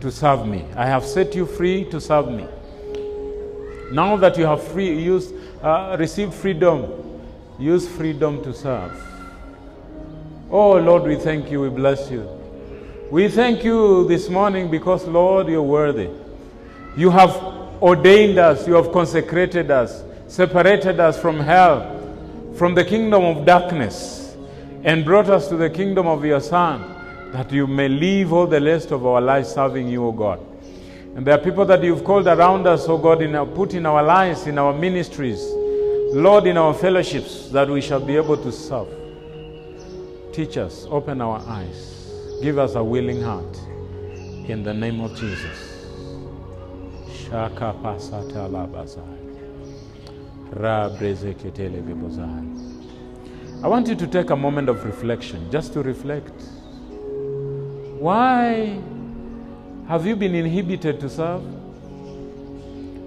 to 0.00 0.10
serve 0.10 0.46
me. 0.46 0.66
I 0.76 0.86
have 0.86 1.04
set 1.04 1.34
you 1.34 1.46
free 1.46 1.84
to 1.86 2.00
serve 2.00 2.30
me. 2.30 2.46
Now 3.90 4.16
that 4.16 4.38
you 4.38 4.46
have 4.46 4.62
free, 4.62 4.96
used, 5.02 5.34
uh, 5.62 5.96
received 5.98 6.32
freedom, 6.32 7.20
use 7.58 7.88
freedom 7.88 8.42
to 8.44 8.54
serve. 8.54 8.92
Oh 10.50 10.76
Lord, 10.78 11.04
we 11.04 11.16
thank 11.16 11.50
you, 11.50 11.60
we 11.60 11.68
bless 11.68 12.10
you. 12.10 12.28
We 13.10 13.28
thank 13.28 13.64
you 13.64 14.06
this 14.06 14.28
morning 14.28 14.70
because, 14.70 15.04
Lord, 15.06 15.48
you're 15.48 15.62
worthy. 15.62 16.08
You 16.96 17.10
have 17.10 17.34
ordained 17.82 18.38
us, 18.38 18.68
you 18.68 18.74
have 18.74 18.92
consecrated 18.92 19.70
us, 19.70 20.04
separated 20.28 21.00
us 21.00 21.20
from 21.20 21.40
hell, 21.40 21.96
from 22.54 22.74
the 22.74 22.84
kingdom 22.84 23.24
of 23.24 23.44
darkness, 23.44 24.36
and 24.84 25.04
brought 25.04 25.28
us 25.28 25.48
to 25.48 25.56
the 25.56 25.68
kingdom 25.68 26.06
of 26.06 26.24
your 26.24 26.40
Son, 26.40 26.84
that 27.32 27.50
you 27.50 27.66
may 27.66 27.88
live 27.88 28.32
all 28.32 28.46
the 28.46 28.60
rest 28.60 28.92
of 28.92 29.04
our 29.04 29.20
lives 29.20 29.52
serving 29.52 29.88
you, 29.88 30.06
O 30.06 30.12
God. 30.12 30.40
And 31.16 31.26
there 31.26 31.34
are 31.34 31.42
people 31.42 31.64
that 31.66 31.82
you've 31.82 32.04
called 32.04 32.26
around 32.26 32.66
us, 32.66 32.88
oh 32.88 32.96
God, 32.98 33.22
in 33.22 33.34
our, 33.34 33.46
put 33.46 33.74
in 33.74 33.84
our 33.86 34.02
lives, 34.02 34.46
in 34.46 34.58
our 34.58 34.72
ministries, 34.72 35.44
Lord, 36.12 36.46
in 36.46 36.56
our 36.56 36.72
fellowships, 36.72 37.48
that 37.50 37.68
we 37.68 37.80
shall 37.80 38.00
be 38.00 38.16
able 38.16 38.36
to 38.36 38.52
serve. 38.52 38.88
Teach 40.32 40.56
us, 40.56 40.86
open 40.88 41.20
our 41.20 41.40
eyes, 41.46 42.12
give 42.42 42.58
us 42.58 42.74
a 42.74 42.82
willing 42.82 43.22
heart. 43.22 43.60
In 44.48 44.62
the 44.64 44.74
name 44.74 45.00
of 45.00 45.14
Jesus. 45.16 45.86
Shaka 47.12 47.74
pasata 47.82 48.48
labazai. 48.48 49.20
I 53.62 53.68
want 53.68 53.86
you 53.86 53.94
to 53.94 54.06
take 54.08 54.30
a 54.30 54.36
moment 54.36 54.68
of 54.68 54.84
reflection, 54.84 55.48
just 55.48 55.72
to 55.74 55.82
reflect. 55.82 56.32
Why 58.00 58.80
have 59.90 60.06
you 60.06 60.14
been 60.14 60.36
inhibited 60.36 61.00
to 61.00 61.10
serve? 61.10 61.42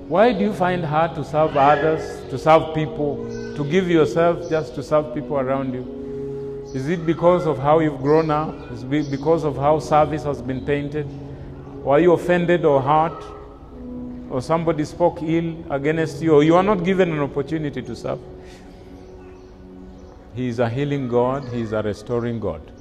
Why 0.09 0.33
do 0.33 0.39
you 0.39 0.51
find 0.51 0.83
hard 0.83 1.15
to 1.15 1.23
serve 1.23 1.55
others, 1.55 2.29
to 2.29 2.37
serve 2.37 2.75
people, 2.75 3.15
to 3.55 3.63
give 3.71 3.89
yourself 3.89 4.49
just 4.49 4.75
to 4.75 4.83
serve 4.83 5.13
people 5.13 5.37
around 5.37 5.73
you? 5.73 5.85
Is 6.75 6.89
it 6.89 7.05
because 7.05 7.47
of 7.47 7.57
how 7.57 7.79
you've 7.79 8.01
grown 8.01 8.29
up? 8.29 8.53
Is 8.73 8.83
it 8.83 9.09
because 9.09 9.45
of 9.45 9.55
how 9.55 9.79
service 9.79 10.25
has 10.25 10.41
been 10.41 10.65
painted? 10.65 11.07
Are 11.85 12.01
you 12.01 12.11
offended 12.11 12.65
or 12.65 12.81
hurt? 12.81 13.23
Or 14.29 14.41
somebody 14.41 14.83
spoke 14.83 15.23
ill 15.23 15.55
against 15.69 16.21
you? 16.21 16.35
Or 16.35 16.43
you 16.43 16.57
are 16.57 16.63
not 16.63 16.83
given 16.83 17.13
an 17.13 17.21
opportunity 17.21 17.81
to 17.81 17.95
serve? 17.95 18.19
He 20.35 20.49
is 20.49 20.59
a 20.59 20.69
healing 20.69 21.07
God, 21.07 21.47
He 21.47 21.61
is 21.61 21.71
a 21.71 21.81
restoring 21.81 22.41
God. 22.41 22.72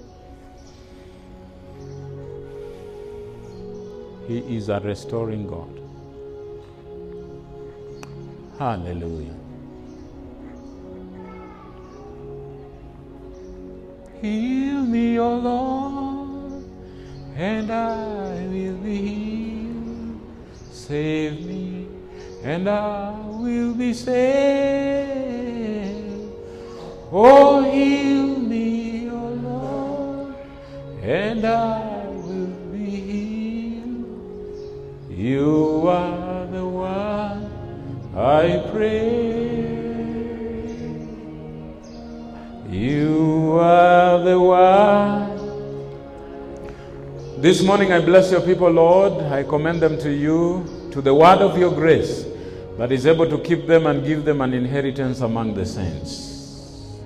He 4.26 4.38
is 4.56 4.68
a 4.68 4.80
restoring 4.80 5.46
God. 5.46 5.80
Hallelujah. 8.58 9.34
Heal 14.20 14.82
me, 14.84 15.18
O 15.18 15.34
Lord, 15.34 16.64
and 17.34 17.72
I 17.72 18.46
will 18.46 18.76
be 18.76 18.96
healed. 18.98 20.20
Save 20.70 21.44
me, 21.44 21.88
and 22.44 22.68
I 22.68 23.18
will 23.26 23.74
be 23.74 23.92
saved. 23.92 25.02
Oh, 27.10 27.62
heal 27.64 28.38
me, 28.38 29.10
O 29.10 29.28
Lord, 29.48 30.34
and 31.02 31.44
I 31.44 31.81
You 35.22 35.86
are 35.86 36.46
the 36.46 36.66
one 36.66 37.46
I 38.16 38.68
pray. 38.72 39.70
You 42.68 43.56
are 43.60 44.18
the 44.18 44.40
one. 44.40 45.30
This 47.40 47.62
morning 47.62 47.92
I 47.92 48.00
bless 48.00 48.32
your 48.32 48.40
people, 48.40 48.68
Lord. 48.68 49.12
I 49.32 49.44
commend 49.44 49.80
them 49.80 49.96
to 49.98 50.10
you, 50.12 50.90
to 50.90 51.00
the 51.00 51.14
word 51.14 51.38
of 51.38 51.56
your 51.56 51.70
grace 51.70 52.24
that 52.76 52.90
is 52.90 53.06
able 53.06 53.30
to 53.30 53.38
keep 53.38 53.68
them 53.68 53.86
and 53.86 54.04
give 54.04 54.24
them 54.24 54.40
an 54.40 54.52
inheritance 54.52 55.20
among 55.20 55.54
the 55.54 55.64
saints. 55.64 56.98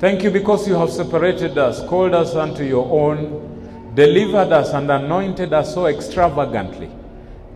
Thank 0.00 0.24
you 0.24 0.32
because 0.32 0.66
you 0.66 0.74
have 0.74 0.90
separated 0.90 1.56
us, 1.58 1.78
called 1.86 2.12
us 2.12 2.34
unto 2.34 2.64
your 2.64 2.90
own, 2.90 3.94
delivered 3.94 4.52
us, 4.52 4.72
and 4.74 4.90
anointed 4.90 5.52
us 5.52 5.72
so 5.74 5.86
extravagantly 5.86 6.90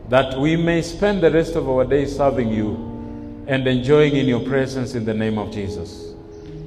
that 0.09 0.39
we 0.39 0.57
may 0.57 0.81
spend 0.83 1.23
the 1.23 1.31
rest 1.31 1.55
of 1.55 1.69
our 1.69 1.85
days 1.85 2.17
serving 2.17 2.49
you 2.49 3.45
and 3.47 3.67
enjoying 3.67 4.17
in 4.17 4.27
your 4.27 4.41
presence 4.41 4.95
in 4.95 5.05
the 5.05 5.15
name 5.15 5.39
of 5.39 5.51
Jesus. 5.51 6.15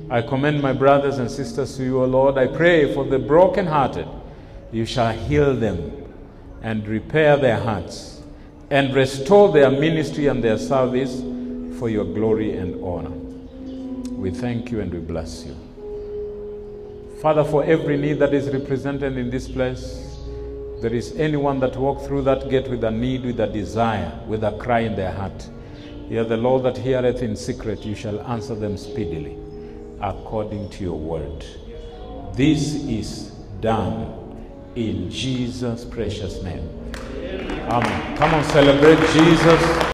I 0.09 0.21
commend 0.21 0.61
my 0.61 0.73
brothers 0.73 1.19
and 1.19 1.29
sisters 1.29 1.77
to 1.77 1.83
you, 1.83 2.01
O 2.01 2.05
Lord. 2.05 2.37
I 2.37 2.47
pray 2.47 2.93
for 2.93 3.05
the 3.05 3.17
brokenhearted. 3.17 4.07
You 4.71 4.85
shall 4.85 5.13
heal 5.13 5.55
them 5.55 6.05
and 6.61 6.87
repair 6.87 7.37
their 7.37 7.59
hearts 7.59 8.21
and 8.69 8.93
restore 8.93 9.51
their 9.51 9.71
ministry 9.71 10.27
and 10.27 10.43
their 10.43 10.57
service 10.57 11.21
for 11.79 11.89
your 11.89 12.05
glory 12.05 12.57
and 12.57 12.83
honor. 12.83 13.09
We 14.11 14.31
thank 14.31 14.69
you 14.69 14.81
and 14.81 14.93
we 14.93 14.99
bless 14.99 15.45
you. 15.45 15.55
Father, 17.21 17.43
for 17.43 17.63
every 17.63 17.97
need 17.97 18.19
that 18.19 18.33
is 18.33 18.49
represented 18.49 19.17
in 19.17 19.29
this 19.29 19.47
place, 19.47 20.10
there 20.81 20.93
is 20.93 21.15
anyone 21.17 21.59
that 21.59 21.77
walked 21.77 22.07
through 22.07 22.23
that 22.23 22.49
gate 22.49 22.67
with 22.67 22.83
a 22.83 22.89
need, 22.89 23.23
with 23.23 23.39
a 23.39 23.45
desire, 23.45 24.11
with 24.25 24.43
a 24.43 24.57
cry 24.57 24.79
in 24.79 24.95
their 24.95 25.11
heart. 25.11 25.47
Hear 26.09 26.23
the 26.23 26.37
Lord 26.37 26.63
that 26.63 26.75
heareth 26.75 27.21
in 27.21 27.35
secret, 27.35 27.85
you 27.85 27.93
shall 27.93 28.19
answer 28.21 28.55
them 28.55 28.77
speedily, 28.77 29.37
according 30.01 30.69
to 30.71 30.83
your 30.83 30.97
word. 30.97 31.45
This 32.33 32.73
is 32.85 33.29
done 33.61 34.35
in 34.75 35.11
Jesus' 35.11 35.85
precious 35.85 36.41
name. 36.41 36.67
Amen. 37.69 38.17
Come 38.17 38.33
on, 38.33 38.43
celebrate 38.45 38.97
Jesus. 39.11 39.90